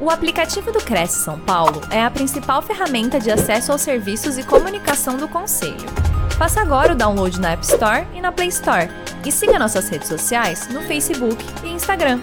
O 0.00 0.10
aplicativo 0.10 0.70
do 0.70 0.78
Cresce 0.78 1.24
São 1.24 1.40
Paulo 1.40 1.80
é 1.90 2.00
a 2.00 2.08
principal 2.08 2.62
ferramenta 2.62 3.18
de 3.18 3.32
acesso 3.32 3.72
aos 3.72 3.80
serviços 3.80 4.38
e 4.38 4.46
comunicação 4.46 5.16
do 5.16 5.26
Conselho. 5.26 5.74
Faça 6.38 6.60
agora 6.60 6.92
o 6.92 6.96
download 6.96 7.40
na 7.40 7.50
App 7.50 7.64
Store 7.64 8.06
e 8.14 8.20
na 8.20 8.30
Play 8.30 8.46
Store. 8.46 8.86
E 9.26 9.32
siga 9.32 9.58
nossas 9.58 9.88
redes 9.88 10.06
sociais 10.06 10.72
no 10.72 10.82
Facebook 10.82 11.44
e 11.64 11.70
Instagram. 11.70 12.20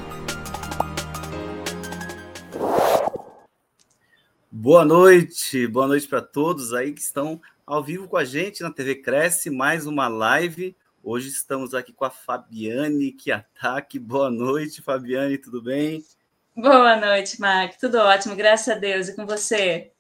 Boa 4.49 4.85
noite, 4.85 5.67
boa 5.67 5.85
noite 5.85 6.07
para 6.07 6.21
todos 6.21 6.73
aí 6.73 6.93
que 6.93 7.01
estão 7.01 7.41
ao 7.67 7.83
vivo 7.83 8.07
com 8.07 8.15
a 8.15 8.23
gente 8.23 8.63
na 8.63 8.71
TV 8.71 8.95
Cresce, 8.95 9.49
mais 9.49 9.85
uma 9.85 10.07
live. 10.07 10.73
Hoje 11.03 11.27
estamos 11.27 11.73
aqui 11.73 11.91
com 11.91 12.05
a 12.05 12.09
Fabiane 12.09 13.11
que 13.11 13.33
ataque. 13.33 13.99
Boa 13.99 14.31
noite, 14.31 14.81
Fabiane, 14.81 15.37
tudo 15.37 15.61
bem? 15.61 16.01
Boa 16.57 16.95
noite, 16.95 17.37
Mark. 17.41 17.77
Tudo 17.77 17.97
ótimo, 17.97 18.33
graças 18.33 18.69
a 18.69 18.79
Deus. 18.79 19.09
E 19.09 19.15
com 19.15 19.25
você? 19.25 19.91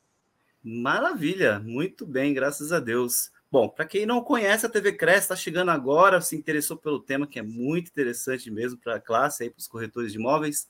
Maravilha, 0.63 1.59
muito 1.59 2.05
bem, 2.05 2.33
graças 2.33 2.71
a 2.71 2.79
Deus. 2.79 3.29
Bom, 3.51 3.67
para 3.67 3.83
quem 3.83 4.05
não 4.05 4.21
conhece 4.21 4.65
a 4.65 4.69
TV 4.69 4.93
Cresce, 4.93 5.23
está 5.23 5.35
chegando 5.35 5.69
agora, 5.69 6.21
se 6.21 6.33
interessou 6.33 6.77
pelo 6.77 7.01
tema, 7.01 7.27
que 7.27 7.39
é 7.39 7.41
muito 7.41 7.89
interessante 7.89 8.49
mesmo 8.49 8.79
para 8.79 8.95
a 8.95 9.01
classe, 9.01 9.43
aí 9.43 9.49
para 9.49 9.59
os 9.59 9.67
corretores 9.67 10.13
de 10.13 10.17
imóveis. 10.17 10.65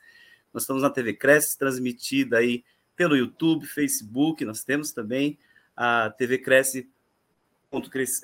Nós 0.52 0.64
estamos 0.64 0.82
na 0.82 0.90
TV 0.90 1.14
Cresce, 1.14 1.56
transmitida 1.56 2.40
aí 2.40 2.64
pelo 2.96 3.16
YouTube, 3.16 3.68
Facebook, 3.68 4.44
nós 4.44 4.64
temos 4.64 4.92
também 4.92 5.38
a 5.78 6.10
TV 6.10 6.40
Cresce 6.40 6.90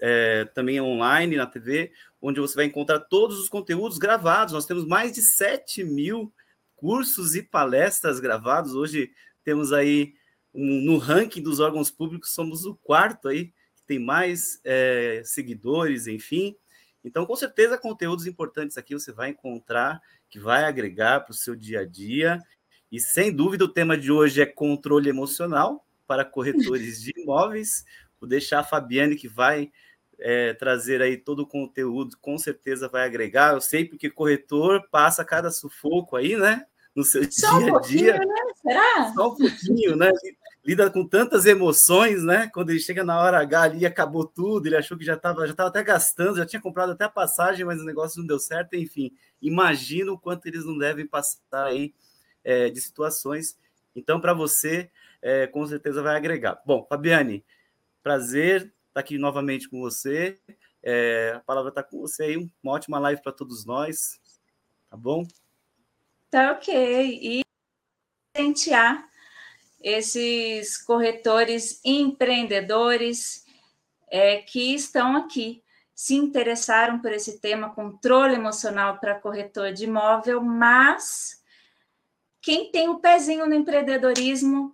é, 0.02 0.46
também 0.46 0.82
online 0.82 1.36
na 1.36 1.46
TV, 1.46 1.92
onde 2.20 2.40
você 2.40 2.56
vai 2.56 2.66
encontrar 2.66 3.02
todos 3.02 3.38
os 3.38 3.48
conteúdos 3.48 4.00
gravados. 4.00 4.52
Nós 4.52 4.66
temos 4.66 4.84
mais 4.84 5.12
de 5.12 5.22
7 5.22 5.84
mil 5.84 6.34
cursos 6.82 7.36
e 7.36 7.44
palestras 7.44 8.20
gravados. 8.20 8.74
Hoje 8.74 9.12
temos 9.44 9.72
aí 9.72 10.16
um, 10.52 10.82
no 10.82 10.98
ranking 10.98 11.44
dos 11.44 11.60
órgãos 11.60 11.92
públicos, 11.92 12.34
somos 12.34 12.66
o 12.66 12.74
quarto 12.74 13.28
aí, 13.28 13.54
que 13.76 13.84
tem 13.86 14.00
mais 14.00 14.60
é, 14.64 15.22
seguidores, 15.24 16.08
enfim. 16.08 16.56
Então, 17.06 17.24
com 17.24 17.36
certeza, 17.36 17.78
conteúdos 17.78 18.26
importantes 18.26 18.80
aqui 18.80 18.96
você 18.96 19.12
vai 19.12 19.30
encontrar, 19.30 20.02
que 20.28 20.40
vai 20.40 20.64
agregar 20.64 21.20
para 21.20 21.32
o 21.32 21.36
seu 21.36 21.56
dia 21.56 21.82
a 21.82 21.86
dia. 21.86 22.42
E 22.92 23.00
sem 23.00 23.32
dúvida, 23.32 23.64
o 23.64 23.72
tema 23.72 23.96
de 23.96 24.12
hoje 24.12 24.42
é 24.42 24.46
controle 24.48 25.08
emocional 25.08 25.86
para 26.08 26.26
corretores 26.26 27.00
de 27.00 27.14
imóveis. 27.16 27.86
Vou 28.20 28.28
deixar 28.28 28.62
a 28.62 28.64
Fabiane 28.64 29.16
que 29.16 29.28
vai 29.28 29.72
é, 30.18 30.56
trazer 30.56 31.00
aí 31.00 31.16
todo 31.16 31.42
o 31.42 31.48
conteúdo, 31.48 32.18
com 32.20 32.40
certeza 32.40 32.90
vai 32.90 33.06
agregar. 33.06 33.54
Eu 33.54 33.62
sei 33.62 33.86
porque 33.86 34.10
corretor 34.10 34.88
passa 34.90 35.24
cada 35.24 35.52
sufoco 35.52 36.16
aí, 36.16 36.36
né? 36.36 36.66
No 36.96 37.04
seu 37.04 37.30
Só 37.32 37.60
dia 37.60 37.76
a 37.76 37.80
dia. 37.80 38.18
Né? 38.20 38.36
Será? 38.62 39.14
Só 39.14 39.30
um 39.30 39.36
pouquinho, 39.36 39.96
né? 39.96 40.12
Lida 40.64 40.92
com 40.92 41.08
tantas 41.08 41.46
emoções, 41.46 42.24
né? 42.24 42.50
Quando 42.54 42.70
ele 42.70 42.80
chega 42.80 43.04
na 43.04 43.20
hora 43.20 43.40
H 43.40 43.62
ali, 43.62 43.86
acabou 43.86 44.26
tudo, 44.26 44.68
ele 44.68 44.76
achou 44.76 44.98
que 44.98 45.06
já 45.06 45.16
estava 45.16 45.48
já 45.48 45.54
tava 45.54 45.70
até 45.70 45.84
gastando, 45.84 46.38
já 46.38 46.46
tinha 46.46 46.62
comprado 46.62 46.92
até 46.92 47.06
a 47.06 47.10
passagem, 47.10 47.66
mas 47.66 47.82
o 47.82 47.86
negócio 47.86 48.20
não 48.20 48.28
deu 48.28 48.40
certo, 48.40 48.76
enfim. 48.76 49.12
Imagina 49.42 50.12
o 50.12 50.20
quanto 50.20 50.46
eles 50.46 50.66
não 50.66 50.78
devem 50.78 51.08
passar 51.08 51.66
aí 51.66 51.94
é, 52.44 52.70
de 52.70 52.80
situações. 52.80 53.58
Então, 53.96 54.22
para 54.22 54.34
você, 54.34 54.90
é, 55.22 55.48
com 55.48 55.66
certeza 55.66 56.02
vai 56.02 56.16
agregar. 56.16 56.62
Bom, 56.66 56.86
Fabiane, 56.88 57.44
prazer 58.04 58.62
estar 58.62 58.72
tá 58.94 59.00
aqui 59.00 59.18
novamente 59.18 59.70
com 59.70 59.80
você. 59.80 60.38
É, 60.84 61.34
a 61.36 61.40
palavra 61.40 61.70
está 61.70 61.84
com 61.84 62.00
você 62.00 62.24
aí, 62.24 62.38
uma 62.64 62.74
ótima 62.74 63.00
live 63.00 63.22
para 63.22 63.32
todos 63.32 63.66
nós, 63.66 64.20
tá 64.90 64.98
bom? 64.98 65.26
Tá 66.32 66.54
ok. 66.54 67.20
E 67.22 67.42
presentear 68.34 69.06
esses 69.84 70.78
corretores 70.78 71.82
empreendedores 71.84 73.46
é, 74.10 74.38
que 74.38 74.74
estão 74.74 75.18
aqui, 75.18 75.62
se 75.94 76.16
interessaram 76.16 77.00
por 77.00 77.12
esse 77.12 77.42
tema, 77.42 77.76
controle 77.76 78.36
emocional 78.36 78.98
para 78.98 79.20
corretor 79.20 79.74
de 79.74 79.84
imóvel, 79.84 80.42
mas 80.42 81.44
quem 82.42 82.72
tem 82.72 82.88
o 82.88 83.00
pezinho 83.00 83.46
no 83.46 83.54
empreendedorismo 83.54 84.74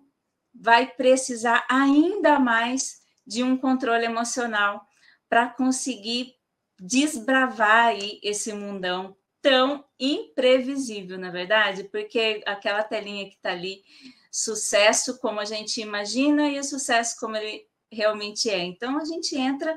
vai 0.54 0.88
precisar 0.88 1.66
ainda 1.68 2.40
mais 2.40 3.02
de 3.26 3.44
um 3.44 3.58
controle 3.58 4.06
emocional 4.06 4.86
para 5.28 5.50
conseguir 5.50 6.36
desbravar 6.80 7.88
aí 7.88 8.20
esse 8.22 8.54
mundão 8.54 9.18
tão 9.48 9.86
imprevisível, 9.98 11.18
na 11.18 11.30
é 11.30 11.32
verdade, 11.32 11.86
porque 11.86 12.44
aquela 12.46 12.84
telinha 12.84 13.30
que 13.30 13.36
está 13.36 13.52
ali, 13.52 13.82
sucesso 14.30 15.18
como 15.20 15.40
a 15.40 15.46
gente 15.46 15.80
imagina 15.80 16.50
e 16.50 16.60
o 16.60 16.64
sucesso 16.66 17.16
como 17.18 17.38
ele 17.38 17.66
realmente 17.90 18.50
é. 18.50 18.62
Então 18.66 19.00
a 19.00 19.06
gente 19.06 19.38
entra 19.38 19.74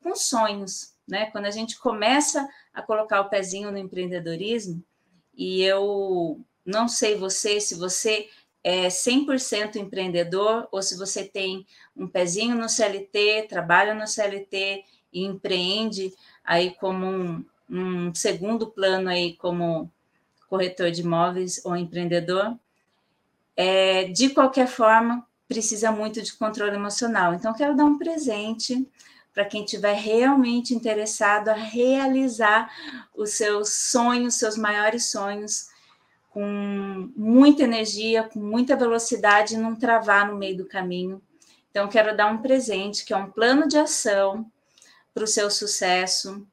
com 0.00 0.14
sonhos, 0.14 0.94
né? 1.08 1.26
Quando 1.32 1.46
a 1.46 1.50
gente 1.50 1.76
começa 1.76 2.48
a 2.72 2.80
colocar 2.82 3.20
o 3.20 3.28
pezinho 3.28 3.72
no 3.72 3.78
empreendedorismo, 3.78 4.80
e 5.34 5.60
eu 5.60 6.40
não 6.64 6.86
sei 6.86 7.16
você, 7.16 7.60
se 7.60 7.74
você 7.74 8.28
é 8.62 8.86
100% 8.86 9.74
empreendedor 9.74 10.68
ou 10.70 10.80
se 10.84 10.96
você 10.96 11.24
tem 11.24 11.66
um 11.96 12.06
pezinho 12.06 12.54
no 12.54 12.68
CLT, 12.68 13.46
trabalha 13.48 13.92
no 13.92 14.06
CLT 14.06 14.84
e 15.12 15.24
empreende 15.24 16.14
aí 16.44 16.76
como 16.76 17.06
um, 17.06 17.44
um 17.70 18.14
segundo 18.14 18.66
plano 18.66 19.08
aí 19.08 19.36
como 19.36 19.90
corretor 20.48 20.90
de 20.90 21.02
imóveis 21.02 21.60
ou 21.64 21.76
empreendedor, 21.76 22.58
é, 23.56 24.04
de 24.04 24.30
qualquer 24.30 24.66
forma, 24.66 25.24
precisa 25.46 25.92
muito 25.92 26.20
de 26.22 26.32
controle 26.34 26.74
emocional. 26.74 27.34
Então, 27.34 27.54
quero 27.54 27.76
dar 27.76 27.84
um 27.84 27.98
presente 27.98 28.88
para 29.32 29.44
quem 29.44 29.64
estiver 29.64 29.94
realmente 29.94 30.74
interessado 30.74 31.48
a 31.48 31.54
realizar 31.54 32.70
os 33.14 33.30
seus 33.30 33.72
sonhos, 33.72 34.34
seus 34.34 34.56
maiores 34.56 35.10
sonhos, 35.10 35.68
com 36.30 37.10
muita 37.16 37.62
energia, 37.62 38.24
com 38.24 38.40
muita 38.40 38.76
velocidade, 38.76 39.54
e 39.54 39.58
não 39.58 39.74
travar 39.74 40.26
no 40.26 40.36
meio 40.36 40.56
do 40.56 40.66
caminho. 40.66 41.22
Então, 41.70 41.88
quero 41.88 42.16
dar 42.16 42.26
um 42.26 42.38
presente, 42.38 43.04
que 43.04 43.12
é 43.12 43.16
um 43.16 43.30
plano 43.30 43.68
de 43.68 43.78
ação 43.78 44.50
para 45.14 45.24
o 45.24 45.28
seu 45.28 45.50
sucesso, 45.50 46.46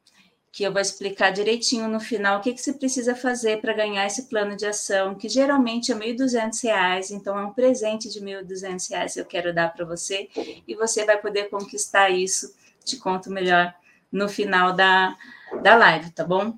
que 0.57 0.63
eu 0.63 0.73
vou 0.73 0.81
explicar 0.81 1.29
direitinho 1.29 1.87
no 1.87 1.99
final 1.99 2.39
o 2.39 2.41
que, 2.41 2.51
que 2.51 2.59
você 2.59 2.73
precisa 2.73 3.13
fazer 3.13 3.61
para 3.61 3.73
ganhar 3.73 4.07
esse 4.07 4.23
plano 4.23 4.57
de 4.57 4.65
ação, 4.65 5.13
que 5.13 5.29
geralmente 5.29 5.91
é 5.91 5.95
R$ 5.95 6.15
1.200, 6.15 7.11
então 7.11 7.37
é 7.37 7.45
um 7.45 7.53
presente 7.53 8.09
de 8.09 8.17
R$ 8.17 8.41
1.200 8.41 9.13
que 9.13 9.19
eu 9.19 9.25
quero 9.25 9.53
dar 9.53 9.71
para 9.71 9.85
você, 9.85 10.27
e 10.67 10.73
você 10.73 11.05
vai 11.05 11.21
poder 11.21 11.51
conquistar 11.51 12.09
isso, 12.09 12.55
te 12.83 12.97
conto 12.97 13.29
melhor 13.29 13.71
no 14.11 14.27
final 14.27 14.73
da, 14.73 15.15
da 15.61 15.75
live, 15.75 16.09
tá 16.09 16.23
bom? 16.23 16.57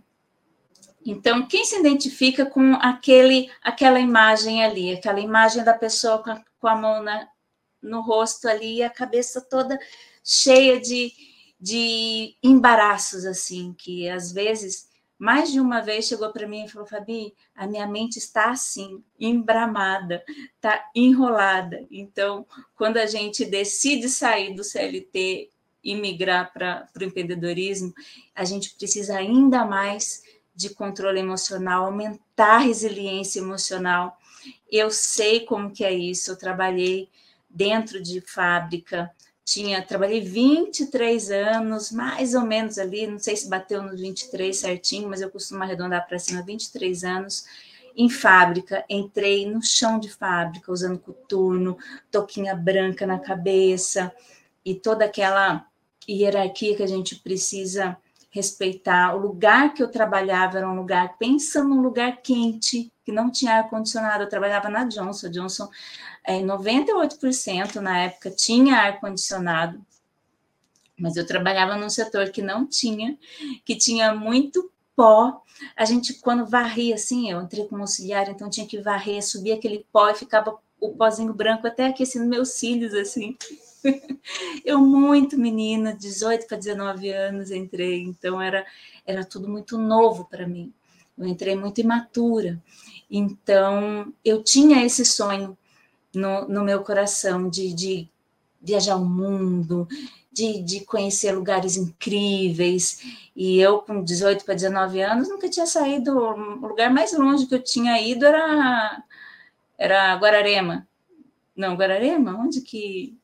Então, 1.05 1.45
quem 1.45 1.66
se 1.66 1.77
identifica 1.77 2.45
com 2.45 2.75
aquele, 2.75 3.51
aquela 3.61 3.99
imagem 3.99 4.63
ali, 4.63 4.93
aquela 4.93 5.19
imagem 5.19 5.61
da 5.61 5.73
pessoa 5.73 6.23
com 6.23 6.29
a, 6.31 6.41
com 6.57 6.67
a 6.69 6.75
mão 6.77 7.03
na, 7.03 7.27
no 7.83 7.99
rosto 7.99 8.47
ali, 8.47 8.77
e 8.77 8.83
a 8.83 8.89
cabeça 8.89 9.41
toda 9.41 9.77
cheia 10.23 10.79
de, 10.79 11.11
de 11.59 12.36
embaraços, 12.42 13.25
assim, 13.25 13.74
que 13.78 14.08
às 14.09 14.31
vezes, 14.31 14.88
mais 15.18 15.52
de 15.52 15.59
uma 15.59 15.81
vez 15.81 16.06
chegou 16.06 16.31
para 16.31 16.47
mim 16.47 16.64
e 16.64 16.70
falou: 16.70 16.88
Fabi, 16.88 17.34
a 17.53 17.68
minha 17.68 17.86
mente 17.86 18.18
está 18.18 18.52
assim, 18.52 19.03
embramada, 19.20 20.24
está 20.56 20.90
enrolada. 20.96 21.86
Então, 21.92 22.46
quando 22.75 22.97
a 22.97 23.06
gente 23.06 23.44
decide 23.46 24.08
sair 24.08 24.56
do 24.56 24.64
CLT 24.64 25.50
e 25.84 25.96
migrar 25.96 26.53
para 26.53 26.90
o 27.00 27.03
empreendedorismo, 27.03 27.94
a 28.34 28.46
gente 28.46 28.76
precisa 28.76 29.18
ainda 29.18 29.66
mais 29.66 30.24
de 30.56 30.70
controle 30.70 31.20
emocional, 31.20 31.86
aumentar 31.86 32.56
a 32.56 32.59
resiliência 32.59 33.40
emocional. 33.40 34.18
Eu 34.72 34.91
sei 34.91 35.41
como 35.41 35.72
que 35.72 35.84
é 35.84 35.94
isso, 35.94 36.32
eu 36.32 36.38
trabalhei 36.38 37.09
dentro 37.50 38.02
de 38.02 38.22
fábrica, 38.22 39.09
tinha, 39.49 39.81
trabalhei 39.81 40.22
23 40.22 41.31
anos, 41.31 41.91
mais 41.91 42.35
ou 42.35 42.41
menos 42.41 42.78
ali, 42.78 43.07
não 43.07 43.17
sei 43.17 43.35
se 43.35 43.49
bateu 43.49 43.81
nos 43.81 43.99
23 43.99 44.55
certinho, 44.55 45.09
mas 45.09 45.22
eu 45.22 45.29
costumo 45.29 45.63
arredondar 45.63 46.07
para 46.07 46.19
cima, 46.19 46.43
23 46.43 47.03
anos 47.03 47.46
em 47.96 48.09
fábrica, 48.09 48.85
entrei 48.87 49.49
no 49.49 49.61
chão 49.61 49.99
de 49.99 50.09
fábrica, 50.09 50.72
usando 50.72 50.99
coturno, 50.99 51.78
toquinha 52.11 52.55
branca 52.55 53.07
na 53.07 53.17
cabeça, 53.17 54.13
e 54.63 54.75
toda 54.75 55.05
aquela 55.05 55.66
hierarquia 56.07 56.75
que 56.75 56.84
a 56.84 56.87
gente 56.87 57.16
precisa 57.16 57.97
respeitar. 58.40 59.16
O 59.16 59.20
lugar 59.20 59.74
que 59.74 59.84
eu 59.84 59.91
trabalhava 59.91 60.58
era 60.58 60.70
um 60.70 60.76
lugar, 60.76 61.18
pensa 61.18 61.64
num 61.64 61.82
lugar 61.82 62.22
quente, 62.22 62.91
que 63.06 63.12
não 63.12 63.30
tinha 63.30 63.56
ar-condicionado, 63.56 64.24
eu 64.24 64.30
trabalhava 64.30 64.70
na 64.70 64.86
Johnson, 64.86 65.30
Johnson 65.30 65.70
é, 66.24 66.40
98% 66.41 67.76
na 67.76 68.00
época 68.00 68.32
tinha 68.32 68.78
ar-condicionado, 68.78 69.84
mas 70.97 71.16
eu 71.16 71.26
trabalhava 71.26 71.76
num 71.76 71.90
setor 71.90 72.30
que 72.30 72.41
não 72.41 72.66
tinha, 72.66 73.18
que 73.66 73.76
tinha 73.76 74.14
muito 74.14 74.72
pó. 74.96 75.41
A 75.76 75.86
gente, 75.86 76.16
quando 76.16 76.46
varria 76.46 76.96
assim, 76.96 77.32
eu 77.32 77.41
entrei 77.41 77.66
como 77.68 77.82
auxiliar, 77.82 78.30
então 78.30 78.50
tinha 78.50 78.68
que 78.68 78.80
varrer, 78.80 79.26
subir 79.26 79.53
aquele 79.53 79.86
pó 79.91 80.09
e 80.09 80.16
ficava 80.16 80.58
o 80.80 80.90
pozinho 80.90 81.34
branco 81.34 81.68
até 81.68 81.90
nos 81.90 82.28
meus 82.28 82.50
cílios, 82.50 82.94
assim. 82.94 83.38
Eu, 84.64 84.79
muito 84.79 85.37
menina, 85.37 85.93
18 85.93 86.47
para 86.47 86.58
19 86.58 87.09
anos, 87.11 87.52
entrei, 87.52 88.02
então 88.02 88.41
era, 88.41 88.66
era 89.05 89.23
tudo 89.23 89.49
muito 89.49 89.78
novo 89.78 90.26
para 90.26 90.47
mim. 90.47 90.73
Eu 91.17 91.26
entrei 91.26 91.55
muito 91.55 91.81
imatura. 91.81 92.61
Então, 93.09 94.14
eu 94.23 94.43
tinha 94.43 94.85
esse 94.85 95.03
sonho 95.03 95.58
no, 96.14 96.47
no 96.47 96.64
meu 96.64 96.84
coração 96.84 97.49
de, 97.49 97.73
de 97.73 98.09
viajar 98.61 98.96
o 98.96 99.05
mundo, 99.05 99.87
de, 100.31 100.61
de 100.61 100.85
conhecer 100.85 101.31
lugares 101.34 101.76
incríveis. 101.76 103.02
E 103.35 103.59
eu, 103.59 103.79
com 103.79 104.03
18 104.03 104.46
para 104.46 104.53
19 104.53 105.02
anos, 105.02 105.29
nunca 105.29 105.49
tinha 105.49 105.66
saído. 105.66 106.17
O 106.17 106.67
lugar 106.67 106.91
mais 106.91 107.11
longe 107.14 107.46
que 107.46 107.55
eu 107.55 107.64
tinha 107.64 108.02
ido 108.02 108.26
era, 108.26 109.03
era 109.78 110.16
Guararema. 110.16 110.87
Não, 111.55 111.76
Guararema? 111.76 112.37
Onde 112.37 112.61
que. 112.61 113.18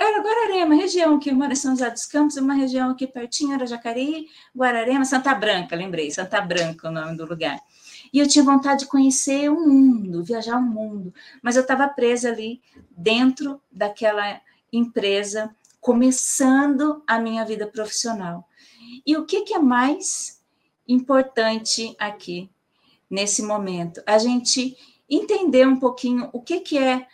Era 0.00 0.22
Guararema, 0.22 0.74
região 0.74 1.18
que 1.18 1.28
eu 1.28 1.34
moro 1.34 1.52
em 1.52 1.54
São 1.54 1.72
José 1.72 1.90
dos 1.90 2.06
Campos, 2.06 2.38
uma 2.38 2.54
região 2.54 2.88
aqui 2.88 3.06
pertinho 3.06 3.52
era 3.52 3.66
Jacareí, 3.66 4.28
Guararema, 4.56 5.04
Santa 5.04 5.34
Branca, 5.34 5.76
lembrei, 5.76 6.10
Santa 6.10 6.40
Branca 6.40 6.88
é 6.88 6.90
o 6.90 6.94
nome 6.94 7.18
do 7.18 7.26
lugar. 7.26 7.60
E 8.10 8.18
eu 8.18 8.26
tinha 8.26 8.42
vontade 8.42 8.80
de 8.80 8.86
conhecer 8.86 9.50
o 9.50 9.60
mundo, 9.60 10.24
viajar 10.24 10.56
o 10.56 10.62
mundo, 10.62 11.12
mas 11.42 11.54
eu 11.54 11.60
estava 11.60 11.86
presa 11.86 12.30
ali 12.30 12.62
dentro 12.90 13.60
daquela 13.70 14.40
empresa 14.72 15.54
começando 15.82 17.02
a 17.06 17.18
minha 17.18 17.44
vida 17.44 17.66
profissional. 17.66 18.48
E 19.06 19.18
o 19.18 19.26
que, 19.26 19.42
que 19.42 19.52
é 19.52 19.58
mais 19.58 20.42
importante 20.88 21.94
aqui, 21.98 22.48
nesse 23.10 23.42
momento? 23.42 24.02
A 24.06 24.16
gente 24.16 24.78
entender 25.10 25.68
um 25.68 25.78
pouquinho 25.78 26.30
o 26.32 26.40
que, 26.40 26.60
que 26.60 26.78
é, 26.78 27.06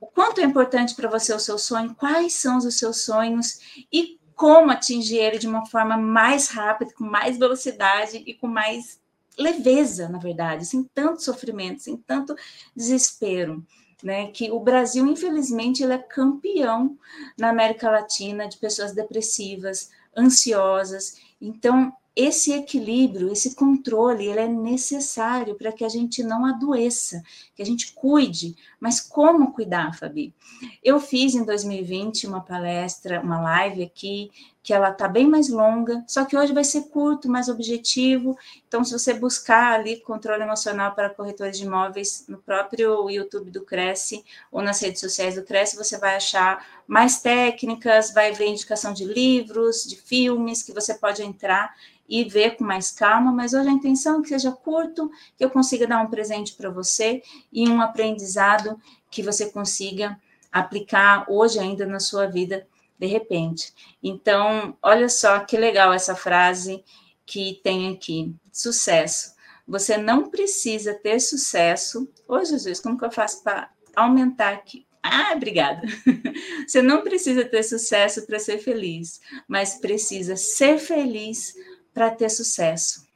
o 0.00 0.06
quanto 0.06 0.40
é 0.40 0.44
importante 0.44 0.94
para 0.94 1.08
você 1.08 1.32
o 1.32 1.38
seu 1.38 1.58
sonho, 1.58 1.94
quais 1.94 2.34
são 2.34 2.58
os 2.58 2.78
seus 2.78 3.02
sonhos 3.04 3.86
e 3.92 4.18
como 4.34 4.70
atingir 4.70 5.16
ele 5.18 5.38
de 5.38 5.48
uma 5.48 5.66
forma 5.66 5.96
mais 5.96 6.48
rápida, 6.48 6.92
com 6.94 7.04
mais 7.04 7.38
velocidade 7.38 8.22
e 8.26 8.34
com 8.34 8.46
mais 8.46 9.00
leveza, 9.36 10.08
na 10.08 10.18
verdade, 10.18 10.64
sem 10.64 10.84
tanto 10.94 11.22
sofrimento, 11.22 11.82
sem 11.82 11.96
tanto 11.96 12.34
desespero 12.74 13.64
né, 14.02 14.28
que 14.28 14.50
o 14.50 14.60
Brasil, 14.60 15.06
infelizmente, 15.06 15.82
ele 15.82 15.92
é 15.92 15.98
campeão 15.98 16.96
na 17.36 17.48
América 17.50 17.90
Latina 17.90 18.48
de 18.48 18.56
pessoas 18.56 18.92
depressivas, 18.94 19.90
ansiosas. 20.16 21.16
Então, 21.40 21.92
esse 22.14 22.52
equilíbrio, 22.52 23.30
esse 23.30 23.54
controle, 23.54 24.26
ele 24.26 24.40
é 24.40 24.48
necessário 24.48 25.54
para 25.54 25.70
que 25.70 25.84
a 25.84 25.88
gente 25.88 26.22
não 26.22 26.44
adoeça, 26.44 27.22
que 27.54 27.62
a 27.62 27.64
gente 27.64 27.92
cuide. 27.92 28.56
Mas 28.80 29.00
como 29.00 29.52
cuidar, 29.52 29.96
Fabi? 29.96 30.34
Eu 30.82 30.98
fiz 30.98 31.34
em 31.34 31.44
2020 31.44 32.26
uma 32.26 32.40
palestra, 32.40 33.20
uma 33.20 33.40
live 33.40 33.84
aqui, 33.84 34.30
que 34.68 34.72
ela 34.74 34.90
está 34.90 35.08
bem 35.08 35.26
mais 35.26 35.48
longa, 35.48 36.04
só 36.06 36.26
que 36.26 36.36
hoje 36.36 36.52
vai 36.52 36.62
ser 36.62 36.90
curto, 36.90 37.26
mais 37.26 37.48
objetivo. 37.48 38.36
Então, 38.68 38.84
se 38.84 38.92
você 38.92 39.14
buscar 39.14 39.72
ali 39.72 39.98
controle 40.00 40.42
emocional 40.42 40.94
para 40.94 41.08
corretores 41.08 41.56
de 41.56 41.64
imóveis 41.64 42.26
no 42.28 42.36
próprio 42.36 43.08
YouTube 43.08 43.50
do 43.50 43.62
Cresce 43.62 44.22
ou 44.52 44.60
nas 44.60 44.78
redes 44.82 45.00
sociais 45.00 45.36
do 45.36 45.42
Cresce, 45.42 45.74
você 45.74 45.96
vai 45.96 46.16
achar 46.16 46.82
mais 46.86 47.22
técnicas, 47.22 48.12
vai 48.12 48.30
ver 48.32 48.48
indicação 48.48 48.92
de 48.92 49.06
livros, 49.06 49.84
de 49.84 49.96
filmes 49.96 50.62
que 50.62 50.74
você 50.74 50.92
pode 50.92 51.22
entrar 51.22 51.74
e 52.06 52.24
ver 52.24 52.58
com 52.58 52.64
mais 52.64 52.90
calma, 52.90 53.32
mas 53.32 53.54
hoje 53.54 53.70
a 53.70 53.72
intenção 53.72 54.18
é 54.18 54.22
que 54.22 54.28
seja 54.28 54.52
curto, 54.52 55.10
que 55.38 55.42
eu 55.46 55.48
consiga 55.48 55.86
dar 55.86 56.02
um 56.02 56.10
presente 56.10 56.52
para 56.52 56.68
você 56.68 57.22
e 57.50 57.66
um 57.70 57.80
aprendizado 57.80 58.78
que 59.10 59.22
você 59.22 59.48
consiga 59.50 60.20
aplicar 60.52 61.24
hoje 61.26 61.58
ainda 61.58 61.86
na 61.86 62.00
sua 62.00 62.26
vida 62.26 62.66
de 62.98 63.06
repente. 63.06 63.72
Então, 64.02 64.76
olha 64.82 65.08
só 65.08 65.40
que 65.40 65.56
legal 65.56 65.92
essa 65.92 66.14
frase 66.14 66.84
que 67.24 67.60
tem 67.62 67.92
aqui: 67.92 68.34
sucesso. 68.52 69.36
Você 69.66 69.98
não 69.98 70.30
precisa 70.30 70.94
ter 70.94 71.20
sucesso. 71.20 72.10
Ô, 72.26 72.42
Jesus, 72.42 72.80
como 72.80 72.98
que 72.98 73.04
eu 73.04 73.10
faço 73.10 73.42
para 73.42 73.70
aumentar 73.94 74.54
aqui? 74.54 74.86
Ah, 75.02 75.32
obrigada. 75.34 75.82
Você 76.66 76.82
não 76.82 77.02
precisa 77.02 77.44
ter 77.44 77.62
sucesso 77.62 78.26
para 78.26 78.38
ser 78.38 78.58
feliz, 78.58 79.20
mas 79.46 79.74
precisa 79.74 80.36
ser 80.36 80.78
feliz 80.78 81.54
para 81.94 82.10
ter 82.10 82.28
sucesso. 82.30 83.06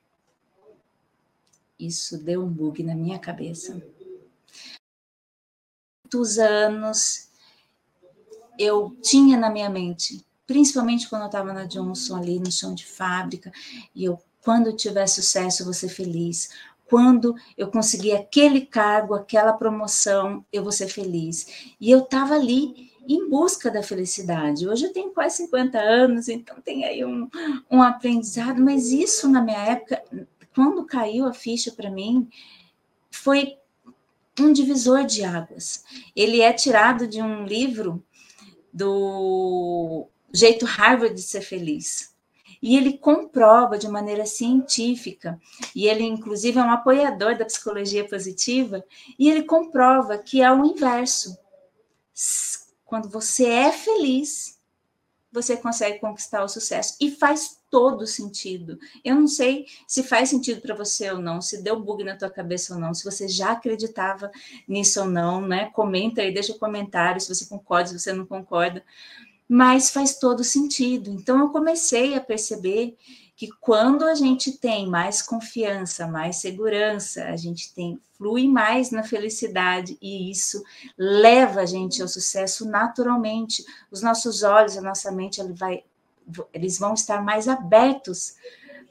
Isso 1.78 2.16
deu 2.22 2.42
um 2.42 2.48
bug 2.48 2.82
na 2.82 2.94
minha 2.94 3.18
cabeça. 3.18 3.82
Muitos 6.04 6.38
anos 6.38 7.31
eu 8.58 8.96
tinha 9.02 9.36
na 9.38 9.50
minha 9.50 9.70
mente, 9.70 10.24
principalmente 10.46 11.08
quando 11.08 11.22
eu 11.22 11.26
estava 11.26 11.52
na 11.52 11.64
Johnson 11.64 12.16
ali 12.16 12.38
no 12.38 12.50
chão 12.50 12.74
de 12.74 12.86
fábrica, 12.86 13.52
e 13.94 14.04
eu, 14.04 14.18
quando 14.42 14.68
eu 14.68 14.76
tiver 14.76 15.06
sucesso, 15.06 15.62
eu 15.62 15.66
vou 15.66 15.74
ser 15.74 15.88
feliz. 15.88 16.50
Quando 16.86 17.34
eu 17.56 17.70
conseguir 17.70 18.12
aquele 18.12 18.66
cargo, 18.66 19.14
aquela 19.14 19.52
promoção, 19.52 20.44
eu 20.52 20.62
vou 20.62 20.72
ser 20.72 20.88
feliz. 20.88 21.72
E 21.80 21.90
eu 21.90 22.00
estava 22.00 22.34
ali 22.34 22.92
em 23.08 23.28
busca 23.28 23.70
da 23.70 23.82
felicidade. 23.82 24.68
Hoje 24.68 24.86
eu 24.86 24.92
tenho 24.92 25.10
quase 25.10 25.38
50 25.38 25.78
anos, 25.78 26.28
então 26.28 26.60
tem 26.60 26.84
aí 26.84 27.04
um, 27.04 27.28
um 27.70 27.82
aprendizado, 27.82 28.62
mas 28.62 28.90
isso 28.90 29.28
na 29.28 29.40
minha 29.40 29.58
época, 29.58 30.02
quando 30.54 30.84
caiu 30.84 31.26
a 31.26 31.32
ficha 31.32 31.72
para 31.72 31.90
mim, 31.90 32.28
foi 33.10 33.56
um 34.40 34.52
divisor 34.52 35.04
de 35.04 35.24
águas. 35.24 35.84
Ele 36.14 36.40
é 36.40 36.52
tirado 36.52 37.06
de 37.06 37.20
um 37.20 37.44
livro 37.44 38.02
do 38.72 40.08
jeito 40.32 40.64
Harvard 40.64 41.14
de 41.14 41.22
ser 41.22 41.42
feliz. 41.42 42.12
E 42.62 42.76
ele 42.76 42.96
comprova 42.96 43.76
de 43.76 43.88
maneira 43.88 44.24
científica, 44.24 45.40
e 45.74 45.88
ele, 45.88 46.04
inclusive, 46.04 46.58
é 46.58 46.62
um 46.62 46.70
apoiador 46.70 47.36
da 47.36 47.44
psicologia 47.44 48.06
positiva, 48.08 48.84
e 49.18 49.28
ele 49.28 49.42
comprova 49.42 50.16
que 50.16 50.40
é 50.40 50.52
o 50.52 50.64
inverso 50.64 51.36
quando 52.84 53.08
você 53.08 53.46
é 53.46 53.72
feliz, 53.72 54.60
você 55.32 55.56
consegue 55.56 55.98
conquistar 55.98 56.44
o 56.44 56.48
sucesso. 56.48 56.94
E 57.00 57.10
faz 57.10 57.58
todo 57.70 58.06
sentido. 58.06 58.78
Eu 59.02 59.14
não 59.16 59.26
sei 59.26 59.66
se 59.88 60.02
faz 60.02 60.28
sentido 60.28 60.60
para 60.60 60.74
você 60.74 61.10
ou 61.10 61.18
não, 61.18 61.40
se 61.40 61.62
deu 61.62 61.80
bug 61.80 62.04
na 62.04 62.16
tua 62.16 62.28
cabeça 62.28 62.74
ou 62.74 62.80
não, 62.80 62.92
se 62.92 63.02
você 63.02 63.26
já 63.26 63.52
acreditava 63.52 64.30
nisso 64.68 65.00
ou 65.00 65.06
não, 65.06 65.40
né? 65.40 65.70
Comenta 65.70 66.20
aí, 66.20 66.32
deixa 66.32 66.52
um 66.52 66.58
comentário 66.58 67.20
se 67.20 67.34
você 67.34 67.46
concorda, 67.46 67.88
se 67.88 67.98
você 67.98 68.12
não 68.12 68.26
concorda. 68.26 68.84
Mas 69.48 69.90
faz 69.90 70.18
todo 70.18 70.44
sentido. 70.44 71.10
Então 71.10 71.40
eu 71.40 71.48
comecei 71.48 72.14
a 72.14 72.20
perceber 72.20 72.96
que 73.34 73.48
quando 73.60 74.04
a 74.04 74.14
gente 74.14 74.58
tem 74.58 74.86
mais 74.86 75.22
confiança, 75.22 76.06
mais 76.06 76.36
segurança, 76.36 77.24
a 77.24 77.36
gente 77.36 77.74
tem 77.74 78.00
flui 78.16 78.46
mais 78.46 78.90
na 78.92 79.02
felicidade 79.02 79.98
e 80.00 80.30
isso 80.30 80.62
leva 80.96 81.62
a 81.62 81.66
gente 81.66 82.00
ao 82.00 82.06
sucesso 82.06 82.64
naturalmente. 82.68 83.64
Os 83.90 84.00
nossos 84.00 84.42
olhos, 84.44 84.76
a 84.76 84.82
nossa 84.82 85.10
mente, 85.10 85.40
ele 85.40 85.54
vai, 85.54 85.82
eles 86.52 86.78
vão 86.78 86.94
estar 86.94 87.20
mais 87.20 87.48
abertos 87.48 88.36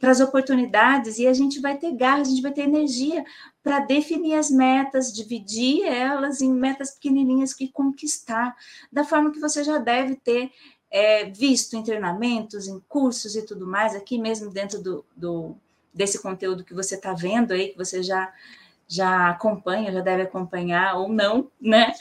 para 0.02 0.12
as 0.12 0.20
oportunidades 0.20 1.20
e 1.20 1.28
a 1.28 1.34
gente 1.34 1.62
vai 1.62 1.78
ter 1.78 1.94
garra, 1.94 2.22
a 2.22 2.26
gente 2.26 2.42
vai 2.42 2.52
ter 2.52 2.64
energia 2.64 3.24
para 3.64 3.80
definir 3.80 4.34
as 4.34 4.50
metas, 4.50 5.14
dividir 5.14 5.86
elas 5.86 6.42
em 6.42 6.52
metas 6.52 6.92
pequenininhas 6.92 7.54
que 7.54 7.68
conquistar, 7.68 8.56
da 8.92 9.04
forma 9.04 9.32
que 9.32 9.40
você 9.40 9.64
já 9.64 9.78
deve 9.78 10.16
ter 10.16 10.52
é, 10.92 11.26
visto 11.26 11.76
em 11.76 11.84
treinamentos, 11.84 12.68
em 12.68 12.80
cursos 12.82 13.36
e 13.36 13.44
tudo 13.44 13.66
mais, 13.66 13.96
aqui 13.96 14.20
mesmo 14.20 14.52
dentro 14.52 14.82
do, 14.84 15.06
do 15.16 15.56
desse 15.94 16.22
conteúdo 16.22 16.64
que 16.64 16.74
você 16.74 16.96
está 16.96 17.14
vendo 17.14 17.54
aí, 17.54 17.70
que 17.70 17.78
você 17.78 18.04
já 18.04 18.32
já 18.88 19.30
acompanha, 19.30 19.90
já 19.90 20.02
deve 20.02 20.24
acompanhar 20.24 20.98
ou 20.98 21.08
não, 21.08 21.50
né? 21.62 21.94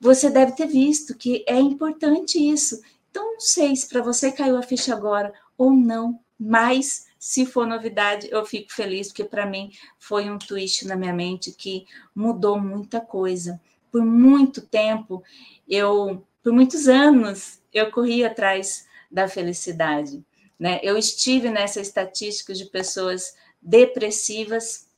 Você 0.00 0.30
deve 0.30 0.52
ter 0.52 0.66
visto 0.66 1.14
que 1.14 1.44
é 1.46 1.60
importante 1.60 2.38
isso. 2.38 2.80
Então, 3.10 3.34
não 3.34 3.40
sei 3.40 3.76
se 3.76 3.86
para 3.86 4.00
você 4.00 4.32
caiu 4.32 4.56
a 4.56 4.62
ficha 4.62 4.94
agora 4.94 5.34
ou 5.58 5.70
não, 5.70 6.18
mas 6.38 7.08
se 7.18 7.44
for 7.44 7.66
novidade, 7.66 8.26
eu 8.30 8.46
fico 8.46 8.72
feliz, 8.72 9.08
porque 9.08 9.24
para 9.24 9.44
mim 9.44 9.70
foi 9.98 10.30
um 10.30 10.38
twist 10.38 10.86
na 10.86 10.96
minha 10.96 11.12
mente 11.12 11.52
que 11.52 11.84
mudou 12.14 12.58
muita 12.58 13.02
coisa. 13.02 13.60
Por 13.92 14.02
muito 14.02 14.62
tempo, 14.62 15.22
eu, 15.68 16.24
por 16.42 16.54
muitos 16.54 16.88
anos, 16.88 17.59
eu 17.72 17.90
corri 17.90 18.24
atrás 18.24 18.86
da 19.10 19.28
felicidade. 19.28 20.24
Né? 20.58 20.80
Eu 20.82 20.96
estive 20.96 21.50
nessa 21.50 21.80
estatística 21.80 22.52
de 22.52 22.66
pessoas 22.66 23.34
depressivas 23.60 24.88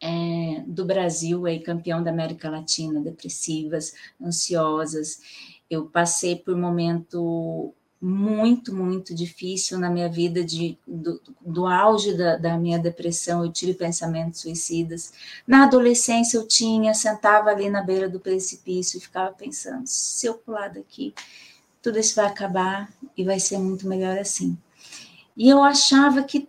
é, 0.00 0.62
do 0.66 0.84
Brasil, 0.84 1.46
aí, 1.46 1.60
campeão 1.60 2.02
da 2.02 2.10
América 2.10 2.50
Latina, 2.50 3.00
depressivas, 3.00 3.94
ansiosas. 4.20 5.20
Eu 5.70 5.86
passei 5.86 6.36
por 6.36 6.56
momento 6.56 7.74
muito, 8.04 8.74
muito 8.74 9.14
difícil 9.14 9.78
na 9.78 9.88
minha 9.88 10.10
vida, 10.10 10.44
de, 10.44 10.76
do, 10.86 11.18
do 11.40 11.66
auge 11.66 12.12
da, 12.12 12.36
da, 12.36 12.58
minha 12.58 12.78
depressão, 12.78 13.42
eu 13.42 13.50
tive 13.50 13.72
pensamentos 13.72 14.42
suicidas. 14.42 15.14
Na 15.46 15.64
adolescência, 15.64 16.36
eu 16.36 16.46
tinha, 16.46 16.92
sentava 16.92 17.48
ali 17.48 17.70
na 17.70 17.82
beira 17.82 18.06
do 18.06 18.20
precipício 18.20 18.98
e 18.98 19.00
ficava 19.00 19.32
pensando: 19.32 19.86
se 19.86 20.26
eu 20.26 20.34
pular 20.34 20.68
daqui, 20.68 21.14
tudo 21.80 21.98
isso 21.98 22.14
vai 22.14 22.26
acabar 22.26 22.92
e 23.16 23.24
vai 23.24 23.40
ser 23.40 23.56
muito 23.56 23.88
melhor 23.88 24.18
assim. 24.18 24.54
E 25.34 25.48
eu 25.48 25.62
achava 25.62 26.22
que 26.22 26.46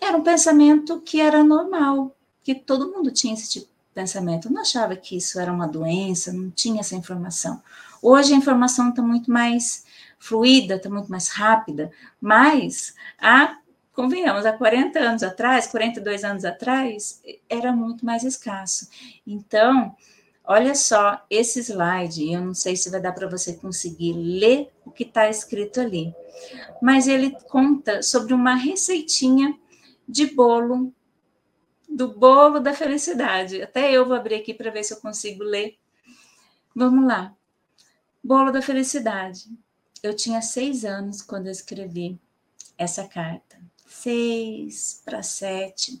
era 0.00 0.16
um 0.16 0.22
pensamento 0.24 1.00
que 1.00 1.20
era 1.20 1.44
normal, 1.44 2.12
que 2.42 2.56
todo 2.56 2.90
mundo 2.90 3.12
tinha 3.12 3.34
esse 3.34 3.48
tipo 3.48 3.66
de 3.66 3.94
pensamento. 3.94 4.48
Eu 4.48 4.52
não 4.52 4.62
achava 4.62 4.96
que 4.96 5.16
isso 5.16 5.38
era 5.38 5.52
uma 5.52 5.68
doença, 5.68 6.32
não 6.32 6.50
tinha 6.50 6.80
essa 6.80 6.96
informação. 6.96 7.62
Hoje 8.02 8.34
a 8.34 8.36
informação 8.36 8.90
está 8.90 9.00
muito 9.00 9.30
mais 9.30 9.86
fluida, 10.18 10.76
está 10.76 10.88
muito 10.88 11.10
mais 11.10 11.28
rápida, 11.28 11.90
mas 12.20 12.94
há, 13.18 13.58
convenhamos, 13.92 14.46
há 14.46 14.52
40 14.52 14.98
anos 14.98 15.22
atrás, 15.22 15.66
42 15.66 16.24
anos 16.24 16.44
atrás, 16.44 17.22
era 17.48 17.72
muito 17.72 18.04
mais 18.04 18.24
escasso. 18.24 18.88
Então, 19.26 19.94
olha 20.44 20.74
só 20.74 21.24
esse 21.30 21.60
slide, 21.60 22.32
eu 22.32 22.40
não 22.40 22.54
sei 22.54 22.76
se 22.76 22.90
vai 22.90 23.00
dar 23.00 23.12
para 23.12 23.28
você 23.28 23.54
conseguir 23.54 24.12
ler 24.12 24.70
o 24.84 24.90
que 24.90 25.04
está 25.04 25.28
escrito 25.28 25.80
ali, 25.80 26.14
mas 26.80 27.06
ele 27.06 27.36
conta 27.48 28.02
sobre 28.02 28.34
uma 28.34 28.54
receitinha 28.54 29.58
de 30.08 30.26
bolo 30.26 30.92
do 31.88 32.08
bolo 32.08 32.60
da 32.60 32.74
felicidade. 32.74 33.62
Até 33.62 33.90
eu 33.90 34.04
vou 34.04 34.14
abrir 34.14 34.34
aqui 34.36 34.52
para 34.52 34.70
ver 34.70 34.84
se 34.84 34.92
eu 34.92 35.00
consigo 35.00 35.42
ler. 35.42 35.78
Vamos 36.74 37.06
lá. 37.06 37.34
Bolo 38.22 38.50
da 38.50 38.60
felicidade. 38.60 39.48
Eu 40.06 40.14
tinha 40.14 40.40
seis 40.40 40.84
anos 40.84 41.20
quando 41.20 41.46
eu 41.46 41.52
escrevi 41.52 42.16
essa 42.78 43.08
carta. 43.08 43.58
Seis 43.88 45.02
para 45.04 45.20
sete. 45.20 46.00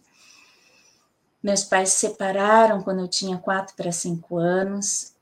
Meus 1.42 1.64
pais 1.64 1.90
se 1.90 2.06
separaram 2.06 2.82
quando 2.82 3.00
eu 3.00 3.08
tinha 3.08 3.36
quatro 3.36 3.74
para 3.74 3.90
cinco 3.90 4.36
anos. 4.36 5.12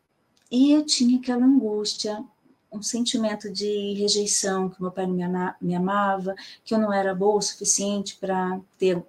E 0.50 0.72
eu 0.72 0.84
tinha 0.84 1.18
aquela 1.18 1.46
angústia, 1.46 2.22
um 2.70 2.82
sentimento 2.82 3.50
de 3.50 3.94
rejeição, 3.94 4.68
que 4.68 4.82
meu 4.82 4.90
pai 4.90 5.06
não 5.06 5.14
me 5.60 5.74
amava, 5.74 6.34
que 6.62 6.74
eu 6.74 6.78
não 6.78 6.92
era 6.92 7.14
boa 7.14 7.38
o 7.38 7.42
suficiente 7.42 8.16
para 8.16 8.60
ter 8.78 9.02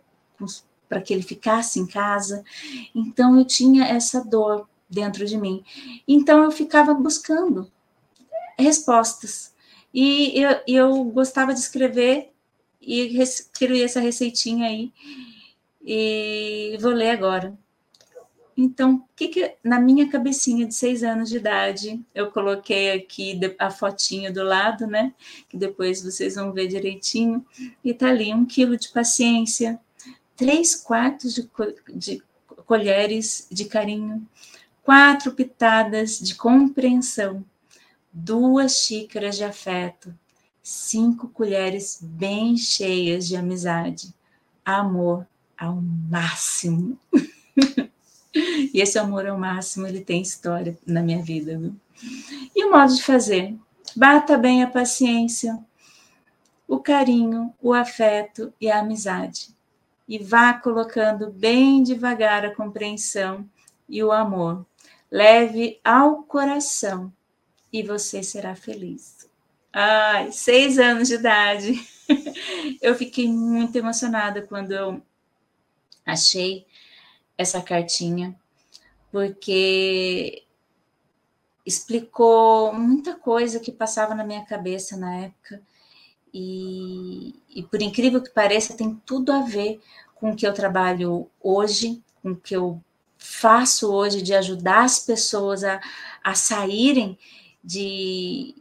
para 0.88 1.02
que 1.02 1.14
ele 1.14 1.24
ficasse 1.24 1.80
em 1.82 1.86
casa. 1.86 2.46
Então 2.94 3.38
eu 3.38 3.44
tinha 3.44 3.86
essa 3.86 4.24
dor 4.24 4.70
dentro 4.90 5.26
de 5.26 5.38
mim. 5.38 5.66
Então 6.08 6.44
eu 6.44 6.52
ficava 6.52 6.94
buscando 6.94 7.70
respostas. 8.58 9.55
E 9.96 10.38
eu, 10.38 10.60
eu 10.68 11.04
gostava 11.06 11.54
de 11.54 11.60
escrever 11.62 12.34
e 12.82 13.18
criei 13.58 13.86
essa 13.86 14.02
receitinha 14.02 14.68
aí. 14.68 14.92
E 15.82 16.78
vou 16.82 16.92
ler 16.92 17.12
agora. 17.12 17.58
Então, 18.58 19.06
que, 19.16 19.30
que 19.30 19.56
na 19.64 19.80
minha 19.80 20.10
cabecinha 20.10 20.68
de 20.68 20.76
seis 20.76 21.02
anos 21.02 21.30
de 21.30 21.38
idade, 21.38 22.02
eu 22.14 22.30
coloquei 22.30 22.92
aqui 22.92 23.40
a 23.58 23.72
fotinha 23.72 24.30
do 24.30 24.44
lado, 24.44 24.86
né? 24.86 25.14
Que 25.48 25.56
depois 25.56 26.04
vocês 26.04 26.36
vão 26.36 26.52
ver 26.52 26.68
direitinho. 26.68 27.46
E 27.82 27.94
tá 27.94 28.10
ali 28.10 28.34
um 28.34 28.46
quilo 28.46 28.76
de 28.76 28.90
paciência, 28.90 29.80
três 30.36 30.76
quartos 30.76 31.34
de, 31.34 31.50
de 31.94 32.22
colheres 32.66 33.48
de 33.50 33.64
carinho, 33.64 34.28
quatro 34.84 35.32
pitadas 35.32 36.20
de 36.20 36.36
compreensão, 36.36 37.46
duas 38.18 38.78
xícaras 38.78 39.36
de 39.36 39.44
afeto, 39.44 40.18
cinco 40.64 41.28
colheres 41.28 42.00
bem 42.02 42.56
cheias 42.56 43.28
de 43.28 43.36
amizade, 43.36 44.14
amor 44.64 45.28
ao 45.58 45.76
máximo. 45.76 46.98
e 48.34 48.80
esse 48.80 48.98
amor 48.98 49.28
ao 49.28 49.38
máximo, 49.38 49.86
ele 49.86 50.00
tem 50.00 50.22
história 50.22 50.78
na 50.88 51.02
minha 51.02 51.22
vida, 51.22 51.60
viu? 51.60 51.76
E 52.56 52.64
o 52.64 52.72
modo 52.72 52.96
de 52.96 53.04
fazer? 53.04 53.54
Bata 53.94 54.38
bem 54.38 54.64
a 54.64 54.68
paciência, 54.68 55.60
o 56.66 56.80
carinho, 56.80 57.54
o 57.62 57.74
afeto 57.74 58.54
e 58.60 58.72
a 58.72 58.80
amizade 58.80 59.54
e 60.08 60.20
vá 60.20 60.54
colocando 60.54 61.32
bem 61.32 61.82
devagar 61.82 62.46
a 62.46 62.56
compreensão 62.56 63.48
e 63.90 64.04
o 64.04 64.12
amor. 64.12 64.66
Leve 65.12 65.80
ao 65.84 66.24
coração 66.24 67.12
e 67.76 67.84
você 67.84 68.24
será 68.24 68.56
feliz. 68.56 69.30
Ai, 69.74 70.32
seis 70.32 70.80
anos 70.80 71.10
de 71.10 71.16
idade. 71.16 71.74
eu 72.82 72.96
fiquei 72.96 73.28
muito 73.28 73.76
emocionada 73.76 74.42
quando 74.42 74.72
eu 74.72 75.02
achei 76.06 76.66
essa 77.38 77.62
cartinha, 77.62 78.34
porque 79.12 80.44
explicou 81.66 82.74
muita 82.74 83.16
coisa 83.16 83.60
que 83.60 83.74
passava 83.74 84.16
na 84.16 84.24
minha 84.24 84.46
cabeça 84.46 84.96
na 84.96 85.14
época 85.16 85.62
e, 86.34 87.36
e, 87.50 87.62
por 87.64 87.82
incrível 87.82 88.24
que 88.24 88.30
pareça, 88.30 88.78
tem 88.78 88.96
tudo 89.06 89.34
a 89.34 89.42
ver 89.42 89.82
com 90.16 90.32
o 90.32 90.36
que 90.36 90.48
eu 90.48 90.54
trabalho 90.54 91.30
hoje, 91.42 92.02
com 92.22 92.32
o 92.32 92.36
que 92.38 92.56
eu 92.56 92.82
faço 93.18 93.92
hoje 93.92 94.22
de 94.22 94.34
ajudar 94.34 94.86
as 94.86 95.00
pessoas 95.00 95.62
a, 95.66 95.82
a 96.24 96.34
saírem 96.36 97.18
de, 97.66 98.56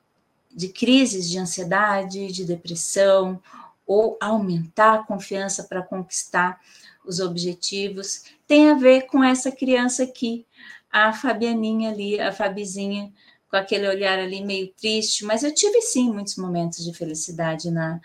de 0.55 0.69
crises 0.69 1.29
de 1.29 1.39
ansiedade, 1.39 2.33
de 2.33 2.45
depressão, 2.45 3.41
ou 3.87 4.17
aumentar 4.21 4.95
a 4.95 5.05
confiança 5.05 5.65
para 5.65 5.83
conquistar 5.83 6.59
os 7.05 7.21
objetivos, 7.21 8.25
tem 8.47 8.71
a 8.71 8.75
ver 8.75 9.03
com 9.03 9.23
essa 9.23 9.53
criança 9.53 10.05
aqui, 10.05 10.47
a 10.91 11.13
Fabianinha 11.13 11.91
ali, 11.91 12.19
a 12.19 12.33
Fabizinha, 12.33 13.13
com 13.51 13.57
aquele 13.57 13.87
olhar 13.87 14.19
ali 14.19 14.43
meio 14.43 14.73
triste, 14.73 15.25
mas 15.25 15.43
eu 15.43 15.53
tive 15.53 15.83
sim 15.83 16.11
muitos 16.11 16.37
momentos 16.37 16.83
de 16.83 16.95
felicidade 16.95 17.71
na, 17.71 18.01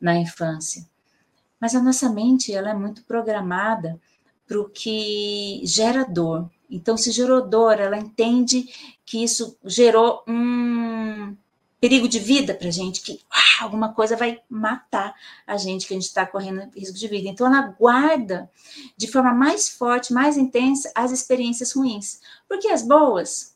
na 0.00 0.16
infância. 0.16 0.86
Mas 1.60 1.74
a 1.74 1.82
nossa 1.82 2.08
mente 2.08 2.54
ela 2.54 2.70
é 2.70 2.74
muito 2.74 3.04
programada 3.04 4.00
para 4.46 4.60
o 4.60 4.68
que 4.68 5.60
gera 5.64 6.04
dor. 6.04 6.50
Então, 6.74 6.96
se 6.96 7.12
gerou 7.12 7.46
dor, 7.46 7.78
ela 7.78 7.98
entende 7.98 8.66
que 9.04 9.22
isso 9.22 9.56
gerou 9.64 10.24
um 10.26 11.36
perigo 11.78 12.08
de 12.08 12.18
vida 12.18 12.54
para 12.54 12.68
a 12.68 12.70
gente, 12.70 13.02
que 13.02 13.20
ah, 13.30 13.64
alguma 13.64 13.92
coisa 13.92 14.16
vai 14.16 14.40
matar 14.48 15.14
a 15.46 15.56
gente, 15.56 15.86
que 15.86 15.92
a 15.92 15.96
gente 15.96 16.06
está 16.06 16.24
correndo 16.24 16.70
risco 16.74 16.96
de 16.96 17.08
vida. 17.08 17.28
Então, 17.28 17.46
ela 17.46 17.74
guarda 17.78 18.50
de 18.96 19.06
forma 19.06 19.34
mais 19.34 19.68
forte, 19.68 20.12
mais 20.12 20.36
intensa, 20.36 20.90
as 20.94 21.10
experiências 21.10 21.72
ruins. 21.72 22.20
Porque 22.48 22.68
as 22.68 22.82
boas, 22.82 23.54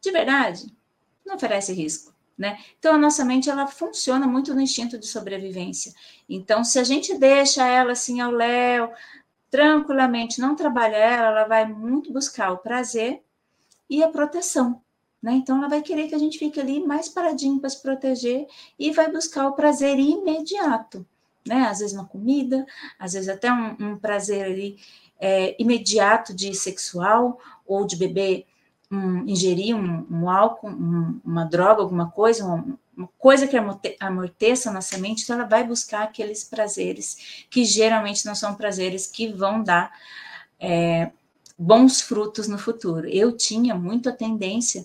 de 0.00 0.12
verdade, 0.12 0.72
não 1.26 1.34
oferece 1.34 1.72
risco. 1.72 2.12
Né? 2.36 2.58
Então 2.78 2.94
a 2.94 2.98
nossa 2.98 3.24
mente 3.24 3.50
ela 3.50 3.66
funciona 3.66 4.26
muito 4.26 4.54
no 4.54 4.60
instinto 4.60 4.98
de 4.98 5.06
sobrevivência. 5.06 5.92
Então 6.28 6.64
se 6.64 6.78
a 6.78 6.82
gente 6.82 7.16
deixa 7.16 7.64
ela 7.66 7.92
assim 7.92 8.20
ao 8.20 8.32
léu, 8.32 8.90
tranquilamente, 9.52 10.40
não 10.40 10.56
trabalha 10.56 10.96
ela, 10.96 11.26
ela 11.26 11.44
vai 11.44 11.70
muito 11.70 12.10
buscar 12.10 12.52
o 12.52 12.56
prazer 12.56 13.22
e 13.88 14.02
a 14.02 14.08
proteção. 14.08 14.80
Né? 15.22 15.34
Então 15.34 15.58
ela 15.58 15.68
vai 15.68 15.82
querer 15.82 16.08
que 16.08 16.14
a 16.14 16.18
gente 16.18 16.38
fique 16.38 16.58
ali 16.58 16.80
mais 16.84 17.10
paradinho 17.10 17.60
para 17.60 17.68
se 17.68 17.82
proteger 17.82 18.46
e 18.78 18.90
vai 18.92 19.12
buscar 19.12 19.46
o 19.46 19.52
prazer 19.52 19.98
imediato. 19.98 21.06
Né? 21.46 21.66
Às 21.66 21.80
vezes 21.80 21.94
uma 21.94 22.06
comida, 22.06 22.64
às 22.98 23.12
vezes 23.12 23.28
até 23.28 23.52
um, 23.52 23.76
um 23.78 23.98
prazer 23.98 24.46
ali 24.46 24.78
é, 25.20 25.54
imediato 25.62 26.34
de 26.34 26.54
sexual 26.54 27.38
ou 27.66 27.86
de 27.86 27.94
beber 27.94 28.46
um, 28.90 29.28
ingerir 29.28 29.76
um, 29.76 30.06
um 30.10 30.30
álcool, 30.30 30.70
um, 30.70 31.20
uma 31.22 31.44
droga, 31.44 31.82
alguma 31.82 32.10
coisa, 32.10 32.46
uma, 32.46 32.78
uma 32.96 33.08
coisa 33.18 33.46
que 33.46 33.56
amorteça 34.00 34.70
a 34.70 34.72
nossa 34.72 34.98
mente, 34.98 35.22
então 35.22 35.36
ela 35.36 35.48
vai 35.48 35.66
buscar 35.66 36.02
aqueles 36.02 36.44
prazeres 36.44 37.46
que 37.48 37.64
geralmente 37.64 38.26
não 38.26 38.34
são 38.34 38.54
prazeres 38.54 39.06
que 39.06 39.32
vão 39.32 39.62
dar 39.62 39.92
é, 40.60 41.10
bons 41.58 42.00
frutos 42.00 42.48
no 42.48 42.58
futuro. 42.58 43.08
Eu 43.08 43.36
tinha 43.36 43.74
muito 43.74 44.08
a 44.08 44.12
tendência 44.12 44.84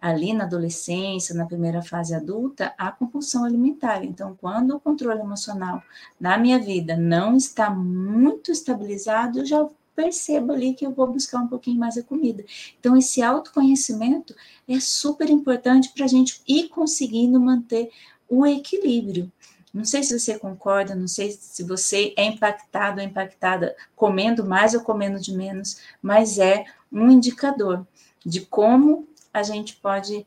ali 0.00 0.32
na 0.32 0.44
adolescência, 0.44 1.34
na 1.34 1.46
primeira 1.46 1.82
fase 1.82 2.14
adulta, 2.14 2.72
a 2.78 2.92
compulsão 2.92 3.44
alimentar. 3.44 4.04
Então, 4.04 4.36
quando 4.40 4.76
o 4.76 4.80
controle 4.80 5.20
emocional 5.20 5.82
na 6.20 6.38
minha 6.38 6.58
vida 6.58 6.96
não 6.96 7.36
está 7.36 7.68
muito 7.68 8.52
estabilizado, 8.52 9.40
eu 9.40 9.46
já 9.46 9.68
percebo 9.98 10.52
ali 10.52 10.74
que 10.74 10.86
eu 10.86 10.92
vou 10.92 11.08
buscar 11.08 11.40
um 11.40 11.48
pouquinho 11.48 11.80
mais 11.80 11.98
a 11.98 12.04
comida. 12.04 12.44
Então, 12.78 12.96
esse 12.96 13.20
autoconhecimento 13.20 14.32
é 14.68 14.78
super 14.78 15.28
importante 15.28 15.88
para 15.92 16.04
a 16.04 16.08
gente 16.08 16.40
ir 16.46 16.68
conseguindo 16.68 17.40
manter 17.40 17.90
o 18.28 18.46
equilíbrio. 18.46 19.32
Não 19.74 19.84
sei 19.84 20.04
se 20.04 20.16
você 20.16 20.38
concorda, 20.38 20.94
não 20.94 21.08
sei 21.08 21.32
se 21.32 21.64
você 21.64 22.14
é 22.16 22.24
impactado 22.24 23.00
ou 23.00 23.06
impactada 23.06 23.74
comendo 23.96 24.46
mais 24.46 24.72
ou 24.72 24.82
comendo 24.82 25.18
de 25.18 25.34
menos, 25.36 25.80
mas 26.00 26.38
é 26.38 26.64
um 26.92 27.10
indicador 27.10 27.84
de 28.24 28.42
como 28.42 29.08
a 29.34 29.42
gente 29.42 29.74
pode 29.76 30.24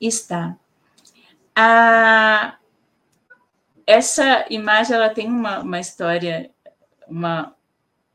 estar. 0.00 0.58
A, 1.54 2.56
essa 3.86 4.46
imagem 4.48 4.96
ela 4.96 5.10
tem 5.10 5.28
uma, 5.28 5.60
uma 5.60 5.78
história 5.78 6.50
uma 7.06 7.54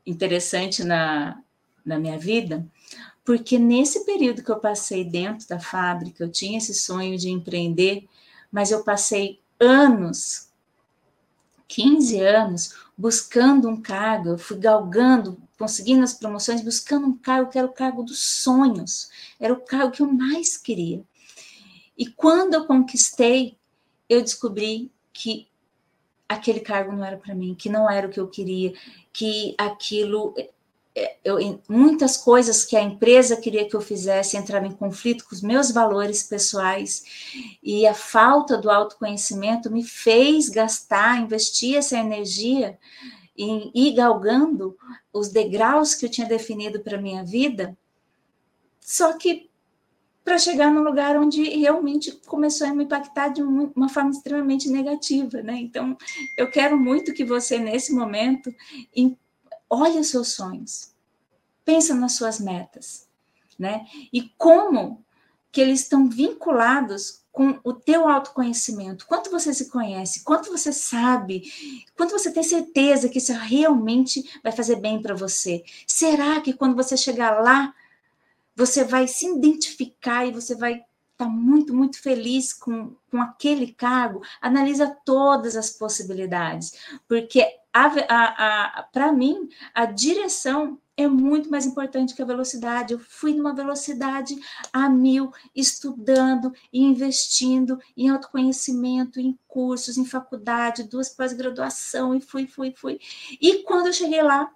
interessante 0.06 0.84
na, 0.84 1.42
na 1.84 1.98
minha 1.98 2.18
vida, 2.18 2.66
porque 3.24 3.58
nesse 3.58 4.04
período 4.04 4.42
que 4.42 4.50
eu 4.50 4.60
passei 4.60 5.04
dentro 5.04 5.48
da 5.48 5.58
fábrica, 5.58 6.22
eu 6.22 6.30
tinha 6.30 6.58
esse 6.58 6.72
sonho 6.72 7.18
de 7.18 7.28
empreender, 7.28 8.06
mas 8.52 8.70
eu 8.70 8.84
passei 8.84 9.40
anos, 9.58 10.48
15 11.66 12.20
anos, 12.20 12.74
buscando 12.96 13.68
um 13.68 13.80
cargo, 13.80 14.30
eu 14.30 14.38
fui 14.38 14.56
galgando, 14.56 15.36
conseguindo 15.58 16.04
as 16.04 16.14
promoções, 16.14 16.62
buscando 16.62 17.06
um 17.06 17.16
cargo 17.16 17.50
que 17.50 17.58
era 17.58 17.66
o 17.66 17.72
cargo 17.72 18.02
dos 18.02 18.20
sonhos, 18.20 19.10
era 19.40 19.52
o 19.52 19.60
cargo 19.60 19.90
que 19.90 20.02
eu 20.02 20.12
mais 20.12 20.56
queria. 20.56 21.02
E 21.98 22.06
quando 22.06 22.54
eu 22.54 22.66
conquistei, 22.66 23.56
eu 24.08 24.22
descobri 24.22 24.92
que 25.12 25.48
aquele 26.28 26.60
cargo 26.60 26.92
não 26.92 27.04
era 27.04 27.16
para 27.16 27.34
mim, 27.34 27.54
que 27.54 27.68
não 27.68 27.90
era 27.90 28.06
o 28.06 28.10
que 28.10 28.20
eu 28.20 28.28
queria, 28.28 28.72
que 29.12 29.54
aquilo 29.56 30.34
é, 30.98 31.16
eu, 31.22 31.60
muitas 31.68 32.16
coisas 32.16 32.64
que 32.64 32.74
a 32.74 32.80
empresa 32.80 33.36
queria 33.36 33.68
que 33.68 33.76
eu 33.76 33.82
fizesse 33.82 34.34
entravam 34.34 34.70
em 34.70 34.72
conflito 34.72 35.26
com 35.28 35.34
os 35.34 35.42
meus 35.42 35.70
valores 35.70 36.22
pessoais 36.22 37.04
e 37.62 37.86
a 37.86 37.92
falta 37.92 38.56
do 38.56 38.70
autoconhecimento 38.70 39.70
me 39.70 39.84
fez 39.84 40.48
gastar, 40.48 41.20
investir 41.20 41.76
essa 41.76 41.98
energia 41.98 42.78
em 43.36 43.70
ir 43.74 43.92
galgando 43.92 44.74
os 45.12 45.28
degraus 45.28 45.94
que 45.94 46.06
eu 46.06 46.10
tinha 46.10 46.26
definido 46.26 46.80
para 46.80 46.96
minha 46.96 47.22
vida, 47.22 47.76
só 48.80 49.12
que 49.18 49.45
para 50.26 50.38
chegar 50.38 50.72
num 50.72 50.82
lugar 50.82 51.16
onde 51.16 51.44
realmente 51.50 52.10
começou 52.26 52.66
a 52.66 52.74
me 52.74 52.82
impactar 52.82 53.28
de 53.28 53.40
uma 53.40 53.88
forma 53.88 54.10
extremamente 54.10 54.68
negativa, 54.68 55.40
né? 55.40 55.54
Então, 55.54 55.96
eu 56.36 56.50
quero 56.50 56.76
muito 56.76 57.14
que 57.14 57.24
você 57.24 57.60
nesse 57.60 57.94
momento 57.94 58.52
olhe 59.70 60.00
os 60.00 60.08
seus 60.08 60.32
sonhos, 60.32 60.92
pensa 61.64 61.94
nas 61.94 62.14
suas 62.14 62.40
metas, 62.40 63.06
né? 63.56 63.86
E 64.12 64.22
como 64.36 65.04
que 65.52 65.60
eles 65.60 65.82
estão 65.82 66.08
vinculados 66.08 67.22
com 67.30 67.60
o 67.62 67.72
teu 67.72 68.08
autoconhecimento, 68.08 69.06
quanto 69.06 69.30
você 69.30 69.54
se 69.54 69.70
conhece, 69.70 70.24
quanto 70.24 70.50
você 70.50 70.72
sabe, 70.72 71.44
quanto 71.96 72.10
você 72.10 72.32
tem 72.32 72.42
certeza 72.42 73.08
que 73.08 73.18
isso 73.18 73.32
realmente 73.32 74.28
vai 74.42 74.50
fazer 74.50 74.76
bem 74.76 75.00
para 75.00 75.14
você. 75.14 75.62
Será 75.86 76.40
que 76.40 76.52
quando 76.52 76.74
você 76.74 76.96
chegar 76.96 77.40
lá 77.40 77.72
você 78.56 78.82
vai 78.82 79.06
se 79.06 79.26
identificar 79.26 80.26
e 80.26 80.32
você 80.32 80.56
vai 80.56 80.72
estar 80.72 80.86
tá 81.16 81.28
muito, 81.28 81.74
muito 81.74 82.00
feliz 82.00 82.52
com, 82.52 82.96
com 83.10 83.20
aquele 83.20 83.72
cargo, 83.72 84.22
analisa 84.40 84.96
todas 85.04 85.56
as 85.56 85.70
possibilidades, 85.70 86.72
porque 87.06 87.46
para 88.92 89.12
mim 89.12 89.48
a 89.74 89.84
direção 89.84 90.80
é 90.96 91.06
muito 91.06 91.50
mais 91.50 91.66
importante 91.66 92.14
que 92.14 92.22
a 92.22 92.26
velocidade. 92.26 92.94
Eu 92.94 92.98
fui 92.98 93.34
numa 93.34 93.54
velocidade 93.54 94.34
a 94.72 94.88
mil, 94.88 95.30
estudando 95.54 96.50
e 96.72 96.82
investindo 96.82 97.78
em 97.94 98.08
autoconhecimento, 98.08 99.20
em 99.20 99.38
cursos, 99.46 99.98
em 99.98 100.06
faculdade, 100.06 100.84
duas 100.88 101.10
pós-graduação, 101.10 102.14
e 102.14 102.20
fui, 102.20 102.46
fui, 102.46 102.72
fui. 102.74 102.98
E 103.38 103.62
quando 103.64 103.88
eu 103.88 103.92
cheguei 103.92 104.22
lá, 104.22 104.50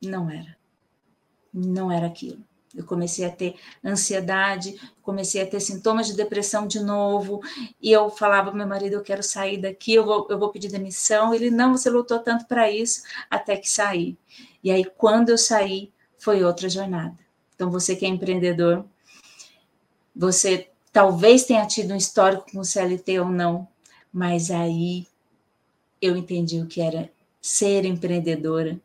não 0.00 0.30
era 0.30 0.61
não 1.52 1.90
era 1.90 2.06
aquilo. 2.06 2.42
Eu 2.74 2.84
comecei 2.84 3.24
a 3.26 3.30
ter 3.30 3.56
ansiedade, 3.84 4.80
comecei 5.02 5.42
a 5.42 5.46
ter 5.46 5.60
sintomas 5.60 6.06
de 6.06 6.16
depressão 6.16 6.66
de 6.66 6.80
novo, 6.80 7.42
e 7.80 7.92
eu 7.92 8.08
falava 8.08 8.48
para 8.48 8.58
meu 8.58 8.66
marido, 8.66 8.94
eu 8.94 9.02
quero 9.02 9.22
sair 9.22 9.58
daqui, 9.58 9.92
eu 9.92 10.04
vou, 10.04 10.26
eu 10.30 10.38
vou 10.38 10.48
pedir 10.48 10.70
demissão. 10.70 11.34
Ele, 11.34 11.50
não, 11.50 11.76
você 11.76 11.90
lutou 11.90 12.18
tanto 12.20 12.46
para 12.46 12.70
isso, 12.70 13.02
até 13.30 13.56
que 13.56 13.68
saí. 13.68 14.16
E 14.64 14.70
aí, 14.70 14.84
quando 14.96 15.28
eu 15.28 15.36
saí, 15.36 15.92
foi 16.18 16.42
outra 16.42 16.68
jornada. 16.68 17.18
Então, 17.54 17.70
você 17.70 17.94
que 17.94 18.06
é 18.06 18.08
empreendedor, 18.08 18.84
você 20.16 20.68
talvez 20.92 21.44
tenha 21.44 21.66
tido 21.66 21.92
um 21.92 21.96
histórico 21.96 22.50
com 22.50 22.60
o 22.60 22.64
CLT 22.64 23.20
ou 23.20 23.28
não, 23.28 23.68
mas 24.12 24.50
aí 24.50 25.06
eu 26.00 26.16
entendi 26.16 26.60
o 26.60 26.66
que 26.66 26.80
era 26.80 27.10
ser 27.40 27.84
empreendedora 27.84 28.80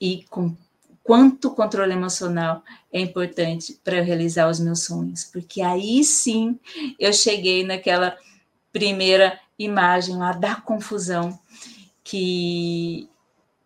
e 0.00 0.24
com 0.30 0.54
quanto 1.08 1.48
o 1.48 1.54
controle 1.54 1.94
emocional 1.94 2.62
é 2.92 3.00
importante 3.00 3.80
para 3.82 3.96
eu 3.96 4.04
realizar 4.04 4.46
os 4.46 4.60
meus 4.60 4.84
sonhos, 4.84 5.24
porque 5.24 5.62
aí 5.62 6.04
sim 6.04 6.60
eu 7.00 7.14
cheguei 7.14 7.64
naquela 7.64 8.14
primeira 8.70 9.40
imagem 9.58 10.18
lá 10.18 10.32
da 10.32 10.56
confusão, 10.56 11.40
que 12.04 13.08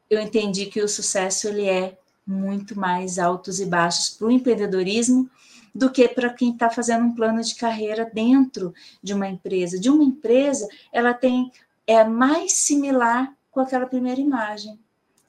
eu 0.09 0.21
entendi 0.21 0.67
que 0.67 0.81
o 0.81 0.89
sucesso 0.89 1.49
ele 1.49 1.69
é 1.69 1.99
muito 2.25 2.79
mais 2.79 3.19
altos 3.19 3.59
e 3.59 3.67
baixos 3.67 4.11
para 4.11 4.29
o 4.29 4.31
empreendedorismo 4.31 5.29
do 5.75 5.91
que 5.91 6.07
para 6.07 6.33
quem 6.33 6.53
está 6.53 6.71
fazendo 6.71 7.07
um 7.07 7.13
plano 7.13 7.43
de 7.43 7.57
carreira 7.57 8.09
dentro 8.15 8.73
de 9.03 9.13
uma 9.13 9.27
empresa. 9.27 9.81
De 9.81 9.91
uma 9.91 10.05
empresa, 10.05 10.69
ela 10.93 11.13
tem 11.13 11.51
é 11.89 12.05
mais 12.05 12.53
similar 12.53 13.35
com 13.51 13.59
aquela 13.59 13.87
primeira 13.87 14.21
imagem 14.21 14.79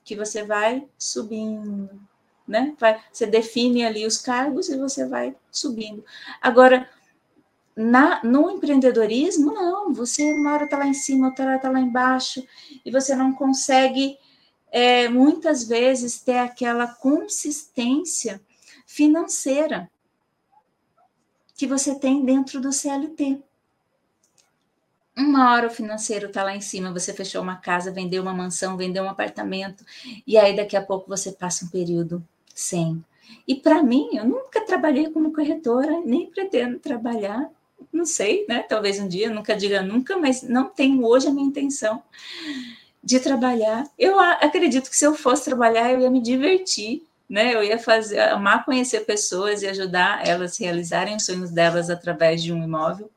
que 0.04 0.16
você 0.16 0.44
vai 0.44 0.88
subindo, 0.98 1.90
né? 2.48 2.76
Vai, 2.80 3.02
você 3.12 3.26
define 3.26 3.86
ali 3.86 4.06
os 4.06 4.18
cargos 4.18 4.70
e 4.70 4.78
você 4.78 5.08
vai 5.08 5.36
subindo. 5.52 6.04
Agora, 6.42 6.90
na, 7.76 8.24
no 8.24 8.52
empreendedorismo, 8.52 9.54
não, 9.54 9.94
você 9.94 10.32
uma 10.34 10.54
hora 10.54 10.66
está 10.66 10.78
lá 10.78 10.86
em 10.86 10.94
cima, 10.94 11.28
outra 11.28 11.46
hora 11.46 11.56
está 11.56 11.70
lá 11.70 11.80
embaixo, 11.80 12.46
e 12.86 12.92
você 12.92 13.16
não 13.16 13.34
consegue, 13.34 14.18
é, 14.72 15.08
muitas 15.10 15.68
vezes, 15.68 16.22
ter 16.22 16.38
aquela 16.38 16.88
consistência 16.88 18.42
financeira 18.86 19.90
que 21.56 21.66
você 21.66 21.96
tem 21.96 22.24
dentro 22.24 22.60
do 22.60 22.72
CLT. 22.72 23.42
Uma 25.16 25.54
hora 25.54 25.68
o 25.68 25.70
financeiro 25.70 26.28
está 26.28 26.44
lá 26.44 26.56
em 26.56 26.62
cima, 26.62 26.92
você 26.92 27.14
fechou 27.14 27.42
uma 27.42 27.56
casa, 27.56 27.92
vendeu 27.92 28.24
uma 28.24 28.34
mansão, 28.34 28.76
vendeu 28.76 29.04
um 29.04 29.10
apartamento, 29.10 29.86
e 30.26 30.38
aí 30.38 30.56
daqui 30.56 30.76
a 30.76 30.82
pouco 30.82 31.08
você 31.08 31.32
passa 31.32 31.66
um 31.66 31.68
período 31.68 32.24
sem. 32.54 33.04
E 33.48 33.56
para 33.56 33.84
mim, 33.84 34.10
eu 34.14 34.26
nunca 34.26 34.66
trabalhei 34.66 35.10
como 35.12 35.32
corretora, 35.32 36.02
nem 36.04 36.26
pretendo 36.32 36.80
trabalhar, 36.80 37.48
não 37.92 38.06
sei, 38.06 38.46
né? 38.50 38.64
Talvez 38.64 39.00
um 39.00 39.08
dia, 39.08 39.30
nunca 39.30 39.56
diga 39.56 39.84
nunca, 39.84 40.18
mas 40.18 40.42
não 40.42 40.66
tenho 40.70 41.06
hoje 41.06 41.28
a 41.28 41.32
minha 41.32 41.48
intenção 41.48 42.02
de 43.04 43.20
trabalhar. 43.20 43.86
Eu 44.00 44.20
acredito 44.20 44.90
que 44.90 44.96
se 44.96 45.06
eu 45.06 45.14
fosse 45.14 45.46
trabalhar, 45.46 45.92
eu 45.92 46.02
ia 46.02 46.10
me 46.10 46.22
divertir, 46.22 47.04
né? 47.30 47.54
Eu 47.54 47.64
ia 47.64 47.78
fazer, 47.78 48.20
amar 48.20 48.66
conhecer 48.66 49.02
pessoas 49.02 49.62
e 49.62 49.68
ajudar 49.68 50.28
elas 50.28 50.60
a 50.60 50.64
realizarem 50.64 51.16
os 51.16 51.26
sonhos 51.26 51.52
delas 51.52 51.90
através 51.90 52.42
de 52.42 52.52
um 52.52 52.64
imóvel 52.64 53.12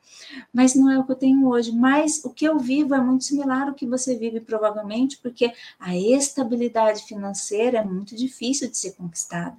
mas 0.52 0.74
não 0.74 0.90
é 0.90 0.98
o 0.98 1.04
que 1.04 1.12
eu 1.12 1.16
tenho 1.16 1.46
hoje. 1.46 1.72
Mas 1.72 2.24
o 2.24 2.30
que 2.30 2.44
eu 2.44 2.58
vivo 2.58 2.94
é 2.94 3.00
muito 3.00 3.24
similar 3.24 3.68
ao 3.68 3.74
que 3.74 3.86
você 3.86 4.16
vive, 4.16 4.40
provavelmente, 4.40 5.18
porque 5.18 5.52
a 5.78 5.96
estabilidade 5.96 7.04
financeira 7.04 7.78
é 7.78 7.84
muito 7.84 8.14
difícil 8.16 8.70
de 8.70 8.78
ser 8.78 8.92
conquistada. 8.92 9.56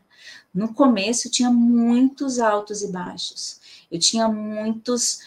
No 0.54 0.74
começo, 0.74 1.28
eu 1.28 1.32
tinha 1.32 1.52
muitos 1.52 2.40
altos 2.40 2.82
e 2.82 2.92
baixos, 2.92 3.60
eu 3.92 4.00
tinha 4.00 4.28
muitos 4.28 5.20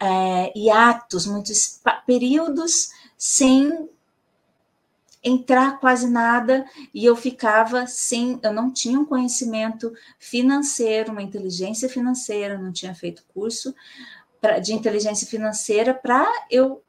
é, 0.00 0.52
hiatos, 0.58 1.26
muitos 1.26 1.80
períodos 2.06 2.90
sem 3.16 3.88
entrar 5.22 5.80
quase 5.80 6.06
nada 6.10 6.66
e 6.92 7.04
eu 7.04 7.16
ficava 7.16 7.86
sem, 7.86 8.38
eu 8.42 8.52
não 8.52 8.70
tinha 8.70 9.00
um 9.00 9.06
conhecimento 9.06 9.90
financeiro, 10.18 11.12
uma 11.12 11.22
inteligência 11.22 11.88
financeira, 11.88 12.58
não 12.58 12.70
tinha 12.70 12.94
feito 12.94 13.24
curso 13.32 13.74
pra, 14.44 14.58
de 14.58 14.74
inteligência 14.74 15.26
financeira 15.26 15.94
para 15.94 16.30
eu 16.50 16.82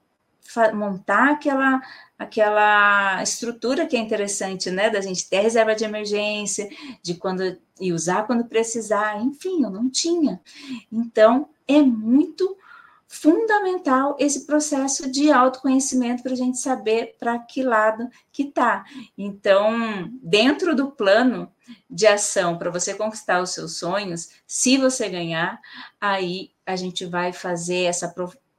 montar 0.73 1.31
aquela 1.31 1.81
aquela 2.17 3.21
estrutura 3.23 3.85
que 3.85 3.95
é 3.95 3.99
interessante, 3.99 4.71
né, 4.71 4.89
da 4.89 5.01
gente 5.01 5.29
ter 5.29 5.41
reserva 5.41 5.75
de 5.75 5.83
emergência, 5.83 6.69
de 7.01 7.15
quando 7.15 7.57
e 7.79 7.91
usar 7.91 8.23
quando 8.25 8.45
precisar, 8.45 9.21
enfim, 9.21 9.63
eu 9.63 9.69
não 9.69 9.89
tinha. 9.89 10.41
Então, 10.89 11.49
é 11.67 11.81
muito 11.81 12.57
fundamental 13.05 14.15
esse 14.17 14.45
processo 14.45 15.11
de 15.11 15.29
autoconhecimento 15.29 16.23
para 16.23 16.31
a 16.31 16.37
gente 16.37 16.57
saber 16.57 17.15
para 17.19 17.37
que 17.37 17.63
lado 17.63 18.09
que 18.31 18.45
tá. 18.45 18.85
Então, 19.17 20.09
dentro 20.23 20.73
do 20.73 20.91
plano 20.91 21.51
de 21.89 22.07
ação 22.07 22.57
para 22.57 22.71
você 22.71 22.93
conquistar 22.93 23.41
os 23.41 23.49
seus 23.49 23.77
sonhos, 23.77 24.29
se 24.47 24.77
você 24.77 25.09
ganhar, 25.09 25.59
aí 25.99 26.54
a 26.65 26.75
gente 26.75 27.05
vai 27.05 27.31
fazer 27.31 27.83
essa 27.83 28.13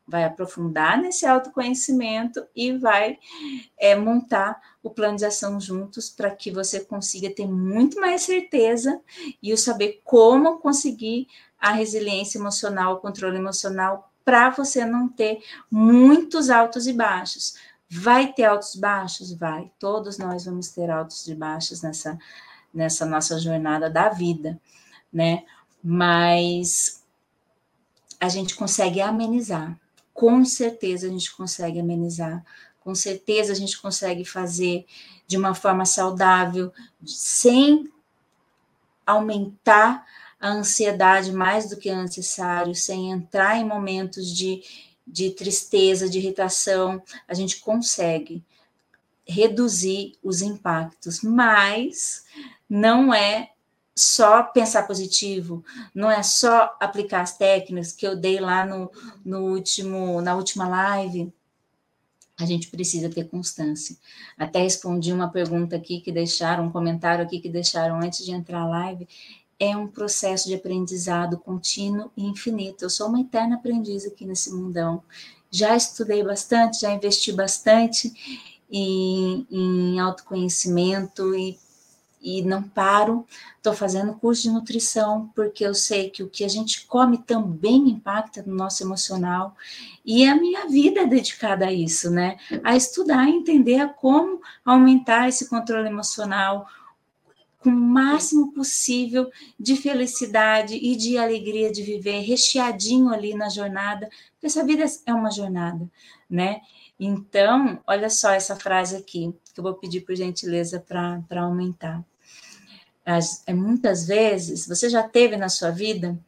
vai 0.07 0.23
aprofundar 0.23 0.97
nesse 0.99 1.27
autoconhecimento 1.27 2.47
e 2.55 2.73
vai 2.79 3.19
é, 3.77 3.97
montar 3.97 4.61
o 4.81 4.89
plano 4.89 5.17
de 5.17 5.25
ação 5.25 5.61
juntos 5.61 6.09
para 6.09 6.31
que 6.31 6.51
você 6.51 6.85
consiga 6.85 7.29
ter 7.29 7.47
muito 7.47 8.01
mais 8.01 8.23
certeza 8.23 9.01
e 9.43 9.53
o 9.53 9.59
saber 9.59 10.01
como 10.05 10.59
conseguir 10.59 11.27
a 11.59 11.73
resiliência 11.73 12.39
emocional, 12.39 12.95
o 12.95 13.01
controle 13.01 13.37
emocional, 13.37 14.13
para 14.25 14.51
você 14.51 14.85
não 14.85 15.09
ter 15.09 15.43
muitos 15.71 16.51
altos 16.51 16.87
e 16.87 16.93
baixos. 16.93 17.57
Vai 17.89 18.33
ter 18.33 18.45
altos 18.45 18.75
e 18.75 18.81
baixos? 18.81 19.33
Vai. 19.33 19.71
Todos 19.79 20.19
nós 20.19 20.45
vamos 20.45 20.69
ter 20.71 20.91
altos 20.91 21.27
e 21.27 21.35
baixos 21.35 21.83
nessa, 21.83 22.19
nessa 22.73 23.07
nossa 23.07 23.39
jornada 23.39 23.89
da 23.91 24.09
vida, 24.09 24.61
né? 25.13 25.45
Mas 25.83 27.06
a 28.21 28.29
gente 28.29 28.55
consegue 28.55 29.01
amenizar. 29.01 29.79
Com 30.13 30.45
certeza 30.45 31.07
a 31.07 31.11
gente 31.11 31.35
consegue 31.35 31.79
amenizar. 31.79 32.45
Com 32.81 32.95
certeza 32.95 33.53
a 33.53 33.57
gente 33.57 33.79
consegue 33.81 34.25
fazer 34.25 34.87
de 35.27 35.37
uma 35.37 35.55
forma 35.55 35.85
saudável, 35.85 36.73
sem 37.05 37.91
aumentar 39.05 40.07
a 40.41 40.49
ansiedade 40.49 41.33
mais 41.33 41.69
do 41.69 41.77
que 41.77 41.89
é 41.89 41.97
necessário, 41.97 42.75
sem 42.75 43.11
entrar 43.11 43.59
em 43.59 43.65
momentos 43.65 44.35
de, 44.35 44.63
de 45.07 45.31
tristeza, 45.31 46.09
de 46.09 46.19
irritação, 46.19 47.03
a 47.27 47.35
gente 47.35 47.61
consegue 47.61 48.45
reduzir 49.27 50.17
os 50.23 50.41
impactos, 50.41 51.23
mas 51.23 52.25
não 52.69 53.13
é 53.13 53.51
só 53.97 54.43
pensar 54.43 54.87
positivo, 54.87 55.65
não 55.95 56.11
é 56.11 56.23
só 56.23 56.77
aplicar 56.79 57.23
as 57.23 57.39
técnicas 57.39 57.93
que 57.93 58.07
eu 58.07 58.15
dei 58.15 58.39
lá 58.39 58.67
no, 58.67 58.91
no 59.25 59.47
último, 59.47 60.21
na 60.21 60.35
última 60.35 60.69
live. 60.69 61.33
A 62.39 62.45
gente 62.45 62.69
precisa 62.69 63.09
ter 63.09 63.25
constância. 63.25 63.97
Até 64.37 64.61
respondi 64.61 65.11
uma 65.11 65.31
pergunta 65.31 65.75
aqui 65.75 66.03
que 66.03 66.13
deixaram, 66.13 66.67
um 66.67 66.71
comentário 66.71 67.25
aqui 67.25 67.41
que 67.41 67.49
deixaram 67.49 67.97
antes 67.97 68.23
de 68.23 68.33
entrar 68.33 68.61
a 68.61 68.69
live. 68.69 69.09
É 69.59 69.75
um 69.75 69.89
processo 69.89 70.47
de 70.47 70.55
aprendizado 70.55 71.39
contínuo 71.39 72.11
e 72.15 72.27
infinito. 72.27 72.85
Eu 72.85 72.91
sou 72.91 73.09
uma 73.09 73.23
eterna 73.23 73.57
aprendiz 73.57 74.05
aqui 74.05 74.27
nesse 74.27 74.53
mundão. 74.53 75.03
Já 75.51 75.75
estudei 75.75 76.23
bastante, 76.23 76.81
já 76.81 76.93
investi 76.93 77.33
bastante 77.33 78.13
em, 78.71 79.47
em 79.51 79.99
autoconhecimento 79.99 81.35
e 81.35 81.59
e 82.21 82.43
não 82.43 82.63
paro. 82.63 83.27
Estou 83.57 83.73
fazendo 83.73 84.15
curso 84.15 84.43
de 84.43 84.51
nutrição, 84.51 85.31
porque 85.35 85.65
eu 85.65 85.75
sei 85.75 86.11
que 86.11 86.23
o 86.23 86.29
que 86.29 86.45
a 86.45 86.49
gente 86.49 86.87
come 86.87 87.19
também 87.19 87.89
impacta 87.89 88.43
no 88.47 88.55
nosso 88.55 88.83
emocional. 88.83 89.57
E 90.05 90.25
a 90.25 90.35
minha 90.35 90.67
vida 90.69 91.01
é 91.01 91.07
dedicada 91.07 91.67
a 91.67 91.73
isso, 91.73 92.11
né? 92.11 92.37
A 92.63 92.77
estudar, 92.77 93.29
entender 93.29 93.95
como 93.95 94.41
aumentar 94.65 95.29
esse 95.29 95.49
controle 95.49 95.89
emocional 95.89 96.67
com 97.59 97.71
o 97.71 97.73
máximo 97.73 98.53
possível 98.53 99.29
de 99.59 99.75
felicidade 99.77 100.77
e 100.77 100.95
de 100.95 101.19
alegria 101.19 101.73
de 101.73 101.83
viver, 101.83 102.21
recheadinho 102.21 103.09
ali 103.09 103.35
na 103.35 103.49
jornada, 103.49 104.09
porque 104.33 104.47
essa 104.47 104.65
vida 104.65 104.85
é 105.05 105.13
uma 105.13 105.33
jornada, 105.33 105.91
né? 106.31 106.61
Então, 106.99 107.81
olha 107.87 108.09
só 108.09 108.31
essa 108.31 108.57
frase 108.57 108.97
aqui, 108.97 109.35
que 109.53 109.61
eu 109.61 109.65
vou 109.65 109.75
pedir 109.75 110.01
por 110.01 110.15
gentileza 110.15 110.81
para 110.81 111.43
aumentar 111.43 112.05
as, 113.07 113.45
é, 113.47 113.55
muitas 113.55 114.05
vezes, 114.05 114.67
você 114.67 114.89
já 114.89 115.09
teve 115.09 115.37
na 115.37 115.49
sua 115.49 115.71
vida 115.71 116.19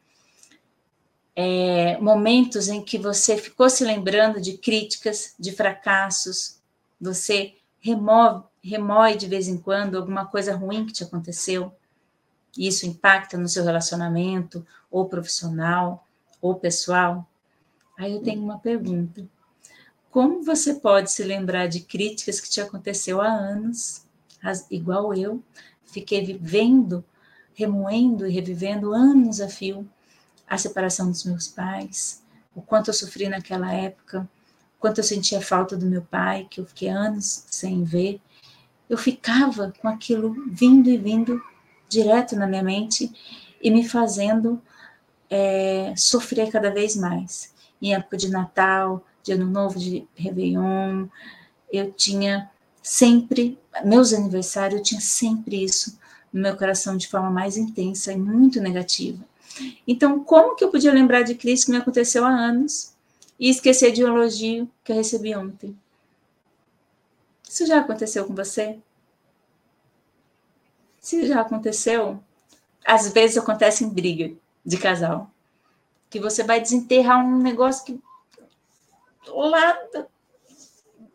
é, 1.34 1.98
momentos 1.98 2.68
em 2.68 2.80
que 2.80 2.96
você 2.96 3.36
ficou 3.36 3.68
se 3.68 3.84
lembrando 3.84 4.40
de 4.40 4.56
críticas, 4.56 5.34
de 5.38 5.50
fracassos, 5.50 6.60
você 7.00 7.56
remove, 7.80 8.44
remoe 8.62 9.16
de 9.16 9.26
vez 9.26 9.48
em 9.48 9.58
quando 9.58 9.96
alguma 9.96 10.24
coisa 10.24 10.54
ruim 10.54 10.86
que 10.86 10.92
te 10.92 11.02
aconteceu, 11.02 11.72
e 12.56 12.68
isso 12.68 12.86
impacta 12.86 13.36
no 13.36 13.48
seu 13.48 13.64
relacionamento, 13.64 14.64
ou 14.88 15.06
profissional, 15.06 16.06
ou 16.40 16.54
pessoal. 16.54 17.28
Aí 17.96 18.12
eu 18.12 18.22
tenho 18.22 18.42
uma 18.42 18.58
pergunta. 18.58 19.26
Como 20.18 20.42
você 20.42 20.74
pode 20.74 21.12
se 21.12 21.22
lembrar 21.22 21.68
de 21.68 21.78
críticas 21.78 22.40
que 22.40 22.50
te 22.50 22.60
aconteceu 22.60 23.20
há 23.20 23.28
anos, 23.28 24.02
igual 24.68 25.14
eu, 25.14 25.40
fiquei 25.84 26.24
vivendo, 26.24 27.04
remoendo 27.54 28.26
e 28.26 28.32
revivendo 28.32 28.92
anos 28.92 29.40
a 29.40 29.48
fio 29.48 29.88
a 30.44 30.58
separação 30.58 31.08
dos 31.08 31.24
meus 31.24 31.46
pais, 31.46 32.20
o 32.52 32.60
quanto 32.60 32.88
eu 32.88 32.94
sofri 32.94 33.28
naquela 33.28 33.72
época, 33.72 34.28
o 34.76 34.80
quanto 34.80 34.98
eu 34.98 35.04
sentia 35.04 35.40
falta 35.40 35.76
do 35.76 35.86
meu 35.86 36.02
pai, 36.02 36.48
que 36.50 36.60
eu 36.60 36.66
fiquei 36.66 36.88
anos 36.88 37.44
sem 37.48 37.84
ver. 37.84 38.20
Eu 38.90 38.98
ficava 38.98 39.72
com 39.80 39.86
aquilo 39.86 40.34
vindo 40.50 40.90
e 40.90 40.98
vindo 40.98 41.40
direto 41.88 42.34
na 42.34 42.48
minha 42.48 42.64
mente 42.64 43.08
e 43.62 43.70
me 43.70 43.88
fazendo 43.88 44.60
é, 45.30 45.94
sofrer 45.96 46.50
cada 46.50 46.72
vez 46.72 46.96
mais. 46.96 47.54
Em 47.80 47.94
época 47.94 48.16
de 48.16 48.28
Natal, 48.28 49.04
de 49.28 49.34
Ano 49.34 49.50
Novo, 49.50 49.78
de 49.78 50.06
Réveillon, 50.16 51.06
eu 51.70 51.92
tinha 51.92 52.50
sempre, 52.82 53.58
meus 53.84 54.14
aniversários, 54.14 54.78
eu 54.78 54.84
tinha 54.84 55.00
sempre 55.00 55.62
isso 55.62 55.98
no 56.32 56.40
meu 56.40 56.56
coração 56.56 56.96
de 56.96 57.06
forma 57.06 57.30
mais 57.30 57.58
intensa 57.58 58.10
e 58.12 58.16
muito 58.16 58.58
negativa. 58.60 59.22
Então, 59.86 60.24
como 60.24 60.56
que 60.56 60.64
eu 60.64 60.70
podia 60.70 60.92
lembrar 60.92 61.22
de 61.22 61.34
Cristo 61.34 61.66
que 61.66 61.72
me 61.72 61.78
aconteceu 61.78 62.24
há 62.24 62.30
anos 62.30 62.94
e 63.38 63.50
esquecer 63.50 63.92
de 63.92 64.02
um 64.02 64.08
elogio 64.08 64.68
que 64.82 64.92
eu 64.92 64.96
recebi 64.96 65.36
ontem? 65.36 65.76
Isso 67.46 67.66
já 67.66 67.80
aconteceu 67.80 68.24
com 68.24 68.34
você? 68.34 68.78
Se 71.00 71.26
já 71.26 71.40
aconteceu, 71.40 72.22
às 72.84 73.08
vezes 73.08 73.36
acontece 73.36 73.84
em 73.84 73.88
briga 73.88 74.32
de 74.64 74.76
casal, 74.78 75.30
que 76.08 76.20
você 76.20 76.42
vai 76.42 76.60
desenterrar 76.60 77.24
um 77.24 77.38
negócio 77.38 77.84
que 77.84 78.00
lá 79.34 79.78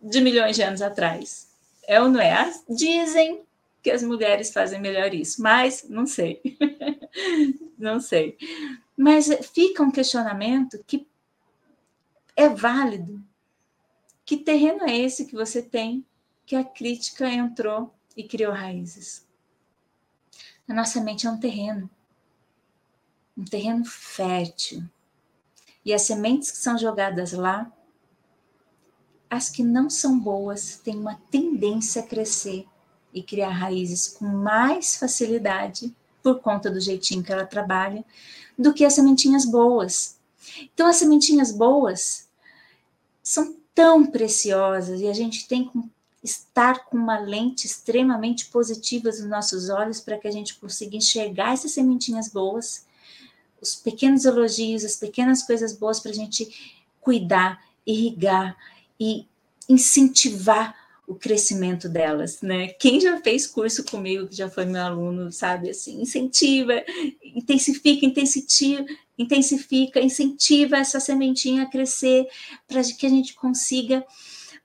de 0.02 0.22
milhões 0.22 0.56
de 0.56 0.62
anos 0.62 0.82
atrás. 0.82 1.50
É 1.88 2.02
ou 2.02 2.10
não 2.10 2.20
é? 2.20 2.52
Dizem 2.70 3.44
que 3.82 3.92
as 3.92 4.02
mulheres 4.02 4.52
fazem 4.52 4.80
melhor 4.80 5.14
isso, 5.14 5.42
mas 5.42 5.86
não 5.90 6.06
sei. 6.06 6.42
não 7.78 8.00
sei. 8.00 8.38
Mas 8.96 9.28
fica 9.54 9.84
um 9.84 9.92
questionamento 9.92 10.82
que 10.86 11.08
é 12.36 12.48
válido. 12.48 13.22
Que 14.26 14.38
terreno 14.38 14.84
é 14.84 14.98
esse 14.98 15.26
que 15.26 15.36
você 15.36 15.62
tem 15.62 16.06
que 16.46 16.56
a 16.56 16.64
crítica 16.64 17.28
entrou 17.30 17.94
e 18.16 18.24
criou 18.24 18.54
raízes? 18.54 19.28
A 20.68 20.74
nossa 20.74 21.02
mente 21.02 21.28
é 21.28 21.30
um 21.30 21.40
terreno, 21.40 21.90
um 23.38 23.44
terreno 23.44 23.84
fértil. 23.84 24.84
E 25.84 25.94
as 25.94 26.04
sementes 26.04 26.52
que 26.52 26.58
são 26.58 26.78
jogadas 26.78 27.34
lá 27.34 27.70
as 29.34 29.50
que 29.50 29.64
não 29.64 29.90
são 29.90 30.20
boas 30.20 30.80
têm 30.84 30.96
uma 30.96 31.20
tendência 31.32 32.04
a 32.04 32.06
crescer 32.06 32.68
e 33.12 33.24
criar 33.24 33.50
raízes 33.50 34.08
com 34.08 34.26
mais 34.26 34.96
facilidade, 34.96 35.94
por 36.22 36.40
conta 36.40 36.70
do 36.70 36.80
jeitinho 36.80 37.24
que 37.24 37.34
ela 37.34 37.46
trabalha, 37.46 38.06
do 38.58 38.74
que 38.74 38.86
as 38.86 38.94
sementinhas 38.94 39.44
boas. 39.44 40.18
Então, 40.74 40.88
as 40.88 40.98
sementinhas 40.98 41.52
boas 41.52 42.30
são 43.24 43.56
tão 43.74 44.06
preciosas 44.06 45.02
e 45.02 45.08
a 45.08 45.14
gente 45.14 45.48
tem 45.48 45.68
que 45.68 45.80
estar 46.24 46.86
com 46.86 46.96
uma 46.96 47.20
lente 47.20 47.66
extremamente 47.66 48.46
positiva 48.46 49.10
nos 49.10 49.26
nossos 49.26 49.70
olhos 49.70 50.00
para 50.00 50.18
que 50.18 50.28
a 50.28 50.32
gente 50.32 50.56
consiga 50.56 50.96
enxergar 50.96 51.54
essas 51.54 51.72
sementinhas 51.72 52.30
boas, 52.30 52.86
os 53.60 53.76
pequenos 53.76 54.26
elogios, 54.26 54.86
as 54.86 54.96
pequenas 54.96 55.42
coisas 55.42 55.74
boas 55.74 56.00
para 56.00 56.12
a 56.12 56.16
gente 56.16 56.80
cuidar, 57.02 57.62
irrigar, 57.86 58.56
e 59.04 59.28
incentivar 59.68 60.74
o 61.06 61.16
crescimento 61.16 61.90
delas, 61.90 62.42
né? 62.42 62.68
Quem 62.80 63.02
já 63.02 63.20
fez 63.20 63.46
curso 63.46 63.84
comigo, 63.84 64.28
que 64.28 64.36
já 64.36 64.50
foi 64.50 64.66
meu 64.66 64.82
aluno, 64.82 65.32
sabe 65.32 65.70
assim, 65.70 66.02
incentiva, 66.02 66.82
intensifica, 67.22 68.06
intensifica, 68.06 68.86
intensifica, 69.18 70.00
incentiva 70.00 70.78
essa 70.78 71.02
sementinha 71.02 71.64
a 71.64 71.70
crescer 71.70 72.26
para 72.68 72.82
que 72.82 73.06
a 73.06 73.10
gente 73.10 73.34
consiga 73.34 74.06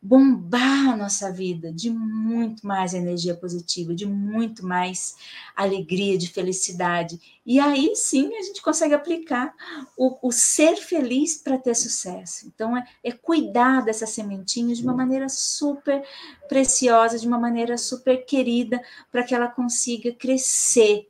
bombar 0.00 0.90
a 0.90 0.96
nossa 0.96 1.32
vida 1.32 1.72
de 1.72 1.90
muito 1.90 2.64
mais 2.64 2.94
energia 2.94 3.34
positiva, 3.34 3.92
de 3.92 4.06
muito 4.06 4.64
mais 4.64 5.16
alegria, 5.56 6.16
de 6.16 6.28
felicidade. 6.28 7.20
E 7.44 7.58
aí 7.58 7.96
sim 7.96 8.32
a 8.36 8.42
gente 8.42 8.62
consegue 8.62 8.94
aplicar 8.94 9.52
o, 9.96 10.28
o 10.28 10.30
ser 10.30 10.76
feliz 10.76 11.38
para 11.38 11.58
ter 11.58 11.74
sucesso. 11.74 12.46
Então 12.46 12.76
é, 12.76 12.86
é 13.02 13.10
cuidar 13.10 13.84
dessa 13.84 14.06
sementinha 14.06 14.74
de 14.74 14.82
uma 14.82 14.94
maneira 14.94 15.28
super 15.28 16.04
preciosa, 16.48 17.18
de 17.18 17.26
uma 17.26 17.38
maneira 17.38 17.76
super 17.76 18.24
querida, 18.24 18.80
para 19.10 19.24
que 19.24 19.34
ela 19.34 19.48
consiga 19.48 20.12
crescer 20.12 21.08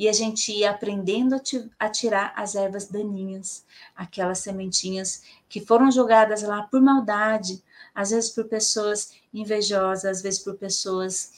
e 0.00 0.08
a 0.08 0.12
gente 0.14 0.50
ia 0.50 0.70
aprendendo 0.70 1.38
a 1.78 1.88
tirar 1.90 2.32
as 2.34 2.54
ervas 2.54 2.86
daninhas, 2.86 3.66
aquelas 3.94 4.38
sementinhas 4.38 5.22
que 5.46 5.60
foram 5.60 5.90
jogadas 5.90 6.42
lá 6.42 6.62
por 6.62 6.80
maldade, 6.80 7.62
às 7.94 8.10
vezes 8.10 8.30
por 8.30 8.44
pessoas 8.44 9.12
invejosas, 9.32 10.04
às 10.04 10.22
vezes 10.22 10.40
por 10.40 10.54
pessoas 10.54 11.32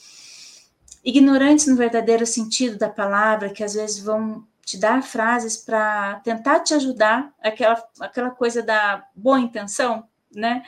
ignorantes 1.04 1.66
no 1.66 1.76
verdadeiro 1.76 2.26
sentido 2.26 2.78
da 2.78 2.88
palavra, 2.88 3.50
que 3.50 3.64
às 3.64 3.74
vezes 3.74 3.98
vão 3.98 4.46
te 4.64 4.78
dar 4.78 5.02
frases 5.02 5.56
para 5.56 6.20
tentar 6.20 6.60
te 6.60 6.74
ajudar, 6.74 7.32
aquela, 7.42 7.82
aquela 8.00 8.30
coisa 8.30 8.62
da 8.62 9.04
boa 9.14 9.40
intenção, 9.40 10.08
né? 10.34 10.64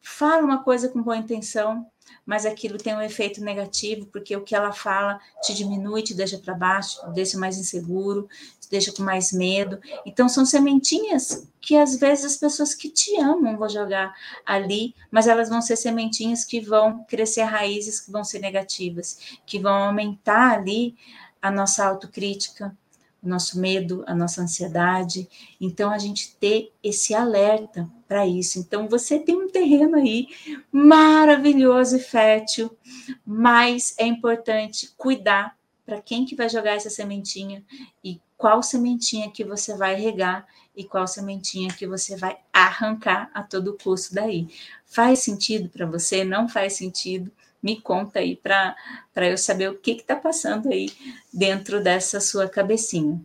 Fala 0.00 0.42
uma 0.42 0.62
coisa 0.62 0.88
com 0.88 1.02
boa 1.02 1.16
intenção, 1.16 1.86
mas 2.24 2.46
aquilo 2.46 2.78
tem 2.78 2.94
um 2.94 3.00
efeito 3.00 3.42
negativo, 3.42 4.06
porque 4.06 4.36
o 4.36 4.42
que 4.42 4.54
ela 4.54 4.72
fala 4.72 5.20
te 5.42 5.54
diminui, 5.54 6.02
te 6.02 6.14
deixa 6.14 6.38
para 6.38 6.54
baixo, 6.54 7.00
te 7.00 7.12
deixa 7.12 7.38
mais 7.38 7.58
inseguro, 7.58 8.28
te 8.60 8.70
deixa 8.70 8.92
com 8.92 9.02
mais 9.02 9.32
medo. 9.32 9.78
Então, 10.06 10.28
são 10.28 10.46
sementinhas 10.46 11.48
que 11.60 11.76
às 11.76 11.96
vezes 11.96 12.24
as 12.24 12.36
pessoas 12.36 12.74
que 12.74 12.88
te 12.88 13.16
amam 13.20 13.56
vão 13.56 13.68
jogar 13.68 14.14
ali, 14.44 14.94
mas 15.10 15.26
elas 15.26 15.48
vão 15.48 15.60
ser 15.60 15.76
sementinhas 15.76 16.44
que 16.44 16.60
vão 16.60 17.04
crescer 17.04 17.42
raízes 17.42 18.00
que 18.00 18.10
vão 18.10 18.24
ser 18.24 18.40
negativas, 18.40 19.38
que 19.46 19.58
vão 19.58 19.74
aumentar 19.74 20.52
ali 20.52 20.96
a 21.40 21.50
nossa 21.50 21.84
autocrítica, 21.84 22.76
nosso 23.22 23.60
medo, 23.60 24.02
a 24.06 24.14
nossa 24.14 24.42
ansiedade. 24.42 25.28
Então, 25.60 25.90
a 25.90 25.98
gente 25.98 26.34
ter 26.36 26.72
esse 26.82 27.14
alerta 27.14 27.88
para 28.08 28.26
isso. 28.26 28.58
Então, 28.58 28.88
você 28.88 29.18
tem 29.18 29.36
um 29.36 29.48
terreno 29.48 29.96
aí 29.96 30.28
maravilhoso 30.70 31.96
e 31.96 32.00
fértil, 32.00 32.76
mas 33.24 33.94
é 33.98 34.06
importante 34.06 34.92
cuidar 34.96 35.56
para 35.84 36.00
quem 36.00 36.24
que 36.24 36.34
vai 36.34 36.48
jogar 36.48 36.72
essa 36.72 36.90
sementinha 36.90 37.64
e 38.02 38.20
qual 38.36 38.62
sementinha 38.62 39.30
que 39.30 39.44
você 39.44 39.76
vai 39.76 39.94
regar 39.94 40.46
e 40.74 40.84
qual 40.84 41.06
sementinha 41.06 41.72
que 41.72 41.86
você 41.86 42.16
vai 42.16 42.38
arrancar 42.52 43.30
a 43.34 43.42
todo 43.42 43.76
custo 43.82 44.14
daí. 44.14 44.48
Faz 44.84 45.20
sentido 45.20 45.68
para 45.68 45.86
você? 45.86 46.24
Não 46.24 46.48
faz 46.48 46.72
sentido? 46.72 47.30
Me 47.62 47.80
conta 47.80 48.18
aí 48.18 48.34
para 48.34 48.76
eu 49.16 49.38
saber 49.38 49.70
o 49.70 49.78
que 49.78 49.92
está 49.92 50.16
passando 50.16 50.68
aí 50.68 50.90
dentro 51.32 51.82
dessa 51.82 52.20
sua 52.20 52.48
cabecinha. 52.48 53.20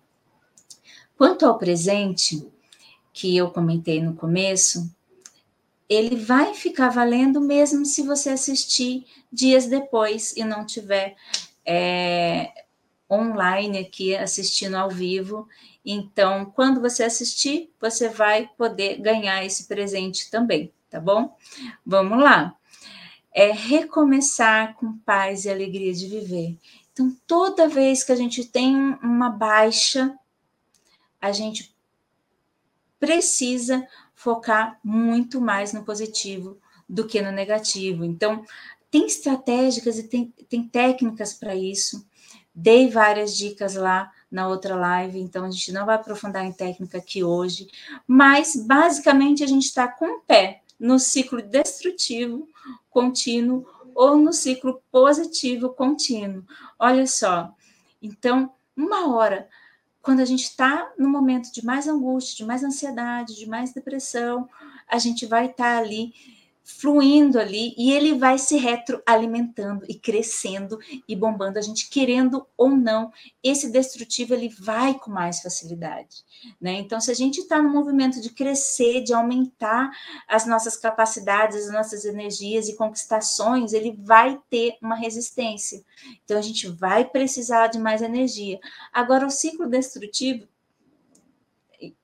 Quanto 1.17 1.45
ao 1.45 1.58
presente, 1.58 2.47
que 3.12 3.36
eu 3.36 3.50
comentei 3.50 4.00
no 4.00 4.13
começo, 4.13 4.88
ele 5.89 6.15
vai 6.17 6.54
ficar 6.54 6.89
valendo 6.89 7.41
mesmo 7.41 7.86
se 7.86 8.04
você 8.04 8.30
assistir 8.30 9.06
dias 9.32 9.65
depois 9.65 10.36
e 10.38 10.43
não 10.43 10.65
tiver 10.65 11.15
é, 11.65 12.52
online 13.10 13.80
aqui 13.80 14.15
assistindo 14.15 14.76
ao 14.76 14.89
vivo. 14.89 15.47
Então, 15.84 16.45
quando 16.45 16.82
você 16.82 17.04
assistir, 17.04 17.71
você 17.80 18.10
vai 18.10 18.50
poder 18.58 19.00
ganhar 19.02 19.43
esse 19.43 19.65
presente 19.67 20.30
também, 20.30 20.71
tá 20.89 21.00
bom? 21.00 21.36
Vamos 21.86 22.21
lá 22.21 22.57
é 23.38 23.52
recomeçar 23.52 24.73
com 24.78 24.97
paz 24.97 25.45
e 25.45 25.50
alegria 25.52 25.93
de 25.93 26.08
viver. 26.08 26.58
Então, 26.91 27.15
toda 27.28 27.69
vez 27.69 28.04
que 28.04 28.12
a 28.12 28.15
gente 28.15 28.43
tem 28.43 28.76
uma 28.76 29.30
baixa, 29.30 30.17
a 31.21 31.32
gente 31.32 31.71
precisa 33.00 33.88
focar 34.15 34.80
muito 34.84 35.39
mais 35.39 35.71
no 35.71 35.84
positivo 35.84 36.58
do 36.89 37.06
que 37.06 37.21
no 37.21 37.32
negativo. 37.32 38.04
Então, 38.04 38.43
tem 38.89 39.06
estratégicas 39.06 40.00
e 40.00 40.08
tem, 40.08 40.34
tem 40.50 40.67
técnicas 40.67 41.32
para 41.32 41.56
isso. 41.56 42.04
Dei 42.56 42.89
várias 42.89 43.38
dicas 43.38 43.76
lá 43.76 44.12
na 44.32 44.47
outra 44.47 44.76
live, 44.76 45.19
então 45.19 45.45
a 45.45 45.52
gente 45.52 45.71
não 45.71 45.86
vai 45.86 45.93
aprofundar 45.93 46.43
em 46.43 46.52
técnica 46.52 46.97
aqui 46.97 47.23
hoje, 47.23 47.69
mas 48.08 48.56
basicamente 48.56 49.43
a 49.43 49.47
gente 49.47 49.65
está 49.65 49.88
com 49.88 50.17
o 50.17 50.21
pé 50.21 50.63
no 50.80 51.00
ciclo 51.00 51.42
destrutivo 51.42 52.48
contínuo 52.90 53.66
ou 53.96 54.16
no 54.16 54.32
ciclo 54.32 54.82
positivo 54.92 55.70
contínuo. 55.70 56.44
Olha 56.78 57.08
só, 57.08 57.54
então, 58.02 58.52
uma 58.76 59.16
hora, 59.16 59.50
quando 60.02 60.20
a 60.20 60.26
gente 60.26 60.44
está 60.44 60.92
no 60.98 61.10
momento 61.10 61.52
de 61.52 61.66
mais 61.66 61.88
angústia, 61.88 62.38
de 62.38 62.46
mais 62.46 62.63
ansiedade, 62.63 63.36
de 63.36 63.48
mais 63.48 63.74
depressão, 63.74 64.48
a 64.88 65.00
gente 65.00 65.26
vai 65.26 65.48
estar 65.48 65.76
tá 65.76 65.78
ali 65.80 66.13
fluindo 66.68 67.40
ali 67.40 67.74
e 67.78 67.94
ele 67.94 68.16
vai 68.16 68.38
se 68.38 68.58
retroalimentando 68.58 69.86
e 69.88 69.96
crescendo 69.96 70.78
e 71.08 71.16
bombando 71.16 71.58
a 71.58 71.62
gente 71.62 71.90
querendo 71.90 72.46
ou 72.58 72.70
não 72.70 73.10
esse 73.42 73.72
destrutivo 73.72 74.34
ele 74.34 74.50
vai 74.50 74.94
com 74.94 75.10
mais 75.10 75.42
facilidade 75.42 76.26
né? 76.60 76.74
Então 76.74 77.00
se 77.00 77.10
a 77.10 77.14
gente 77.14 77.40
está 77.40 77.62
no 77.62 77.70
movimento 77.70 78.20
de 78.20 78.30
crescer 78.32 79.02
de 79.02 79.14
aumentar 79.14 79.90
as 80.28 80.46
nossas 80.46 80.76
capacidades 80.76 81.56
as 81.56 81.72
nossas 81.72 82.04
energias 82.04 82.68
e 82.68 82.76
conquistações 82.76 83.72
ele 83.72 83.98
vai 83.98 84.38
ter 84.50 84.76
uma 84.82 84.96
resistência. 84.96 85.82
Então 86.26 86.38
a 86.38 86.42
gente 86.42 86.68
vai 86.68 87.06
precisar 87.06 87.68
de 87.68 87.80
mais 87.80 88.02
energia. 88.02 88.60
Agora 88.92 89.26
o 89.26 89.32
ciclo 89.32 89.70
destrutivo 89.70 90.48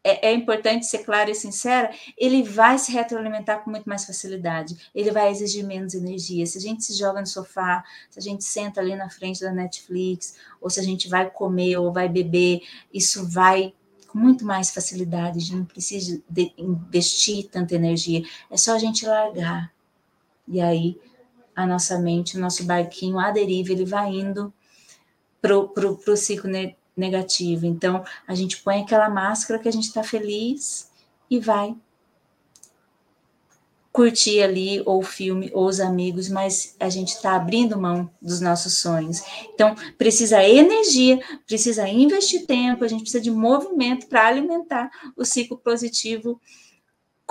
é, 0.04 0.30
é, 0.30 0.34
importante 0.34 0.86
ser 0.86 1.00
clara 1.00 1.32
e 1.32 1.36
sincera, 1.36 1.92
ele 2.18 2.44
vai 2.44 2.78
se 2.78 2.92
retroalimentar 2.92 3.64
com 3.64 3.72
muito 3.72 3.90
mais 3.90 4.06
facilidade, 4.06 4.78
ele 4.94 5.12
vai 5.12 5.32
exigir 5.32 5.66
menos 5.66 5.94
energia. 5.96 6.46
Se 6.46 6.58
a 6.58 6.62
gente 6.62 6.84
se 6.84 6.94
joga 6.94 7.20
no 7.20 7.28
sofá, 7.28 7.84
se 8.10 8.20
a 8.20 8.22
gente 8.22 8.44
senta 8.44 8.80
ali 8.80 8.96
na 8.96 9.10
frente 9.10 9.42
da 9.42 9.52
Netflix, 9.52 10.36
ou 10.62 10.70
se 10.70 10.80
a 10.80 10.84
gente 10.84 11.10
vai 11.10 11.30
comer 11.30 11.78
ou 11.78 11.92
vai 11.92 12.08
beber, 12.08 12.62
isso 12.94 13.28
vai 13.28 13.74
com 14.08 14.20
muito 14.20 14.46
mais 14.46 14.70
facilidade, 14.70 15.40
a 15.40 15.42
gente 15.42 15.56
não 15.56 15.66
precisa 15.66 16.22
investir 16.56 17.50
tanta 17.50 17.74
energia, 17.74 18.24
é 18.52 18.58
só 18.58 18.76
a 18.76 18.80
gente 18.80 19.06
largar. 19.08 19.74
E 20.48 20.62
aí 20.62 21.00
a 21.56 21.66
nossa 21.66 21.98
mente, 21.98 22.38
o 22.38 22.40
nosso 22.40 22.64
barquinho 22.64 23.18
à 23.18 23.32
deriva, 23.32 23.72
ele 23.72 23.86
vai 23.86 24.12
indo 24.12 24.54
para 25.42 25.58
o 25.58 26.16
ciclo 26.16 26.50
negativo. 26.96 27.66
Então, 27.66 28.04
a 28.28 28.36
gente 28.36 28.62
põe 28.62 28.82
aquela 28.82 29.10
máscara 29.10 29.60
que 29.60 29.68
a 29.68 29.72
gente 29.72 29.88
está 29.88 30.04
feliz 30.04 30.90
e 31.30 31.40
vai 31.40 31.76
curtir 33.94 34.42
ali 34.42 34.82
ou 34.88 35.00
o 35.00 35.04
filme 35.04 35.52
ou 35.54 35.68
os 35.68 35.80
amigos, 35.80 36.28
mas 36.28 36.76
a 36.80 36.90
gente 36.90 37.10
está 37.10 37.36
abrindo 37.36 37.80
mão 37.80 38.10
dos 38.20 38.42
nossos 38.42 38.80
sonhos. 38.80 39.22
Então, 39.54 39.76
precisa 40.00 40.44
energia, 40.44 41.20
precisa 41.46 41.88
investir 41.88 42.48
tempo, 42.48 42.84
a 42.84 42.88
gente 42.88 43.02
precisa 43.02 43.22
de 43.22 43.30
movimento 43.30 44.08
para 44.08 44.26
alimentar 44.26 44.90
o 45.16 45.24
ciclo 45.24 45.58
positivo 45.58 46.42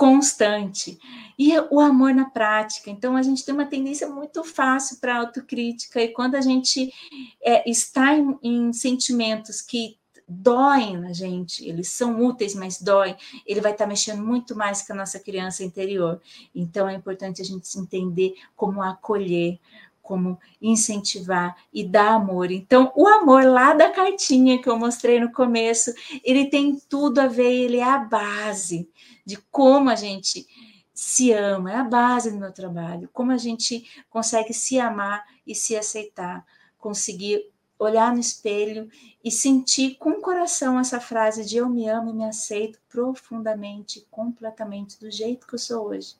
constante. 0.03 0.99
E 1.39 1.57
o 1.71 1.79
amor 1.79 2.13
na 2.13 2.25
prática. 2.25 2.89
Então, 2.89 3.15
a 3.15 3.21
gente 3.21 3.45
tem 3.45 3.53
uma 3.53 3.65
tendência 3.65 4.05
muito 4.09 4.43
fácil 4.43 4.97
para 4.99 5.15
autocrítica, 5.15 6.01
e 6.01 6.09
quando 6.09 6.35
a 6.35 6.41
gente 6.41 6.93
é, 7.41 7.69
está 7.69 8.13
em, 8.13 8.37
em, 8.43 8.73
sentimentos 8.73 9.61
que 9.61 9.97
doem 10.27 10.97
na 10.97 11.13
gente, 11.13 11.65
eles 11.65 11.87
são 11.87 12.21
úteis, 12.21 12.53
mas 12.53 12.81
doem, 12.81 13.15
ele 13.45 13.61
vai 13.61 13.71
estar 13.71 13.87
mexendo 13.87 14.21
muito 14.21 14.57
mais 14.57 14.85
com 14.85 14.91
a 14.91 14.97
nossa 14.97 15.19
criança 15.19 15.63
interior. 15.63 16.21
Então, 16.53 16.89
é 16.89 16.93
importante 16.93 17.41
a 17.41 17.45
gente 17.45 17.65
se 17.65 17.79
entender 17.79 18.33
como 18.57 18.83
acolher, 18.83 19.57
como 20.03 20.37
incentivar 20.61 21.55
e 21.73 21.83
dar 21.83 22.13
amor. 22.13 22.51
Então, 22.51 22.91
o 22.95 23.07
amor 23.07 23.43
lá 23.45 23.73
da 23.73 23.89
cartinha 23.89 24.61
que 24.61 24.69
eu 24.69 24.77
mostrei 24.77 25.19
no 25.19 25.31
começo, 25.31 25.91
ele 26.23 26.45
tem 26.45 26.77
tudo 26.87 27.19
a 27.19 27.27
ver, 27.27 27.51
ele 27.51 27.77
é 27.77 27.83
a 27.83 27.97
base 27.97 28.87
de 29.25 29.37
como 29.49 29.89
a 29.89 29.95
gente 29.95 30.45
se 30.93 31.31
ama, 31.31 31.71
é 31.71 31.75
a 31.77 31.83
base 31.83 32.29
do 32.29 32.37
meu 32.37 32.51
trabalho, 32.51 33.09
como 33.11 33.31
a 33.31 33.37
gente 33.37 33.83
consegue 34.09 34.53
se 34.53 34.79
amar 34.79 35.25
e 35.47 35.55
se 35.55 35.75
aceitar, 35.75 36.45
conseguir 36.77 37.49
olhar 37.79 38.13
no 38.13 38.19
espelho 38.19 38.89
e 39.23 39.31
sentir 39.31 39.95
com 39.95 40.11
o 40.11 40.21
coração 40.21 40.79
essa 40.79 40.99
frase 40.99 41.45
de 41.45 41.57
eu 41.57 41.69
me 41.69 41.87
amo 41.87 42.09
e 42.09 42.13
me 42.13 42.25
aceito 42.25 42.79
profundamente, 42.89 44.05
completamente, 44.11 44.99
do 44.99 45.09
jeito 45.09 45.47
que 45.47 45.55
eu 45.55 45.59
sou 45.59 45.87
hoje. 45.87 46.15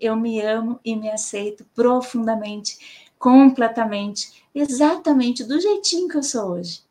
Eu 0.00 0.16
me 0.16 0.40
amo 0.40 0.80
e 0.84 0.96
me 0.96 1.10
aceito 1.10 1.64
profundamente, 1.74 3.03
completamente, 3.18 4.44
exatamente 4.54 5.44
do 5.44 5.60
jeitinho 5.60 6.08
que 6.08 6.16
eu 6.16 6.22
sou 6.22 6.52
hoje. 6.52 6.82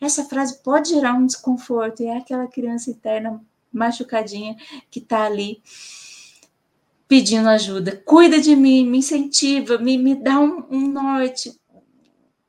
Essa 0.00 0.24
frase 0.24 0.62
pode 0.62 0.90
gerar 0.90 1.14
um 1.14 1.26
desconforto 1.26 2.02
e 2.02 2.06
é 2.06 2.18
aquela 2.18 2.46
criança 2.46 2.90
interna 2.90 3.40
machucadinha 3.72 4.56
que 4.90 5.00
está 5.00 5.24
ali 5.24 5.60
pedindo 7.08 7.48
ajuda. 7.48 8.00
Cuida 8.04 8.40
de 8.40 8.54
mim, 8.54 8.86
me 8.86 8.98
incentiva, 8.98 9.78
me, 9.78 9.96
me 9.96 10.14
dá 10.14 10.38
um, 10.38 10.64
um 10.70 10.88
norte, 10.88 11.58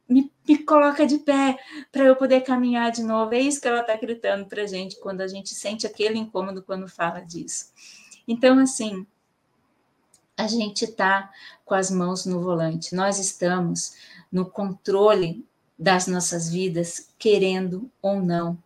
me, 0.08 0.32
me, 0.48 0.58
coloca 0.60 1.06
de 1.06 1.18
pé 1.20 1.58
para 1.92 2.04
eu 2.04 2.16
poder 2.16 2.42
caminhar 2.42 2.92
de 2.92 3.02
novo. 3.02 3.34
É 3.34 3.40
isso 3.40 3.62
que 3.62 3.68
ela 3.68 3.82
está 3.82 3.96
gritando 3.96 4.46
para 4.46 4.64
a 4.64 4.68
gente 4.68 5.00
quando 5.00 5.22
a 5.22 5.28
gente 5.28 5.56
sente 5.56 5.88
aquele 5.88 6.20
incômodo 6.20 6.62
quando 6.62 6.88
fala 6.88 7.22
disso. 7.22 7.72
Então, 8.28 8.60
assim, 8.60 9.08
a 10.40 10.48
gente 10.48 10.86
está 10.86 11.30
com 11.66 11.76
as 11.76 11.92
mãos 11.92 12.26
no 12.26 12.40
volante, 12.42 12.96
nós 12.96 13.20
estamos 13.20 13.94
no 14.32 14.46
controle 14.46 15.46
das 15.78 16.08
nossas 16.08 16.50
vidas, 16.50 17.10
querendo 17.20 17.92
ou 18.02 18.22
não. 18.22 18.58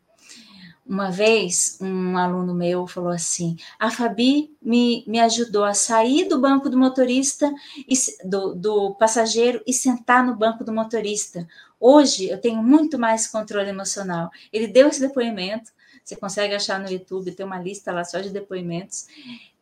Uma 0.86 1.10
vez, 1.10 1.80
um 1.82 2.16
aluno 2.16 2.54
meu 2.54 2.86
falou 2.86 3.12
assim: 3.12 3.58
a 3.80 3.90
Fabi 3.90 4.56
me, 4.62 5.04
me 5.08 5.20
ajudou 5.20 5.64
a 5.64 5.74
sair 5.74 6.28
do 6.28 6.40
banco 6.40 6.70
do 6.70 6.78
motorista, 6.78 7.52
e, 7.88 7.96
do, 8.24 8.54
do 8.54 8.94
passageiro 8.96 9.64
e 9.66 9.74
sentar 9.74 10.24
no 10.24 10.36
banco 10.36 10.64
do 10.64 10.74
motorista. 10.74 11.48
Hoje 11.80 12.30
eu 12.30 12.40
tenho 12.40 12.62
muito 12.62 13.00
mais 13.00 13.26
controle 13.26 13.70
emocional. 13.70 14.30
Ele 14.52 14.68
deu 14.68 14.90
esse 14.90 15.00
depoimento, 15.00 15.72
você 16.04 16.16
consegue 16.16 16.54
achar 16.54 16.80
no 16.80 16.92
YouTube, 16.92 17.32
tem 17.32 17.46
uma 17.46 17.60
lista 17.60 17.92
lá 17.92 18.04
só 18.04 18.20
de 18.20 18.30
depoimentos. 18.30 19.08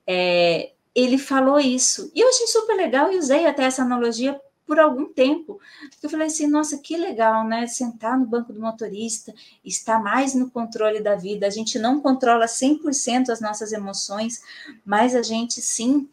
É, 0.05 0.71
ele 0.95 1.17
falou 1.17 1.59
isso. 1.59 2.11
E 2.13 2.19
eu 2.19 2.29
achei 2.29 2.47
super 2.47 2.75
legal 2.75 3.11
e 3.11 3.17
usei 3.17 3.45
até 3.45 3.63
essa 3.63 3.81
analogia 3.81 4.39
por 4.65 4.79
algum 4.79 5.11
tempo. 5.11 5.59
Eu 6.01 6.09
falei 6.09 6.27
assim, 6.27 6.47
nossa, 6.47 6.77
que 6.77 6.95
legal, 6.95 7.45
né? 7.45 7.67
Sentar 7.67 8.17
no 8.17 8.25
banco 8.25 8.53
do 8.53 8.61
motorista, 8.61 9.33
estar 9.65 10.01
mais 10.01 10.33
no 10.33 10.49
controle 10.49 11.01
da 11.01 11.15
vida. 11.15 11.45
A 11.45 11.49
gente 11.49 11.77
não 11.77 11.99
controla 11.99 12.45
100% 12.45 13.29
as 13.29 13.41
nossas 13.41 13.73
emoções, 13.73 14.41
mas 14.85 15.15
a 15.15 15.21
gente 15.21 15.61
sim 15.61 16.09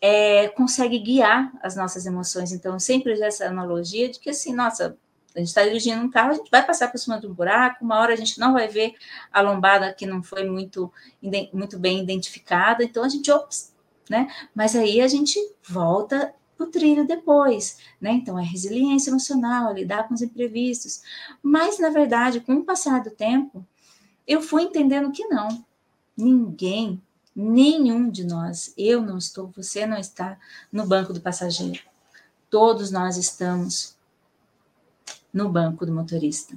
é, 0.00 0.48
consegue 0.48 0.98
guiar 0.98 1.52
as 1.62 1.74
nossas 1.74 2.06
emoções. 2.06 2.52
Então, 2.52 2.78
sempre 2.78 3.12
uso 3.12 3.24
essa 3.24 3.46
analogia 3.46 4.10
de 4.10 4.20
que 4.20 4.30
assim, 4.30 4.54
nossa, 4.54 4.96
a 5.34 5.38
gente 5.38 5.48
está 5.48 5.64
dirigindo 5.64 6.02
um 6.02 6.10
carro, 6.10 6.30
a 6.30 6.34
gente 6.34 6.50
vai 6.50 6.64
passar 6.64 6.90
por 6.90 6.98
cima 6.98 7.20
de 7.20 7.26
um 7.26 7.32
buraco, 7.32 7.84
uma 7.84 7.98
hora 7.98 8.14
a 8.14 8.16
gente 8.16 8.38
não 8.38 8.54
vai 8.54 8.68
ver 8.68 8.94
a 9.30 9.40
lombada 9.40 9.92
que 9.92 10.06
não 10.06 10.22
foi 10.22 10.44
muito, 10.44 10.90
muito 11.52 11.78
bem 11.78 12.02
identificada, 12.02 12.82
então 12.82 13.04
a 13.04 13.08
gente, 13.08 13.30
ops, 13.30 13.74
né? 14.08 14.28
Mas 14.54 14.74
aí 14.74 15.00
a 15.00 15.08
gente 15.08 15.38
volta 15.62 16.34
o 16.58 16.66
trilho 16.66 17.06
depois, 17.06 17.78
né? 18.00 18.12
Então 18.12 18.38
é 18.38 18.42
resiliência 18.42 19.10
emocional, 19.10 19.72
lidar 19.72 20.08
com 20.08 20.14
os 20.14 20.22
imprevistos. 20.22 21.02
Mas 21.42 21.78
na 21.78 21.90
verdade, 21.90 22.40
com 22.40 22.54
o 22.54 22.64
passar 22.64 23.02
do 23.02 23.10
tempo, 23.10 23.64
eu 24.26 24.40
fui 24.40 24.62
entendendo 24.62 25.12
que 25.12 25.26
não. 25.26 25.64
Ninguém, 26.16 27.00
nenhum 27.34 28.10
de 28.10 28.24
nós, 28.24 28.72
eu 28.76 29.02
não 29.02 29.18
estou, 29.18 29.52
você 29.54 29.86
não 29.86 29.98
está 29.98 30.38
no 30.72 30.86
banco 30.86 31.12
do 31.12 31.20
passageiro. 31.20 31.82
Todos 32.48 32.90
nós 32.90 33.16
estamos 33.16 33.96
no 35.32 35.50
banco 35.50 35.84
do 35.84 35.92
motorista. 35.92 36.56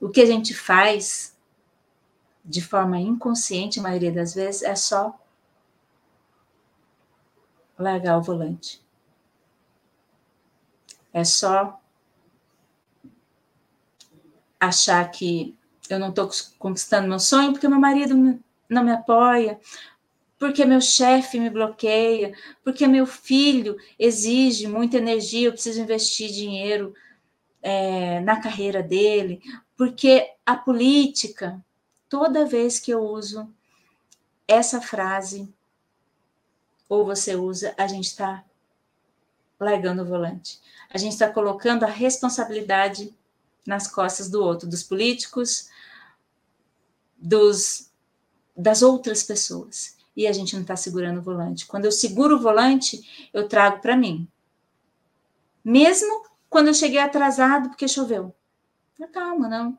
O 0.00 0.08
que 0.08 0.22
a 0.22 0.26
gente 0.26 0.54
faz 0.54 1.36
de 2.42 2.62
forma 2.62 2.98
inconsciente, 2.98 3.78
a 3.78 3.82
maioria 3.82 4.12
das 4.12 4.34
vezes, 4.34 4.62
é 4.62 4.74
só 4.74 5.18
largar 7.78 8.18
o 8.18 8.22
volante. 8.22 8.80
É 11.12 11.24
só 11.24 11.80
achar 14.58 15.10
que 15.10 15.56
eu 15.88 15.98
não 15.98 16.10
estou 16.10 16.28
conquistando 16.58 17.08
meu 17.08 17.20
sonho 17.20 17.52
porque 17.52 17.68
meu 17.68 17.78
marido 17.78 18.40
não 18.68 18.84
me 18.84 18.92
apoia, 18.92 19.60
porque 20.38 20.64
meu 20.64 20.80
chefe 20.80 21.38
me 21.38 21.48
bloqueia, 21.48 22.34
porque 22.62 22.86
meu 22.86 23.06
filho 23.06 23.76
exige 23.98 24.66
muita 24.66 24.98
energia, 24.98 25.48
eu 25.48 25.52
preciso 25.52 25.80
investir 25.80 26.30
dinheiro 26.30 26.94
é, 27.62 28.20
na 28.20 28.40
carreira 28.40 28.82
dele, 28.82 29.40
porque 29.76 30.30
a 30.44 30.56
política, 30.56 31.64
toda 32.08 32.46
vez 32.46 32.78
que 32.78 32.90
eu 32.90 33.00
uso 33.00 33.48
essa 34.46 34.80
frase, 34.80 35.52
ou 36.88 37.04
você 37.04 37.34
usa, 37.34 37.74
a 37.76 37.86
gente 37.86 38.06
está 38.06 38.44
largando 39.58 40.02
o 40.02 40.06
volante. 40.06 40.60
A 40.90 40.98
gente 40.98 41.12
está 41.12 41.30
colocando 41.30 41.84
a 41.84 41.88
responsabilidade 41.88 43.14
nas 43.66 43.88
costas 43.88 44.30
do 44.30 44.42
outro, 44.42 44.68
dos 44.68 44.82
políticos, 44.82 45.68
dos, 47.16 47.90
das 48.56 48.82
outras 48.82 49.22
pessoas. 49.22 49.96
E 50.16 50.26
a 50.26 50.32
gente 50.32 50.54
não 50.54 50.62
está 50.62 50.76
segurando 50.76 51.18
o 51.18 51.22
volante. 51.22 51.66
Quando 51.66 51.84
eu 51.84 51.92
seguro 51.92 52.36
o 52.36 52.40
volante, 52.40 53.28
eu 53.32 53.48
trago 53.48 53.80
para 53.80 53.96
mim. 53.96 54.28
Mesmo 55.64 56.24
quando 56.48 56.68
eu 56.68 56.74
cheguei 56.74 57.00
atrasado 57.00 57.68
porque 57.68 57.88
choveu. 57.88 58.34
Calma, 59.12 59.48
não. 59.48 59.76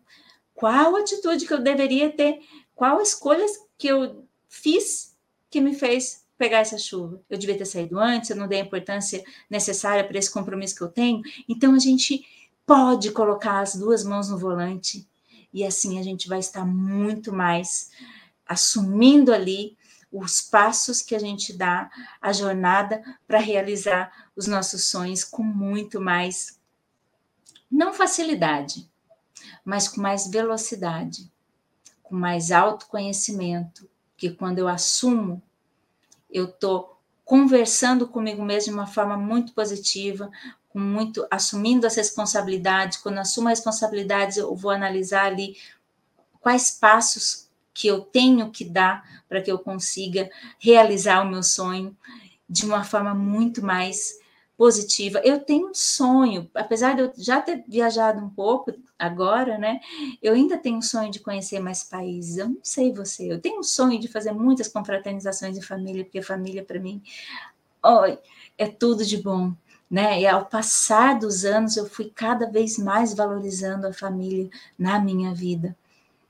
Qual 0.54 0.96
atitude 0.96 1.48
que 1.48 1.54
eu 1.54 1.62
deveria 1.62 2.12
ter? 2.12 2.42
Qual 2.76 3.02
escolhas 3.02 3.52
que 3.78 3.88
eu 3.88 4.28
fiz 4.48 5.16
que 5.50 5.62
me 5.62 5.74
fez 5.74 6.27
pegar 6.38 6.60
essa 6.60 6.78
chuva? 6.78 7.22
Eu 7.30 7.38
devia 7.38 7.58
ter 7.58 7.66
saído 7.66 8.00
antes, 8.00 8.30
eu 8.30 8.36
não 8.36 8.48
dei 8.48 8.62
a 8.62 8.64
importância 8.64 9.24
necessária 9.50 10.04
para 10.04 10.18
esse 10.18 10.32
compromisso 10.32 10.76
que 10.76 10.84
eu 10.84 10.90
tenho. 10.90 11.22
Então 11.48 11.74
a 11.74 11.80
gente 11.80 12.26
pode 12.66 13.12
colocar 13.12 13.60
as 13.60 13.76
duas 13.76 14.04
mãos 14.04 14.30
no 14.30 14.38
volante 14.38 15.08
e 15.54 15.64
assim 15.64 16.00
a 16.00 16.04
gente 16.04 16.28
vai 16.28 16.40
estar 16.40 16.66
muito 16.66 17.34
mais 17.34 17.90
assumindo 18.46 19.34
ali 19.34 19.78
os 20.12 20.42
passos 20.42 21.02
que 21.02 21.16
a 21.16 21.20
gente 21.20 21.54
dá, 21.54 21.90
a 22.22 22.32
jornada 22.32 23.02
para 23.28 23.40
realizar 23.40 24.30
os 24.36 24.48
nossos 24.48 24.86
sonhos 24.86 25.24
com 25.24 25.44
muito 25.44 26.00
mais, 26.00 26.60
não 27.70 27.94
facilidade, 27.94 28.90
mas 29.66 29.88
com 29.88 30.02
mais 30.02 30.28
velocidade, 30.28 31.32
com 32.02 32.16
mais 32.16 32.52
autoconhecimento, 32.52 33.90
que 34.16 34.30
quando 34.30 34.60
eu 34.60 34.68
assumo, 34.68 35.42
eu 36.30 36.46
estou 36.46 36.98
conversando 37.24 38.08
comigo 38.08 38.44
mesmo 38.44 38.72
de 38.72 38.80
uma 38.80 38.88
forma 38.88 39.18
muito 39.18 39.54
positiva, 39.54 40.32
com 40.70 40.80
muito 40.80 41.28
assumindo 41.30 41.86
as 41.86 41.96
responsabilidades. 41.96 42.98
Quando 42.98 43.18
assumo 43.18 43.48
a 43.48 43.52
responsabilidade, 43.52 44.40
eu 44.40 44.56
vou 44.56 44.72
analisar 44.72 45.26
ali 45.26 45.58
quais 46.40 46.72
passos 46.72 47.50
que 47.74 47.88
eu 47.88 48.02
tenho 48.02 48.50
que 48.50 48.66
dar 48.66 49.04
para 49.28 49.42
que 49.42 49.52
eu 49.52 49.60
consiga 49.60 50.30
realizar 50.58 51.22
o 51.22 51.30
meu 51.30 51.44
sonho 51.44 51.96
de 52.50 52.66
uma 52.66 52.84
forma 52.84 53.14
muito 53.14 53.64
mais 53.64 54.18
positiva. 54.58 55.22
Eu 55.24 55.40
tenho 55.40 55.70
um 55.70 55.74
sonho, 55.74 56.50
apesar 56.56 56.96
de 56.96 57.04
eu 57.04 57.14
já 57.16 57.40
ter 57.40 57.64
viajado 57.68 58.20
um 58.20 58.30
pouco 58.30 58.74
agora, 58.98 59.58
né? 59.58 59.80
Eu 60.22 60.34
ainda 60.34 60.58
tenho 60.58 60.78
um 60.78 60.82
sonho 60.82 61.12
de 61.12 61.20
conhecer 61.20 61.60
mais 61.60 61.84
países. 61.84 62.38
Eu 62.38 62.50
não 62.50 62.60
sei 62.64 62.92
você, 62.92 63.32
eu 63.32 63.40
tenho 63.40 63.60
um 63.60 63.64
sonho 63.64 64.00
de 64.00 64.08
fazer 64.08 64.32
muitas 64.32 64.68
confraternizações 64.68 65.58
de 65.58 65.66
família, 65.66 66.04
porque 66.04 66.22
família 66.22 66.64
para 66.64 66.80
mim 66.80 67.02
oh, 67.84 68.18
é 68.58 68.68
tudo 68.68 69.06
de 69.06 69.18
bom. 69.18 69.54
Né? 69.90 70.22
E 70.22 70.28
ao 70.28 70.46
passar 70.46 71.18
dos 71.18 71.46
anos, 71.46 71.78
eu 71.78 71.86
fui 71.86 72.12
cada 72.14 72.50
vez 72.50 72.78
mais 72.78 73.14
valorizando 73.14 73.88
a 73.88 73.94
família 73.94 74.50
na 74.78 75.00
minha 75.00 75.34
vida. 75.34 75.78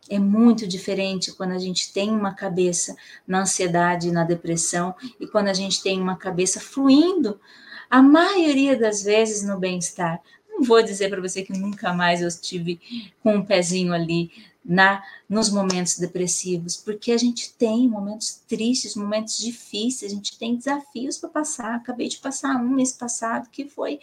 É 0.10 0.20
muito 0.20 0.68
diferente 0.68 1.34
quando 1.34 1.52
a 1.52 1.58
gente 1.58 1.92
tem 1.92 2.12
uma 2.12 2.34
cabeça 2.34 2.96
na 3.26 3.42
ansiedade, 3.42 4.12
na 4.12 4.24
depressão, 4.24 4.96
e 5.20 5.26
quando 5.26 5.48
a 5.48 5.54
gente 5.54 5.82
tem 5.82 6.00
uma 6.00 6.16
cabeça 6.16 6.60
fluindo, 6.60 7.40
a 7.90 8.02
maioria 8.02 8.78
das 8.78 9.04
vezes 9.04 9.44
no 9.44 9.58
bem-estar. 9.58 10.22
Não 10.50 10.64
vou 10.64 10.82
dizer 10.82 11.10
para 11.10 11.22
você 11.22 11.44
que 11.44 11.58
nunca 11.58 11.94
mais 11.94 12.22
eu 12.22 12.28
estive 12.28 12.80
com 13.22 13.36
um 13.36 13.46
pezinho 13.46 13.94
ali 13.94 14.32
na 14.66 15.02
nos 15.30 15.50
momentos 15.50 15.98
depressivos, 15.98 16.76
porque 16.78 17.12
a 17.12 17.18
gente 17.18 17.54
tem 17.54 17.88
momentos 17.88 18.42
tristes, 18.48 18.96
momentos 18.96 19.38
difíceis, 19.38 20.12
a 20.12 20.16
gente 20.16 20.38
tem 20.38 20.56
desafios 20.56 21.18
para 21.18 21.30
passar. 21.30 21.76
Acabei 21.76 22.08
de 22.08 22.18
passar 22.18 22.56
um 22.58 22.70
mês 22.70 22.92
passado 22.92 23.50
que 23.50 23.68
foi 23.68 24.00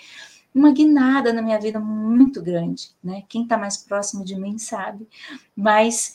uma 0.55 0.73
guinada 0.73 1.33
na 1.33 1.43
minha 1.43 1.59
vida 1.59 1.81
muito 1.81 2.41
grande, 2.41 2.91
né? 3.03 3.25
Quem 3.29 3.43
está 3.43 3.59
mais 3.59 3.77
próximo 3.77 4.25
de 4.25 4.37
mim 4.37 4.57
sabe, 4.57 5.07
mas 5.57 6.15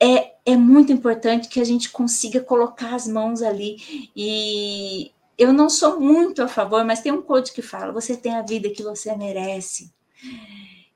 é, 0.00 0.32
é 0.46 0.56
muito 0.56 0.90
importante 0.90 1.48
que 1.48 1.60
a 1.60 1.64
gente 1.64 1.90
consiga 1.90 2.40
colocar 2.40 2.94
as 2.94 3.06
mãos 3.06 3.42
ali 3.42 4.08
e 4.16 5.12
eu 5.40 5.54
não 5.54 5.70
sou 5.70 5.98
muito 5.98 6.42
a 6.42 6.48
favor, 6.48 6.84
mas 6.84 7.00
tem 7.00 7.10
um 7.10 7.22
coach 7.22 7.54
que 7.54 7.62
fala: 7.62 7.94
você 7.94 8.14
tem 8.14 8.34
a 8.34 8.42
vida 8.42 8.68
que 8.68 8.82
você 8.82 9.16
merece. 9.16 9.90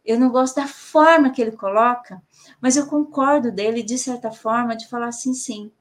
Eu 0.04 0.20
não 0.20 0.28
gosto 0.28 0.56
da 0.56 0.66
forma 0.66 1.30
que 1.30 1.40
ele 1.40 1.52
coloca, 1.52 2.22
mas 2.60 2.76
eu 2.76 2.86
concordo 2.86 3.50
dele, 3.50 3.82
de 3.82 3.96
certa 3.96 4.30
forma, 4.30 4.76
de 4.76 4.86
falar 4.86 5.08
assim: 5.08 5.32
sim, 5.32 5.72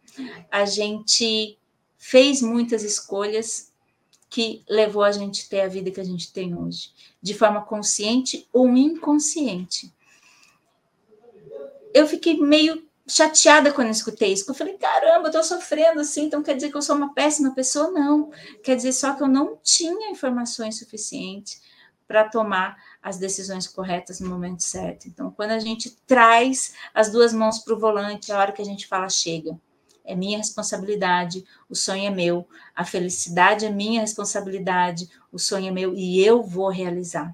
a 0.49 0.63
gente 0.63 1.59
fez 1.97 2.41
muitas 2.41 2.83
escolhas 2.83 3.73
que 4.29 4.63
levou 4.69 5.03
a 5.03 5.11
gente 5.11 5.45
a 5.45 5.49
ter 5.49 5.59
a 5.59 5.67
vida 5.67 5.91
que 5.91 5.99
a 5.99 6.05
gente 6.05 6.31
tem 6.31 6.57
hoje, 6.57 6.89
de 7.21 7.33
forma 7.33 7.63
consciente 7.63 8.47
ou 8.53 8.69
inconsciente. 8.69 9.93
Eu 11.93 12.07
fiquei 12.07 12.39
meio 12.39 12.87
chateada 13.07 13.71
quando 13.71 13.89
escutei 13.89 14.31
isso, 14.33 14.49
eu 14.49 14.55
falei, 14.55 14.77
caramba, 14.77 15.27
eu 15.27 15.31
tô 15.31 15.43
sofrendo 15.43 15.99
assim, 15.99 16.25
então 16.25 16.41
quer 16.41 16.55
dizer 16.55 16.69
que 16.69 16.77
eu 16.77 16.81
sou 16.81 16.95
uma 16.95 17.13
péssima 17.13 17.53
pessoa? 17.53 17.91
Não, 17.91 18.31
quer 18.63 18.75
dizer 18.75 18.93
só 18.93 19.13
que 19.13 19.23
eu 19.23 19.27
não 19.27 19.57
tinha 19.61 20.09
informações 20.09 20.77
suficientes 20.77 21.61
para 22.07 22.29
tomar 22.29 22.77
as 23.01 23.17
decisões 23.17 23.67
corretas 23.67 24.19
no 24.19 24.29
momento 24.29 24.61
certo. 24.63 25.07
Então, 25.07 25.31
quando 25.31 25.51
a 25.51 25.59
gente 25.59 25.91
traz 26.05 26.73
as 26.93 27.11
duas 27.11 27.33
mãos 27.33 27.59
para 27.59 27.73
o 27.73 27.79
volante, 27.79 28.31
a 28.31 28.39
hora 28.39 28.51
que 28.51 28.61
a 28.61 28.65
gente 28.65 28.87
fala 28.87 29.09
chega, 29.09 29.59
é 30.05 30.15
minha 30.15 30.37
responsabilidade, 30.37 31.45
o 31.69 31.75
sonho 31.75 32.05
é 32.05 32.09
meu, 32.09 32.47
a 32.75 32.83
felicidade 32.83 33.65
é 33.65 33.69
minha 33.69 34.01
responsabilidade, 34.01 35.09
o 35.31 35.39
sonho 35.39 35.67
é 35.67 35.71
meu 35.71 35.93
e 35.95 36.23
eu 36.23 36.43
vou 36.43 36.69
realizar. 36.69 37.33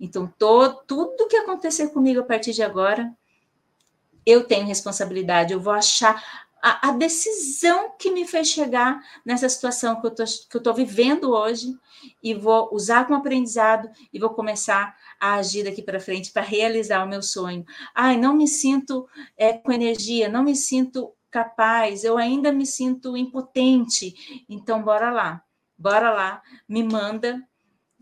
Então, 0.00 0.32
todo, 0.38 0.82
tudo 0.86 1.28
que 1.28 1.36
acontecer 1.36 1.88
comigo 1.88 2.20
a 2.20 2.24
partir 2.24 2.52
de 2.52 2.62
agora, 2.62 3.12
eu 4.26 4.44
tenho 4.44 4.66
responsabilidade, 4.66 5.52
eu 5.52 5.60
vou 5.60 5.72
achar 5.72 6.22
a, 6.62 6.88
a, 6.88 6.92
decisão 6.92 7.92
que 7.96 8.10
me 8.10 8.26
fez 8.26 8.48
chegar 8.48 9.00
nessa 9.24 9.48
situação 9.48 10.00
que 10.00 10.06
eu 10.06 10.12
estou 10.24 10.74
vivendo 10.74 11.30
hoje 11.30 11.72
e 12.20 12.34
vou 12.34 12.68
usar 12.72 13.04
como 13.06 13.18
aprendizado 13.18 13.88
e 14.12 14.18
vou 14.18 14.30
começar 14.30 14.96
a 15.20 15.34
agir 15.34 15.62
daqui 15.62 15.80
para 15.80 16.00
frente 16.00 16.32
para 16.32 16.42
realizar 16.42 17.04
o 17.04 17.08
meu 17.08 17.22
sonho. 17.22 17.64
Ai, 17.94 18.16
não 18.16 18.34
me 18.34 18.48
sinto 18.48 19.08
é, 19.36 19.52
com 19.52 19.70
energia, 19.70 20.28
não 20.28 20.42
me 20.42 20.56
sinto 20.56 21.12
capaz, 21.30 22.02
eu 22.02 22.18
ainda 22.18 22.50
me 22.50 22.66
sinto 22.66 23.16
impotente. 23.16 24.44
Então, 24.48 24.82
bora 24.82 25.10
lá, 25.10 25.42
bora 25.78 26.10
lá, 26.10 26.42
me 26.68 26.82
manda 26.82 27.40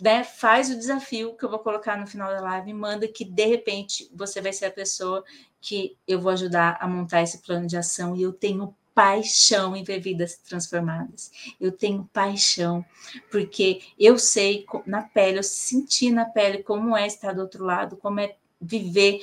né, 0.00 0.24
faz 0.24 0.70
o 0.70 0.76
desafio 0.76 1.36
que 1.36 1.44
eu 1.44 1.50
vou 1.50 1.58
colocar 1.58 1.96
no 1.96 2.06
final 2.06 2.28
da 2.32 2.40
live, 2.40 2.72
manda 2.72 3.06
que 3.06 3.24
de 3.24 3.46
repente 3.46 4.10
você 4.14 4.40
vai 4.40 4.52
ser 4.52 4.66
a 4.66 4.70
pessoa 4.70 5.24
que 5.60 5.96
eu 6.06 6.20
vou 6.20 6.32
ajudar 6.32 6.76
a 6.80 6.86
montar 6.86 7.22
esse 7.22 7.38
plano 7.38 7.66
de 7.66 7.76
ação 7.76 8.14
e 8.16 8.22
eu 8.22 8.32
tenho 8.32 8.74
paixão 8.94 9.74
em 9.74 9.82
ver 9.82 9.98
vidas 9.98 10.36
transformadas. 10.36 11.30
Eu 11.60 11.72
tenho 11.72 12.08
paixão, 12.12 12.84
porque 13.30 13.82
eu 13.98 14.18
sei 14.18 14.64
na 14.86 15.02
pele, 15.02 15.38
eu 15.38 15.42
senti 15.42 16.10
na 16.10 16.24
pele 16.24 16.62
como 16.62 16.96
é 16.96 17.06
estar 17.06 17.32
do 17.32 17.40
outro 17.40 17.64
lado, 17.64 17.96
como 17.96 18.20
é 18.20 18.36
viver 18.60 19.20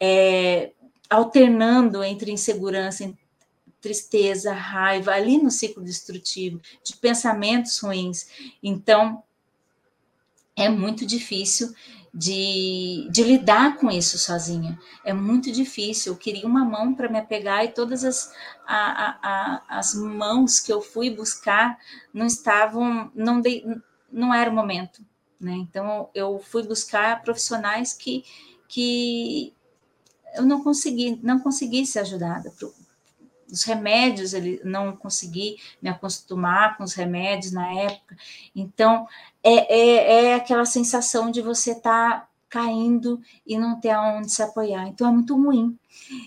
é, 0.00 0.72
alternando 1.08 2.02
entre 2.02 2.32
insegurança, 2.32 3.12
tristeza, 3.80 4.52
raiva, 4.52 5.12
ali 5.12 5.38
no 5.38 5.50
ciclo 5.50 5.82
destrutivo, 5.82 6.60
de 6.84 6.96
pensamentos 6.96 7.78
ruins. 7.78 8.28
Então, 8.62 9.22
é 10.60 10.68
muito 10.68 11.06
difícil 11.06 11.74
de, 12.12 13.08
de, 13.10 13.22
lidar 13.22 13.76
com 13.76 13.90
isso 13.90 14.18
sozinha. 14.18 14.78
É 15.04 15.12
muito 15.12 15.50
difícil. 15.50 16.12
Eu 16.12 16.18
queria 16.18 16.46
uma 16.46 16.64
mão 16.64 16.94
para 16.94 17.08
me 17.08 17.18
apegar 17.18 17.64
e 17.64 17.68
todas 17.68 18.04
as, 18.04 18.32
a, 18.66 18.76
a, 18.76 19.18
a, 19.22 19.78
as 19.78 19.94
mãos 19.94 20.60
que 20.60 20.72
eu 20.72 20.80
fui 20.80 21.08
buscar 21.08 21.78
não 22.12 22.26
estavam, 22.26 23.10
não, 23.14 23.40
não 24.12 24.34
era 24.34 24.50
o 24.50 24.54
momento. 24.54 25.02
Né? 25.40 25.52
Então 25.52 26.10
eu 26.14 26.38
fui 26.40 26.62
buscar 26.62 27.22
profissionais 27.22 27.94
que, 27.94 28.24
que 28.68 29.54
eu 30.34 30.44
não 30.44 30.62
consegui, 30.62 31.18
não 31.22 31.38
consegui 31.38 31.86
ser 31.86 32.00
ajudada 32.00 32.52
os 33.50 33.62
remédios, 33.64 34.32
ele 34.34 34.60
não 34.64 34.96
consegui 34.96 35.56
me 35.80 35.88
acostumar 35.88 36.76
com 36.76 36.84
os 36.84 36.94
remédios 36.94 37.52
na 37.52 37.72
época. 37.72 38.16
Então, 38.54 39.06
é, 39.42 39.74
é, 39.74 40.24
é 40.24 40.34
aquela 40.34 40.64
sensação 40.64 41.30
de 41.30 41.40
você 41.40 41.72
estar 41.72 42.20
tá 42.20 42.28
caindo 42.48 43.20
e 43.46 43.58
não 43.58 43.80
ter 43.80 43.90
aonde 43.90 44.30
se 44.30 44.42
apoiar. 44.42 44.88
Então, 44.88 45.08
é 45.08 45.12
muito 45.12 45.36
ruim. 45.36 45.78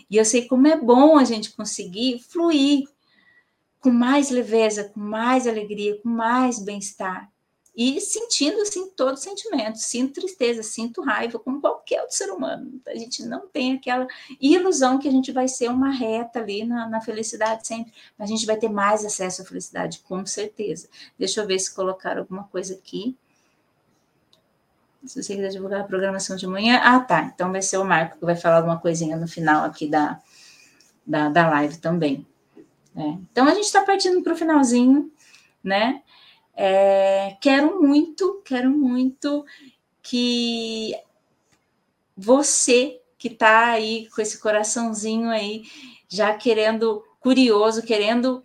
E 0.09 0.17
eu 0.17 0.25
sei 0.25 0.47
como 0.47 0.67
é 0.67 0.77
bom 0.77 1.17
a 1.17 1.23
gente 1.23 1.51
conseguir 1.51 2.19
fluir 2.19 2.87
com 3.79 3.91
mais 3.91 4.29
leveza, 4.29 4.85
com 4.85 4.99
mais 4.99 5.45
alegria, 5.45 5.99
com 6.01 6.07
mais 6.07 6.59
bem-estar 6.59 7.32
e 7.75 7.99
sentindo 7.99 8.61
assim 8.61 8.89
todos 8.91 9.19
os 9.19 9.23
sentimentos, 9.23 9.81
sinto 9.83 10.21
tristeza, 10.21 10.61
sinto 10.61 11.01
raiva, 11.01 11.39
como 11.39 11.59
qualquer 11.59 12.01
outro 12.01 12.15
ser 12.15 12.29
humano. 12.29 12.79
A 12.87 12.95
gente 12.95 13.23
não 13.25 13.47
tem 13.47 13.73
aquela 13.73 14.07
ilusão 14.39 14.99
que 14.99 15.07
a 15.07 15.11
gente 15.11 15.31
vai 15.31 15.47
ser 15.47 15.69
uma 15.69 15.89
reta 15.89 16.39
ali 16.39 16.63
na, 16.63 16.87
na 16.87 17.01
felicidade 17.01 17.67
sempre, 17.67 17.91
a 18.19 18.25
gente 18.27 18.45
vai 18.45 18.57
ter 18.57 18.69
mais 18.69 19.03
acesso 19.03 19.41
à 19.41 19.45
felicidade, 19.45 19.99
com 19.99 20.23
certeza. 20.25 20.87
Deixa 21.17 21.41
eu 21.41 21.47
ver 21.47 21.57
se 21.57 21.73
colocaram 21.73 22.21
alguma 22.21 22.43
coisa 22.43 22.75
aqui. 22.75 23.17
Se 25.03 25.21
você 25.21 25.35
quiser 25.35 25.49
divulgar 25.49 25.81
a 25.81 25.83
programação 25.83 26.35
de 26.35 26.47
manhã. 26.47 26.79
Ah, 26.81 26.99
tá. 26.99 27.23
Então 27.33 27.51
vai 27.51 27.61
ser 27.61 27.77
o 27.77 27.83
Marco 27.83 28.17
que 28.19 28.25
vai 28.25 28.37
falar 28.37 28.57
alguma 28.57 28.79
coisinha 28.79 29.17
no 29.17 29.27
final 29.27 29.65
aqui 29.65 29.87
da, 29.87 30.21
da, 31.05 31.27
da 31.27 31.49
live 31.49 31.77
também. 31.77 32.25
Né? 32.95 33.19
Então 33.31 33.45
a 33.47 33.53
gente 33.53 33.65
está 33.65 33.83
partindo 33.83 34.21
para 34.21 34.33
o 34.33 34.37
finalzinho, 34.37 35.11
né? 35.63 36.02
É, 36.55 37.35
quero 37.41 37.81
muito, 37.81 38.41
quero 38.45 38.69
muito 38.69 39.45
que 40.01 40.95
você 42.15 42.99
que 43.17 43.29
está 43.29 43.67
aí 43.67 44.09
com 44.09 44.21
esse 44.21 44.37
coraçãozinho 44.39 45.29
aí, 45.29 45.63
já 46.09 46.35
querendo, 46.35 47.01
curioso, 47.21 47.81
querendo 47.81 48.43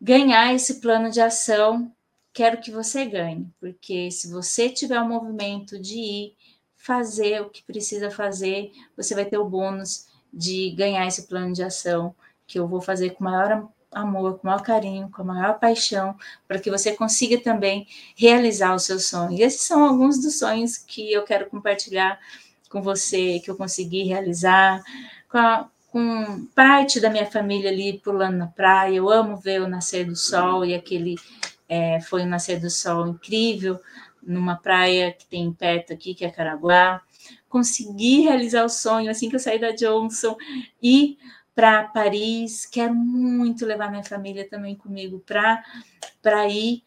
ganhar 0.00 0.52
esse 0.52 0.80
plano 0.80 1.10
de 1.10 1.20
ação, 1.20 1.92
quero 2.32 2.60
que 2.60 2.72
você 2.72 3.04
ganhe, 3.04 3.46
porque 3.60 4.10
se 4.10 4.28
você 4.28 4.68
tiver 4.68 5.00
o 5.00 5.08
movimento 5.08 5.78
de 5.78 5.94
ir 5.94 6.36
fazer 6.76 7.40
o 7.40 7.50
que 7.50 7.62
precisa 7.62 8.10
fazer, 8.10 8.72
você 8.96 9.14
vai 9.14 9.24
ter 9.24 9.38
o 9.38 9.48
bônus 9.48 10.06
de 10.32 10.70
ganhar 10.70 11.06
esse 11.06 11.28
plano 11.28 11.52
de 11.52 11.62
ação 11.62 12.14
que 12.46 12.58
eu 12.58 12.66
vou 12.66 12.80
fazer 12.80 13.10
com 13.10 13.22
maior 13.22 13.68
amor, 13.92 14.38
com 14.38 14.46
maior 14.46 14.62
carinho, 14.62 15.10
com 15.10 15.22
a 15.22 15.24
maior 15.24 15.58
paixão, 15.58 16.16
para 16.46 16.58
que 16.58 16.70
você 16.70 16.92
consiga 16.92 17.38
também 17.38 17.86
realizar 18.16 18.74
o 18.74 18.78
seu 18.78 18.98
sonho. 18.98 19.32
E 19.32 19.42
esses 19.42 19.62
são 19.62 19.84
alguns 19.84 20.20
dos 20.20 20.38
sonhos 20.38 20.78
que 20.78 21.12
eu 21.12 21.24
quero 21.24 21.50
compartilhar 21.50 22.18
com 22.68 22.80
você, 22.80 23.40
que 23.40 23.50
eu 23.50 23.56
consegui 23.56 24.04
realizar, 24.04 24.82
com, 25.28 25.38
a, 25.38 25.68
com 25.90 26.46
parte 26.54 27.00
da 27.00 27.10
minha 27.10 27.26
família 27.26 27.70
ali 27.70 27.98
pulando 27.98 28.36
na 28.36 28.46
praia. 28.46 28.94
Eu 28.94 29.10
amo 29.10 29.36
ver 29.36 29.60
o 29.60 29.68
nascer 29.68 30.06
do 30.06 30.14
sol, 30.14 30.64
e 30.64 30.74
aquele 30.74 31.16
é, 31.68 32.00
foi 32.00 32.22
um 32.22 32.28
nascer 32.28 32.60
do 32.60 32.70
sol 32.70 33.08
incrível, 33.08 33.80
numa 34.22 34.56
praia 34.56 35.12
que 35.12 35.26
tem 35.26 35.52
perto 35.52 35.92
aqui, 35.92 36.14
que 36.14 36.24
é 36.24 36.30
Caraguá. 36.30 37.02
Consegui 37.48 38.20
realizar 38.20 38.64
o 38.64 38.68
sonho 38.68 39.10
assim 39.10 39.28
que 39.28 39.34
eu 39.34 39.40
saí 39.40 39.58
da 39.58 39.72
Johnson 39.72 40.36
e 40.80 41.18
para 41.60 41.84
Paris, 41.84 42.64
quero 42.64 42.94
muito 42.94 43.66
levar 43.66 43.90
minha 43.90 44.02
família 44.02 44.48
também 44.48 44.74
comigo 44.74 45.22
para 45.26 46.48
ir 46.48 46.82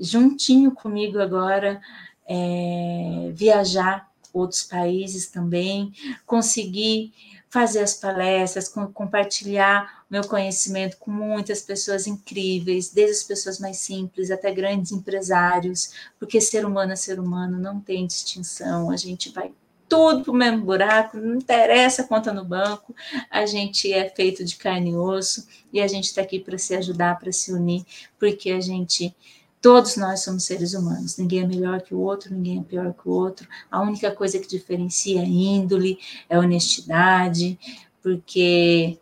juntinho 0.00 0.70
comigo 0.70 1.20
agora, 1.20 1.78
é, 2.26 3.30
viajar 3.34 4.10
outros 4.32 4.62
países 4.62 5.26
também, 5.26 5.92
conseguir 6.24 7.12
fazer 7.50 7.80
as 7.80 7.92
palestras, 7.92 8.70
com, 8.70 8.90
compartilhar 8.90 10.02
meu 10.08 10.26
conhecimento 10.26 10.96
com 10.96 11.10
muitas 11.10 11.60
pessoas 11.60 12.06
incríveis, 12.06 12.88
desde 12.88 13.18
as 13.18 13.22
pessoas 13.24 13.58
mais 13.58 13.80
simples 13.80 14.30
até 14.30 14.50
grandes 14.50 14.92
empresários, 14.92 15.92
porque 16.18 16.40
ser 16.40 16.64
humano 16.64 16.92
é 16.92 16.96
ser 16.96 17.20
humano, 17.20 17.58
não 17.58 17.78
tem 17.78 18.06
distinção, 18.06 18.90
a 18.90 18.96
gente 18.96 19.28
vai 19.28 19.49
tudo 19.90 20.22
para 20.22 20.32
o 20.32 20.36
mesmo 20.36 20.64
buraco, 20.64 21.18
não 21.18 21.34
interessa 21.34 22.02
a 22.02 22.06
conta 22.06 22.32
no 22.32 22.44
banco, 22.44 22.94
a 23.28 23.44
gente 23.44 23.92
é 23.92 24.08
feito 24.08 24.44
de 24.44 24.54
carne 24.54 24.90
e 24.90 24.96
osso 24.96 25.48
e 25.72 25.80
a 25.80 25.88
gente 25.88 26.04
está 26.04 26.22
aqui 26.22 26.38
para 26.38 26.56
se 26.56 26.76
ajudar, 26.76 27.18
para 27.18 27.32
se 27.32 27.52
unir, 27.52 27.84
porque 28.16 28.52
a 28.52 28.60
gente, 28.60 29.14
todos 29.60 29.96
nós 29.96 30.20
somos 30.20 30.44
seres 30.44 30.74
humanos, 30.74 31.18
ninguém 31.18 31.40
é 31.40 31.46
melhor 31.46 31.82
que 31.82 31.92
o 31.92 31.98
outro, 31.98 32.32
ninguém 32.32 32.60
é 32.60 32.62
pior 32.62 32.94
que 32.94 33.08
o 33.08 33.10
outro, 33.10 33.48
a 33.68 33.80
única 33.82 34.12
coisa 34.12 34.38
que 34.38 34.46
diferencia 34.46 35.20
é 35.20 35.26
índole, 35.26 35.98
é 36.28 36.38
honestidade, 36.38 37.58
porque 38.00 38.96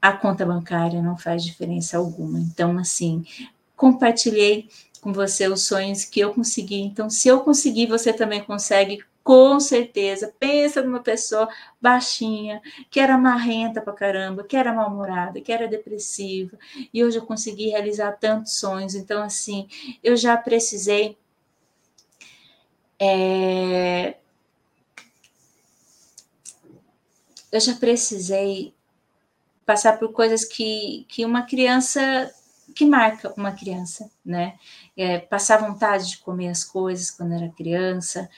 a 0.00 0.12
conta 0.12 0.46
bancária 0.46 1.02
não 1.02 1.16
faz 1.16 1.44
diferença 1.44 1.98
alguma. 1.98 2.38
Então, 2.38 2.78
assim, 2.78 3.24
compartilhei 3.76 4.68
com 5.00 5.12
você 5.12 5.48
os 5.48 5.66
sonhos 5.66 6.04
que 6.04 6.20
eu 6.20 6.32
consegui. 6.32 6.80
Então, 6.80 7.10
se 7.10 7.26
eu 7.26 7.40
conseguir, 7.40 7.86
você 7.86 8.12
também 8.12 8.42
consegue 8.42 9.04
com 9.22 9.60
certeza. 9.60 10.34
Pensa 10.38 10.82
numa 10.82 11.00
pessoa 11.00 11.48
baixinha, 11.80 12.60
que 12.90 13.00
era 13.00 13.16
marrenta 13.16 13.80
pra 13.80 13.92
caramba, 13.92 14.44
que 14.44 14.56
era 14.56 14.72
mal-humorada, 14.72 15.40
que 15.40 15.52
era 15.52 15.68
depressiva, 15.68 16.58
e 16.92 17.04
hoje 17.04 17.18
eu 17.18 17.26
consegui 17.26 17.68
realizar 17.68 18.12
tantos 18.12 18.58
sonhos. 18.58 18.94
Então, 18.94 19.22
assim, 19.22 19.68
eu 20.02 20.16
já 20.16 20.36
precisei. 20.36 21.16
É... 22.98 24.16
Eu 27.50 27.60
já 27.60 27.74
precisei 27.74 28.74
passar 29.66 29.98
por 29.98 30.12
coisas 30.12 30.44
que, 30.44 31.04
que 31.08 31.24
uma 31.24 31.42
criança 31.42 32.32
que 32.74 32.86
marca 32.86 33.32
uma 33.36 33.52
criança, 33.52 34.10
né? 34.24 34.58
É, 34.96 35.18
passar 35.18 35.58
vontade 35.58 36.08
de 36.08 36.18
comer 36.18 36.48
as 36.48 36.64
coisas 36.64 37.10
quando 37.10 37.34
era 37.34 37.48
criança, 37.50 38.28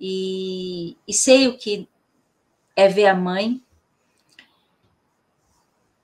e, 0.00 0.96
e 1.06 1.12
sei 1.12 1.48
o 1.48 1.56
que 1.56 1.88
é 2.76 2.88
ver 2.88 3.06
a 3.06 3.14
mãe 3.14 3.62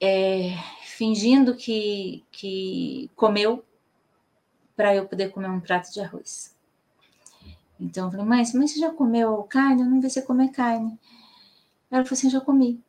é, 0.01 0.57
fingindo 0.82 1.55
que, 1.55 2.24
que 2.30 3.11
comeu 3.14 3.64
para 4.76 4.95
eu 4.95 5.07
poder 5.07 5.30
comer 5.30 5.49
um 5.49 5.61
prato 5.61 5.92
de 5.92 6.01
arroz. 6.01 6.55
Então 7.78 8.07
eu 8.07 8.11
falei, 8.11 8.26
mãe, 8.26 8.45
mas 8.55 8.70
você 8.70 8.78
já 8.78 8.90
comeu 8.90 9.42
carne? 9.45 9.82
Eu 9.82 9.88
não 9.88 10.01
vi 10.01 10.11
você 10.11 10.22
comer 10.22 10.49
carne. 10.49 10.99
Ela 11.90 12.05
falou 12.05 12.18
assim, 12.18 12.30
já 12.30 12.40
comi. 12.40 12.80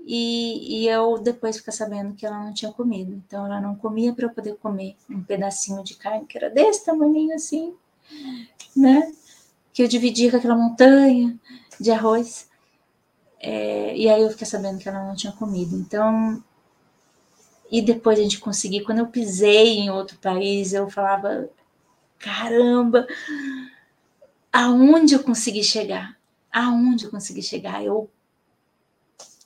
E, 0.00 0.84
e 0.84 0.88
eu 0.88 1.18
depois 1.18 1.58
ficar 1.58 1.72
sabendo 1.72 2.14
que 2.14 2.24
ela 2.24 2.44
não 2.44 2.54
tinha 2.54 2.72
comido. 2.72 3.12
Então 3.12 3.44
ela 3.44 3.60
não 3.60 3.74
comia 3.74 4.12
para 4.12 4.26
eu 4.26 4.30
poder 4.30 4.56
comer 4.56 4.96
um 5.08 5.22
pedacinho 5.22 5.82
de 5.84 5.94
carne 5.94 6.26
que 6.26 6.38
era 6.38 6.48
desse 6.48 6.84
tamanho 6.84 7.34
assim, 7.34 7.74
né? 8.74 9.12
Que 9.78 9.82
eu 9.84 9.86
dividia 9.86 10.28
com 10.28 10.36
aquela 10.36 10.56
montanha 10.56 11.38
de 11.78 11.92
arroz. 11.92 12.50
É, 13.38 13.96
e 13.96 14.10
aí 14.10 14.22
eu 14.22 14.30
fiquei 14.30 14.44
sabendo 14.44 14.80
que 14.80 14.88
ela 14.88 15.04
não 15.04 15.14
tinha 15.14 15.32
comido. 15.32 15.76
Então, 15.76 16.42
e 17.70 17.80
depois 17.80 18.18
a 18.18 18.22
gente 18.22 18.40
conseguir. 18.40 18.82
Quando 18.82 18.98
eu 18.98 19.06
pisei 19.06 19.78
em 19.78 19.88
outro 19.88 20.18
país, 20.18 20.72
eu 20.72 20.90
falava: 20.90 21.48
caramba, 22.18 23.06
aonde 24.52 25.14
eu 25.14 25.22
consegui 25.22 25.62
chegar? 25.62 26.18
Aonde 26.52 27.04
eu 27.04 27.10
consegui 27.12 27.40
chegar? 27.40 27.80
Eu 27.84 28.10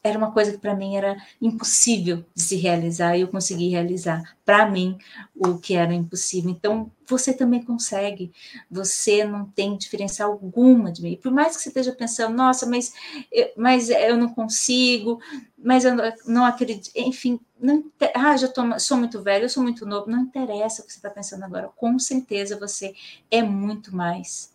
era 0.02 0.18
uma 0.18 0.32
coisa 0.32 0.50
que 0.50 0.58
para 0.58 0.74
mim 0.74 0.96
era 0.96 1.16
impossível 1.40 2.24
de 2.34 2.42
se 2.42 2.56
realizar 2.56 3.16
e 3.16 3.20
eu 3.20 3.28
consegui 3.28 3.68
realizar 3.68 4.36
para 4.44 4.68
mim 4.68 4.98
o 5.34 5.58
que 5.58 5.74
era 5.76 5.94
impossível. 5.94 6.50
Então, 6.50 6.90
você 7.06 7.32
também 7.32 7.62
consegue. 7.62 8.32
Você 8.68 9.24
não 9.24 9.44
tem 9.44 9.76
diferença 9.76 10.24
alguma 10.24 10.90
de 10.90 11.02
mim. 11.02 11.16
Por 11.22 11.30
mais 11.30 11.56
que 11.56 11.62
você 11.62 11.68
esteja 11.68 11.92
pensando, 11.92 12.34
nossa, 12.34 12.66
mas 12.66 12.92
eu, 13.30 13.52
mas 13.56 13.90
eu 13.90 14.16
não 14.16 14.28
consigo, 14.28 15.20
mas 15.56 15.84
eu 15.84 15.94
não 16.26 16.44
acredito, 16.44 16.90
enfim, 16.96 17.38
não, 17.60 17.84
ah, 18.14 18.36
já 18.36 18.48
tô, 18.48 18.62
sou 18.80 18.96
muito 18.96 19.22
velho, 19.22 19.44
eu 19.44 19.48
sou 19.48 19.62
muito 19.62 19.86
novo, 19.86 20.10
não 20.10 20.22
interessa 20.22 20.82
o 20.82 20.84
que 20.86 20.92
você 20.92 20.98
está 20.98 21.10
pensando 21.10 21.44
agora. 21.44 21.68
Com 21.76 21.96
certeza 21.98 22.58
você 22.58 22.92
é 23.30 23.40
muito 23.40 23.94
mais 23.94 24.52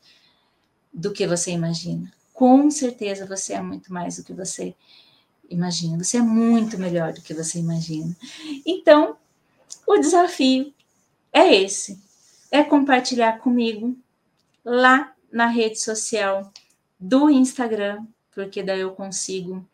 do 0.92 1.14
que 1.14 1.26
você 1.26 1.52
imagina. 1.52 2.12
Com 2.34 2.70
certeza 2.70 3.26
você 3.26 3.54
é 3.54 3.62
muito 3.62 3.94
mais 3.94 4.18
do 4.18 4.24
que 4.26 4.34
você 4.34 4.64
imagina 4.64 5.07
imagina. 5.50 6.04
Você 6.04 6.18
é 6.18 6.22
muito 6.22 6.78
melhor 6.78 7.14
do 7.14 7.22
que 7.22 7.34
você 7.34 7.60
imagina. 7.60 8.16
Então, 8.66 9.18
o 9.86 9.98
desafio 9.98 10.74
é 11.32 11.56
esse: 11.56 12.00
é 12.52 12.64
compartilhar 12.64 13.40
comigo 13.40 13.98
lá 14.64 15.14
na 15.32 15.48
rede 15.48 15.80
social 15.80 16.52
do 17.00 17.30
Instagram, 17.30 18.06
porque 18.34 18.64
daí 18.64 18.82
eu 18.82 18.92
consigo 18.92 19.66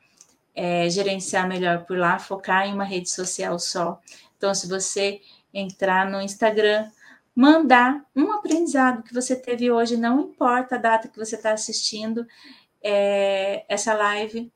é, 0.56 0.90
gerenciar 0.90 1.48
melhor 1.48 1.86
por 1.86 1.98
lá, 1.98 2.20
focar 2.20 2.68
em 2.68 2.74
uma 2.74 2.84
rede 2.84 3.10
social 3.10 3.58
só. 3.60 4.00
Então, 4.38 4.54
se 4.54 4.68
você 4.68 5.22
entrar 5.54 6.10
no 6.10 6.22
Instagram, 6.22 6.90
mandar 7.36 8.06
um 8.16 8.32
aprendizado 8.32 9.04
que 9.04 9.14
você 9.14 9.36
teve 9.36 9.72
hoje, 9.72 9.98
não 9.98 10.20
importa 10.20 10.76
a 10.76 10.80
data 10.80 11.08
que 11.08 11.18
você 11.18 11.36
está 11.36 11.54
assistindo 11.54 12.28
é, 12.84 13.66
essa 13.68 13.94
live, 13.94 14.52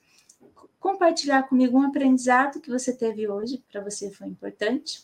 compartilhar 0.88 1.44
comigo 1.44 1.78
um 1.78 1.86
aprendizado 1.86 2.62
que 2.62 2.70
você 2.70 2.94
teve 2.94 3.28
hoje, 3.28 3.62
para 3.70 3.82
você 3.82 4.10
foi 4.10 4.28
importante, 4.28 5.04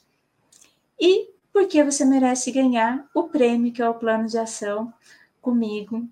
e 0.98 1.28
porque 1.52 1.84
você 1.84 2.06
merece 2.06 2.52
ganhar 2.52 3.06
o 3.14 3.24
prêmio, 3.24 3.74
que 3.74 3.82
é 3.82 3.90
o 3.90 3.94
plano 3.94 4.26
de 4.26 4.38
ação, 4.38 4.94
comigo. 5.42 6.08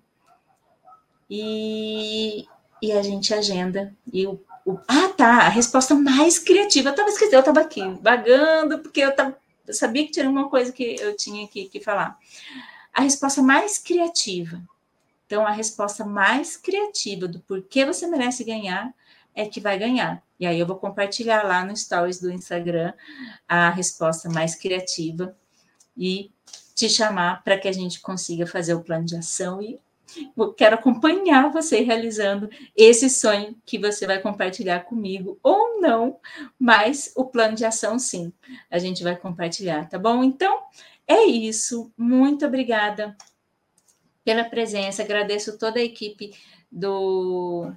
E, 1.28 2.46
e 2.82 2.92
a 2.92 3.00
gente 3.00 3.32
agenda. 3.32 3.96
E 4.12 4.26
o, 4.26 4.38
o, 4.66 4.78
ah, 4.86 5.08
tá, 5.16 5.38
a 5.38 5.48
resposta 5.48 5.94
mais 5.94 6.38
criativa. 6.38 6.90
Eu 6.90 6.92
estava 6.92 7.08
esquecendo, 7.08 7.36
eu 7.36 7.40
estava 7.40 7.60
aqui, 7.60 7.80
vagando, 8.02 8.78
porque 8.80 9.00
eu, 9.00 9.16
tava, 9.16 9.38
eu 9.66 9.72
sabia 9.72 10.04
que 10.04 10.12
tinha 10.12 10.28
uma 10.28 10.50
coisa 10.50 10.70
que 10.70 10.96
eu 11.00 11.16
tinha 11.16 11.48
que, 11.48 11.64
que 11.64 11.80
falar. 11.80 12.18
A 12.92 13.00
resposta 13.00 13.40
mais 13.42 13.78
criativa. 13.78 14.60
Então, 15.26 15.46
a 15.46 15.50
resposta 15.50 16.04
mais 16.04 16.58
criativa 16.58 17.26
do 17.26 17.40
porquê 17.40 17.86
você 17.86 18.06
merece 18.06 18.44
ganhar 18.44 18.94
é 19.34 19.46
que 19.46 19.60
vai 19.60 19.78
ganhar. 19.78 20.22
E 20.38 20.46
aí 20.46 20.58
eu 20.58 20.66
vou 20.66 20.76
compartilhar 20.76 21.42
lá 21.42 21.64
no 21.64 21.76
stories 21.76 22.20
do 22.20 22.30
Instagram 22.30 22.92
a 23.48 23.70
resposta 23.70 24.28
mais 24.28 24.54
criativa 24.54 25.36
e 25.96 26.30
te 26.74 26.88
chamar 26.88 27.42
para 27.44 27.58
que 27.58 27.68
a 27.68 27.72
gente 27.72 28.00
consiga 28.00 28.46
fazer 28.46 28.74
o 28.74 28.82
plano 28.82 29.04
de 29.04 29.16
ação 29.16 29.62
e 29.62 29.78
quero 30.56 30.74
acompanhar 30.74 31.50
você 31.50 31.80
realizando 31.80 32.50
esse 32.76 33.08
sonho 33.08 33.56
que 33.64 33.78
você 33.78 34.06
vai 34.06 34.20
compartilhar 34.20 34.80
comigo 34.80 35.38
ou 35.42 35.80
não, 35.80 36.18
mas 36.58 37.12
o 37.16 37.24
plano 37.24 37.54
de 37.54 37.64
ação 37.64 37.98
sim, 37.98 38.32
a 38.70 38.78
gente 38.78 39.02
vai 39.02 39.16
compartilhar, 39.16 39.88
tá 39.88 39.98
bom? 39.98 40.22
Então, 40.22 40.62
é 41.06 41.24
isso. 41.24 41.90
Muito 41.96 42.46
obrigada 42.46 43.16
pela 44.24 44.44
presença. 44.44 45.02
Agradeço 45.02 45.58
toda 45.58 45.78
a 45.78 45.84
equipe 45.84 46.32
do 46.70 47.72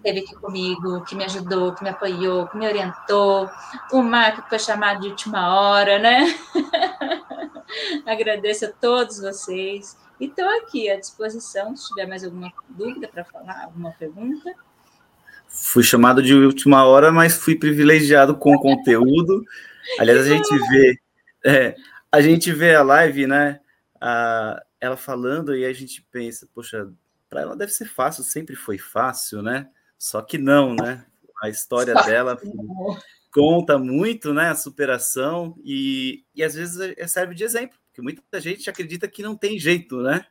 esteve 0.00 0.20
aqui 0.20 0.34
comigo, 0.34 1.04
que 1.04 1.14
me 1.14 1.24
ajudou, 1.24 1.74
que 1.74 1.82
me 1.82 1.90
apoiou, 1.90 2.48
que 2.48 2.56
me 2.56 2.66
orientou, 2.66 3.48
o 3.92 4.02
Marco 4.02 4.42
que 4.42 4.48
foi 4.48 4.58
chamado 4.58 5.02
de 5.02 5.08
última 5.08 5.54
hora, 5.54 5.98
né? 5.98 6.34
Agradeço 8.06 8.64
a 8.64 8.72
todos 8.72 9.20
vocês 9.20 9.96
e 10.18 10.26
estou 10.26 10.48
aqui 10.58 10.90
à 10.90 10.98
disposição, 10.98 11.76
se 11.76 11.88
tiver 11.88 12.06
mais 12.06 12.24
alguma 12.24 12.52
dúvida 12.68 13.08
para 13.08 13.24
falar, 13.24 13.64
alguma 13.64 13.92
pergunta. 13.92 14.52
Fui 15.46 15.82
chamado 15.82 16.22
de 16.22 16.34
última 16.34 16.84
hora, 16.84 17.12
mas 17.12 17.36
fui 17.36 17.56
privilegiado 17.56 18.36
com 18.36 18.54
o 18.54 18.60
conteúdo. 18.60 19.44
Aliás, 19.98 20.20
a 20.20 20.24
gente 20.24 20.58
vê, 20.68 20.98
é, 21.44 21.74
a 22.10 22.20
gente 22.20 22.52
vê 22.52 22.74
a 22.74 22.82
live, 22.82 23.26
né? 23.26 23.60
A, 24.00 24.62
ela 24.80 24.96
falando 24.96 25.54
e 25.54 25.64
a 25.64 25.72
gente 25.72 26.06
pensa, 26.10 26.48
poxa, 26.54 26.88
para 27.28 27.42
ela 27.42 27.56
deve 27.56 27.72
ser 27.72 27.86
fácil, 27.86 28.24
sempre 28.24 28.56
foi 28.56 28.78
fácil, 28.78 29.42
né? 29.42 29.68
Só 30.00 30.22
que 30.22 30.38
não, 30.38 30.74
né? 30.74 31.04
A 31.42 31.50
história 31.50 31.92
Só 31.92 32.02
dela 32.06 32.40
conta 33.30 33.76
muito, 33.76 34.32
né? 34.32 34.48
A 34.48 34.54
superação 34.54 35.54
e, 35.62 36.24
e 36.34 36.42
às 36.42 36.54
vezes 36.54 36.80
é, 36.96 37.06
serve 37.06 37.34
de 37.34 37.44
exemplo, 37.44 37.78
porque 37.86 38.00
muita 38.00 38.40
gente 38.40 38.70
acredita 38.70 39.06
que 39.06 39.22
não 39.22 39.36
tem 39.36 39.58
jeito, 39.58 39.98
né? 39.98 40.24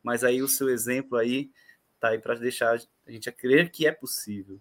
Mas 0.00 0.22
aí 0.22 0.40
o 0.40 0.48
seu 0.48 0.70
exemplo 0.70 1.18
aí 1.18 1.50
tá 1.98 2.10
aí 2.10 2.20
para 2.20 2.36
deixar 2.36 2.78
a 3.04 3.10
gente 3.10 3.28
a 3.28 3.32
crer 3.32 3.72
que 3.72 3.84
é 3.84 3.90
possível. 3.90 4.60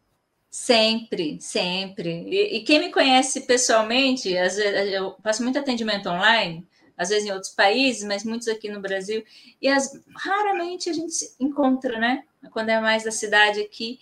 Sempre, 0.50 1.40
sempre. 1.40 2.24
E, 2.28 2.58
e, 2.58 2.64
quem 2.64 2.80
me 2.80 2.92
conhece 2.92 3.42
pessoalmente, 3.42 4.36
às 4.36 4.56
vezes 4.56 4.94
eu 4.94 5.16
faço 5.22 5.44
muito 5.44 5.60
atendimento 5.60 6.10
online, 6.10 6.66
às 6.98 7.10
vezes 7.10 7.28
em 7.28 7.32
outros 7.32 7.52
países, 7.52 8.04
mas 8.04 8.24
muitos 8.24 8.48
aqui 8.48 8.68
no 8.70 8.82
Brasil, 8.82 9.24
e 9.62 9.68
as, 9.68 10.02
raramente 10.16 10.90
a 10.90 10.94
gente 10.94 11.12
se 11.12 11.36
encontra, 11.40 12.00
né? 12.00 12.24
Quando 12.52 12.70
é 12.70 12.80
mais 12.80 13.04
da 13.04 13.12
cidade 13.12 13.60
aqui. 13.60 14.00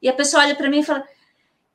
E 0.00 0.08
a 0.08 0.12
pessoa 0.12 0.42
olha 0.42 0.54
para 0.54 0.70
mim 0.70 0.80
e 0.80 0.84
fala: 0.84 1.04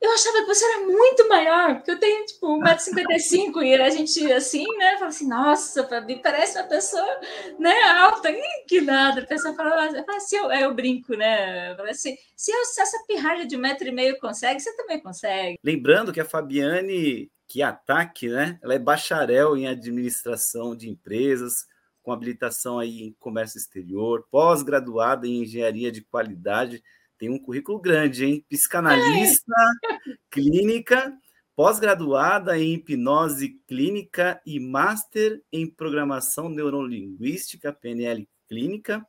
Eu 0.02 0.12
achava 0.12 0.40
que 0.40 0.46
você 0.46 0.66
era 0.66 0.86
muito 0.86 1.28
maior, 1.28 1.76
porque 1.76 1.92
eu 1.92 2.00
tenho 2.00 2.26
tipo 2.26 2.60
1,55m 2.60 3.64
e 3.64 3.74
a 3.76 3.90
gente 3.90 4.34
assim, 4.34 4.66
né? 4.78 4.96
Fala 4.96 5.08
assim: 5.08 5.28
Nossa, 5.28 5.88
Fabi, 5.88 6.22
parece 6.22 6.58
uma 6.58 6.68
pessoa 6.68 7.20
né, 7.60 7.84
alta, 8.00 8.34
que 8.68 8.82
nada. 8.82 9.22
A 9.22 9.26
pessoa 9.26 9.54
fala, 9.56 9.90
fala 9.90 10.18
assim: 10.18 10.38
eu, 10.38 10.52
eu 10.52 10.74
brinco, 10.74 11.16
né? 11.16 11.76
Fala 11.76 11.90
assim, 11.90 12.16
se, 12.36 12.52
eu, 12.52 12.66
se 12.66 12.82
essa 12.82 13.04
pirralha 13.08 13.46
de 13.46 13.56
um 13.56 13.62
metro 13.62 13.88
e 13.88 13.92
meio 13.92 14.20
consegue, 14.20 14.60
você 14.60 14.76
também 14.76 15.00
consegue. 15.00 15.58
Lembrando 15.64 16.12
que 16.12 16.20
a 16.20 16.26
Fabiane 16.26 17.30
que 17.48 17.62
ataque, 17.62 18.28
né? 18.28 18.60
Ela 18.62 18.76
é 18.76 18.80
bacharel 18.80 19.56
em 19.56 19.68
administração 19.68 20.76
de 20.76 20.90
empresas, 20.90 21.66
com 22.02 22.12
habilitação 22.12 22.80
aí 22.80 23.02
em 23.02 23.16
comércio 23.20 23.58
exterior, 23.58 24.28
pós-graduada 24.30 25.28
em 25.28 25.44
engenharia 25.44 25.92
de 25.92 26.02
qualidade 26.02 26.84
tem 27.26 27.30
um 27.32 27.40
currículo 27.40 27.80
grande, 27.80 28.24
hein? 28.24 28.46
Psicanalista, 28.48 29.52
é. 29.84 30.14
clínica, 30.30 31.12
pós-graduada 31.56 32.58
em 32.60 32.76
hipnose 32.76 33.60
clínica 33.68 34.40
e 34.46 34.60
master 34.60 35.42
em 35.52 35.68
programação 35.68 36.50
neurolinguística, 36.50 37.74
PNL 37.74 38.30
clínica, 38.48 39.04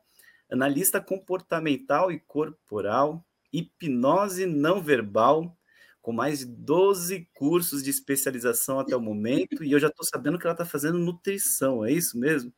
analista 0.51 0.99
comportamental 0.99 2.11
e 2.11 2.19
corporal, 2.19 3.23
hipnose 3.53 4.47
não 4.47 4.81
verbal, 4.81 5.55
com 6.01 6.11
mais 6.11 6.39
de 6.39 6.45
12 6.45 7.29
cursos 7.35 7.83
de 7.83 7.91
especialização 7.91 8.79
até 8.79 8.95
o 8.95 9.01
momento, 9.01 9.63
e 9.63 9.73
eu 9.73 9.79
já 9.79 9.89
estou 9.89 10.05
sabendo 10.05 10.39
que 10.39 10.47
ela 10.47 10.53
está 10.55 10.65
fazendo 10.65 10.97
nutrição, 10.97 11.85
é 11.85 11.91
isso 11.91 12.17
mesmo? 12.17 12.51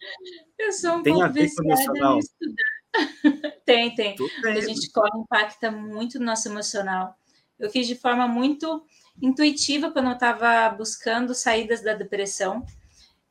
Eu 0.57 0.72
sou 0.72 0.97
um 0.97 1.03
Tem 1.03 1.12
pouco 1.12 1.28
a 1.28 1.32
ver 1.32 1.49
com 1.53 1.64
emocional. 1.64 2.20
Estudar. 2.20 2.79
tem, 3.66 3.94
tem. 3.96 4.16
A 4.46 4.62
gente 4.62 4.92
corre 4.92 5.18
impacta 5.18 5.72
muito 5.72 6.20
no 6.20 6.26
nosso 6.26 6.48
emocional. 6.48 7.16
Eu 7.58 7.70
fiz 7.70 7.88
de 7.88 7.96
forma 7.96 8.28
muito 8.28 8.84
intuitiva 9.22 9.92
quando 9.92 10.08
eu 10.08 10.14
estava 10.14 10.70
buscando 10.70 11.36
saídas 11.36 11.82
da 11.82 11.94
depressão. 11.94 12.66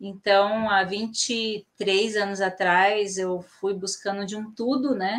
Então, 0.00 0.70
há 0.70 0.84
23 0.84 2.16
anos 2.16 2.40
atrás, 2.40 3.18
eu 3.18 3.42
fui 3.60 3.74
buscando 3.74 4.24
de 4.24 4.36
um 4.36 4.50
tudo, 4.52 4.94
né? 4.94 5.18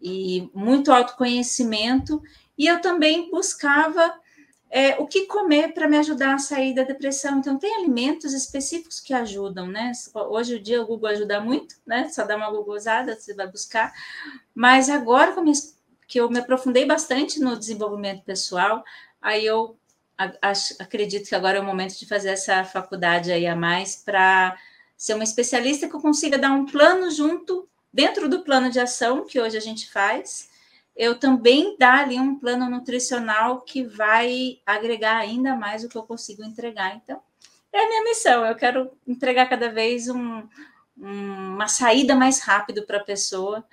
E 0.00 0.50
muito 0.54 0.90
autoconhecimento. 0.90 2.20
E 2.58 2.66
eu 2.66 2.80
também 2.80 3.30
buscava 3.30 4.12
é, 4.70 4.94
o 5.00 5.06
que 5.06 5.26
comer 5.26 5.74
para 5.74 5.88
me 5.88 5.98
ajudar 5.98 6.34
a 6.34 6.38
sair 6.38 6.72
da 6.72 6.84
depressão. 6.84 7.38
Então, 7.38 7.58
tem 7.58 7.74
alimentos 7.74 8.32
específicos 8.32 9.00
que 9.00 9.12
ajudam, 9.12 9.66
né? 9.66 9.90
Hoje 10.14 10.54
o 10.54 10.60
dia 10.60 10.80
o 10.80 10.86
Google 10.86 11.10
ajuda 11.10 11.40
muito, 11.40 11.74
né? 11.84 12.08
Só 12.08 12.24
dá 12.24 12.36
uma 12.36 12.50
Googlezada, 12.50 13.16
você 13.16 13.34
vai 13.34 13.48
buscar. 13.48 13.92
Mas 14.54 14.88
agora 14.88 15.34
que 16.06 16.20
eu 16.20 16.30
me 16.30 16.38
aprofundei 16.38 16.86
bastante 16.86 17.40
no 17.40 17.58
desenvolvimento 17.58 18.22
pessoal, 18.22 18.84
aí 19.20 19.44
eu 19.44 19.76
acredito 20.78 21.28
que 21.28 21.34
agora 21.34 21.58
é 21.58 21.60
o 21.60 21.64
momento 21.64 21.98
de 21.98 22.06
fazer 22.06 22.28
essa 22.28 22.62
faculdade 22.62 23.32
aí 23.32 23.46
a 23.46 23.56
mais 23.56 23.96
para 23.96 24.56
ser 24.96 25.14
uma 25.14 25.24
especialista 25.24 25.88
que 25.88 25.96
eu 25.96 26.00
consiga 26.00 26.36
dar 26.36 26.52
um 26.52 26.66
plano 26.66 27.10
junto, 27.10 27.66
dentro 27.92 28.28
do 28.28 28.42
plano 28.44 28.70
de 28.70 28.78
ação 28.78 29.24
que 29.24 29.40
hoje 29.40 29.56
a 29.56 29.60
gente 29.60 29.90
faz, 29.90 30.49
eu 30.96 31.18
também 31.18 31.76
dar 31.78 32.00
ali 32.00 32.18
um 32.18 32.38
plano 32.38 32.68
nutricional 32.68 33.62
que 33.62 33.84
vai 33.84 34.58
agregar 34.66 35.16
ainda 35.16 35.56
mais 35.56 35.84
o 35.84 35.88
que 35.88 35.96
eu 35.96 36.02
consigo 36.02 36.44
entregar. 36.44 36.94
Então, 36.96 37.20
é 37.72 37.84
a 37.84 37.88
minha 37.88 38.04
missão. 38.04 38.44
Eu 38.44 38.54
quero 38.54 38.90
entregar 39.06 39.48
cada 39.48 39.70
vez 39.70 40.08
um, 40.08 40.42
um, 40.98 41.54
uma 41.54 41.68
saída 41.68 42.14
mais 42.14 42.40
rápido 42.40 42.84
para 42.84 42.98
a 42.98 43.04
pessoa, 43.04 43.64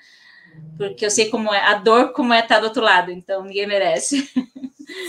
porque 0.77 1.05
eu 1.05 1.11
sei 1.11 1.29
como 1.29 1.53
é 1.53 1.61
a 1.61 1.73
dor, 1.75 2.13
como 2.13 2.33
é 2.33 2.39
estar 2.39 2.59
do 2.59 2.65
outro 2.67 2.81
lado. 2.81 3.11
Então, 3.11 3.43
ninguém 3.43 3.67
merece. 3.67 4.29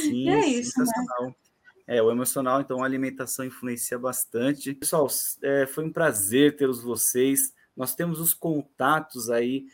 Sim, 0.02 0.28
é 0.30 0.46
isso. 0.46 0.80
Né? 0.80 1.34
É, 1.86 2.02
o 2.02 2.11
emocional, 2.11 2.61
então, 2.61 2.82
a 2.82 2.86
alimentação 2.86 3.44
influencia 3.44 3.98
bastante. 3.98 4.74
Pessoal, 4.74 5.06
é, 5.42 5.66
foi 5.66 5.84
um 5.84 5.92
prazer 5.92 6.56
tê-los 6.56 6.82
vocês. 6.82 7.52
Nós 7.76 7.94
temos 7.94 8.20
os 8.20 8.34
contatos 8.34 9.30
aí 9.30 9.66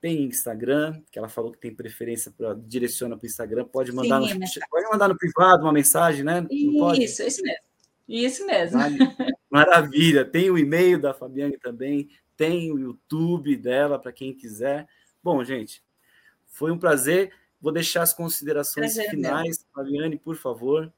tem 0.00 0.24
Instagram, 0.24 1.00
que 1.10 1.18
ela 1.18 1.28
falou 1.28 1.52
que 1.52 1.58
tem 1.58 1.74
preferência 1.74 2.32
para 2.36 2.54
direciona 2.54 3.16
para 3.16 3.24
o 3.24 3.28
Instagram, 3.28 3.64
pode 3.66 3.92
mandar, 3.92 4.22
Sim, 4.22 4.34
no, 4.34 4.46
pode 4.70 4.88
mandar 4.90 5.08
no 5.08 5.16
privado 5.16 5.64
uma 5.64 5.72
mensagem, 5.72 6.24
né? 6.24 6.46
Isso, 6.50 7.22
isso 7.22 7.42
mesmo. 7.42 7.64
Isso 8.08 8.46
mesmo. 8.46 8.78
Maravilha. 9.50 10.24
Tem 10.24 10.50
o 10.50 10.58
e-mail 10.58 11.00
da 11.00 11.12
Fabiane 11.12 11.58
também, 11.58 12.08
tem 12.36 12.72
o 12.72 12.78
YouTube 12.78 13.56
dela 13.56 13.98
para 13.98 14.12
quem 14.12 14.34
quiser. 14.34 14.88
Bom, 15.22 15.44
gente, 15.44 15.84
foi 16.46 16.72
um 16.72 16.78
prazer. 16.78 17.32
Vou 17.60 17.70
deixar 17.70 18.02
as 18.02 18.14
considerações 18.14 18.94
prazer 18.94 19.10
finais. 19.10 19.58
Meu. 19.58 19.84
Fabiane, 19.84 20.18
por 20.18 20.34
favor. 20.34 20.90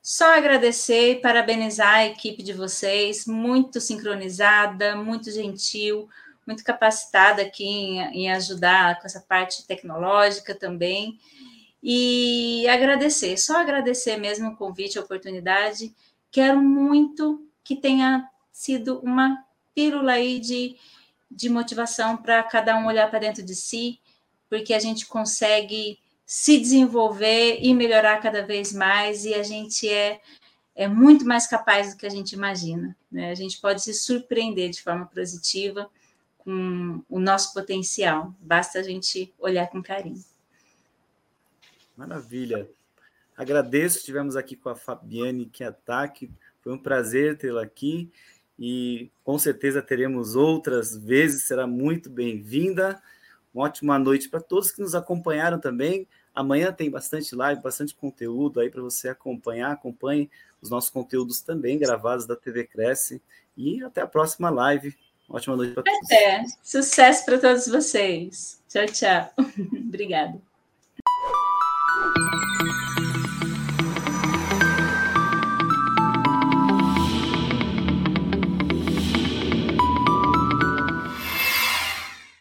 Só 0.00 0.36
agradecer 0.36 1.10
e 1.10 1.20
parabenizar 1.20 1.94
a 1.94 2.06
equipe 2.06 2.40
de 2.40 2.52
vocês, 2.52 3.26
muito 3.26 3.80
sincronizada, 3.80 4.94
muito 4.94 5.32
gentil, 5.32 6.08
muito 6.46 6.62
capacitada 6.62 7.42
aqui 7.42 7.64
em, 7.64 7.98
em 7.98 8.32
ajudar 8.32 9.00
com 9.00 9.06
essa 9.06 9.20
parte 9.20 9.66
tecnológica 9.66 10.54
também. 10.54 11.18
E 11.82 12.66
agradecer, 12.68 13.36
só 13.36 13.58
agradecer 13.58 14.16
mesmo 14.16 14.48
o 14.48 14.56
convite, 14.56 14.98
a 14.98 15.02
oportunidade. 15.02 15.94
Quero 16.30 16.60
muito 16.60 17.46
que 17.62 17.76
tenha 17.76 18.28
sido 18.52 19.00
uma 19.00 19.44
pílula 19.74 20.12
aí 20.12 20.40
de, 20.40 20.76
de 21.30 21.48
motivação 21.48 22.16
para 22.16 22.42
cada 22.42 22.78
um 22.78 22.86
olhar 22.86 23.10
para 23.10 23.18
dentro 23.18 23.42
de 23.42 23.54
si, 23.54 24.00
porque 24.48 24.72
a 24.72 24.78
gente 24.78 25.06
consegue 25.06 25.98
se 26.24 26.58
desenvolver 26.58 27.58
e 27.60 27.72
melhorar 27.74 28.20
cada 28.20 28.44
vez 28.44 28.72
mais, 28.72 29.24
e 29.24 29.34
a 29.34 29.42
gente 29.42 29.88
é, 29.88 30.20
é 30.74 30.88
muito 30.88 31.24
mais 31.24 31.46
capaz 31.46 31.92
do 31.92 31.98
que 31.98 32.06
a 32.06 32.10
gente 32.10 32.32
imagina. 32.32 32.96
Né? 33.10 33.30
A 33.30 33.34
gente 33.34 33.60
pode 33.60 33.82
se 33.82 33.94
surpreender 33.94 34.70
de 34.70 34.82
forma 34.82 35.06
positiva 35.06 35.88
com 36.46 37.02
o 37.10 37.18
nosso 37.18 37.52
potencial. 37.52 38.32
Basta 38.40 38.78
a 38.78 38.82
gente 38.82 39.34
olhar 39.36 39.66
com 39.68 39.82
carinho. 39.82 40.24
Maravilha. 41.96 42.70
Agradeço, 43.36 43.98
estivemos 43.98 44.36
aqui 44.36 44.54
com 44.54 44.68
a 44.68 44.76
Fabiane 44.76 45.46
que 45.46 45.64
ataque. 45.64 46.30
Foi 46.62 46.72
um 46.72 46.78
prazer 46.78 47.36
tê-la 47.36 47.64
aqui 47.64 48.08
e 48.56 49.10
com 49.24 49.36
certeza 49.40 49.82
teremos 49.82 50.36
outras 50.36 50.96
vezes. 50.96 51.42
Será 51.42 51.66
muito 51.66 52.08
bem-vinda. 52.08 53.02
Uma 53.52 53.64
ótima 53.64 53.98
noite 53.98 54.28
para 54.28 54.40
todos 54.40 54.70
que 54.70 54.80
nos 54.80 54.94
acompanharam 54.94 55.58
também. 55.58 56.06
Amanhã 56.32 56.72
tem 56.72 56.88
bastante 56.88 57.34
live, 57.34 57.60
bastante 57.60 57.92
conteúdo 57.92 58.60
aí 58.60 58.70
para 58.70 58.82
você 58.82 59.08
acompanhar. 59.08 59.72
Acompanhe 59.72 60.30
os 60.62 60.70
nossos 60.70 60.90
conteúdos 60.90 61.40
também 61.40 61.76
gravados 61.76 62.24
da 62.24 62.36
TV 62.36 62.64
Cresce. 62.64 63.20
E 63.56 63.82
até 63.82 64.02
a 64.02 64.06
próxima 64.06 64.48
live. 64.48 64.96
Ótima 65.28 65.56
noite 65.56 65.74
para 65.74 65.82
todos. 65.82 65.98
Até. 66.04 66.44
Sucesso 66.62 67.24
para 67.24 67.38
todos 67.38 67.66
vocês. 67.66 68.62
Tchau, 68.68 68.86
tchau. 68.86 69.32
Obrigada. 69.88 70.40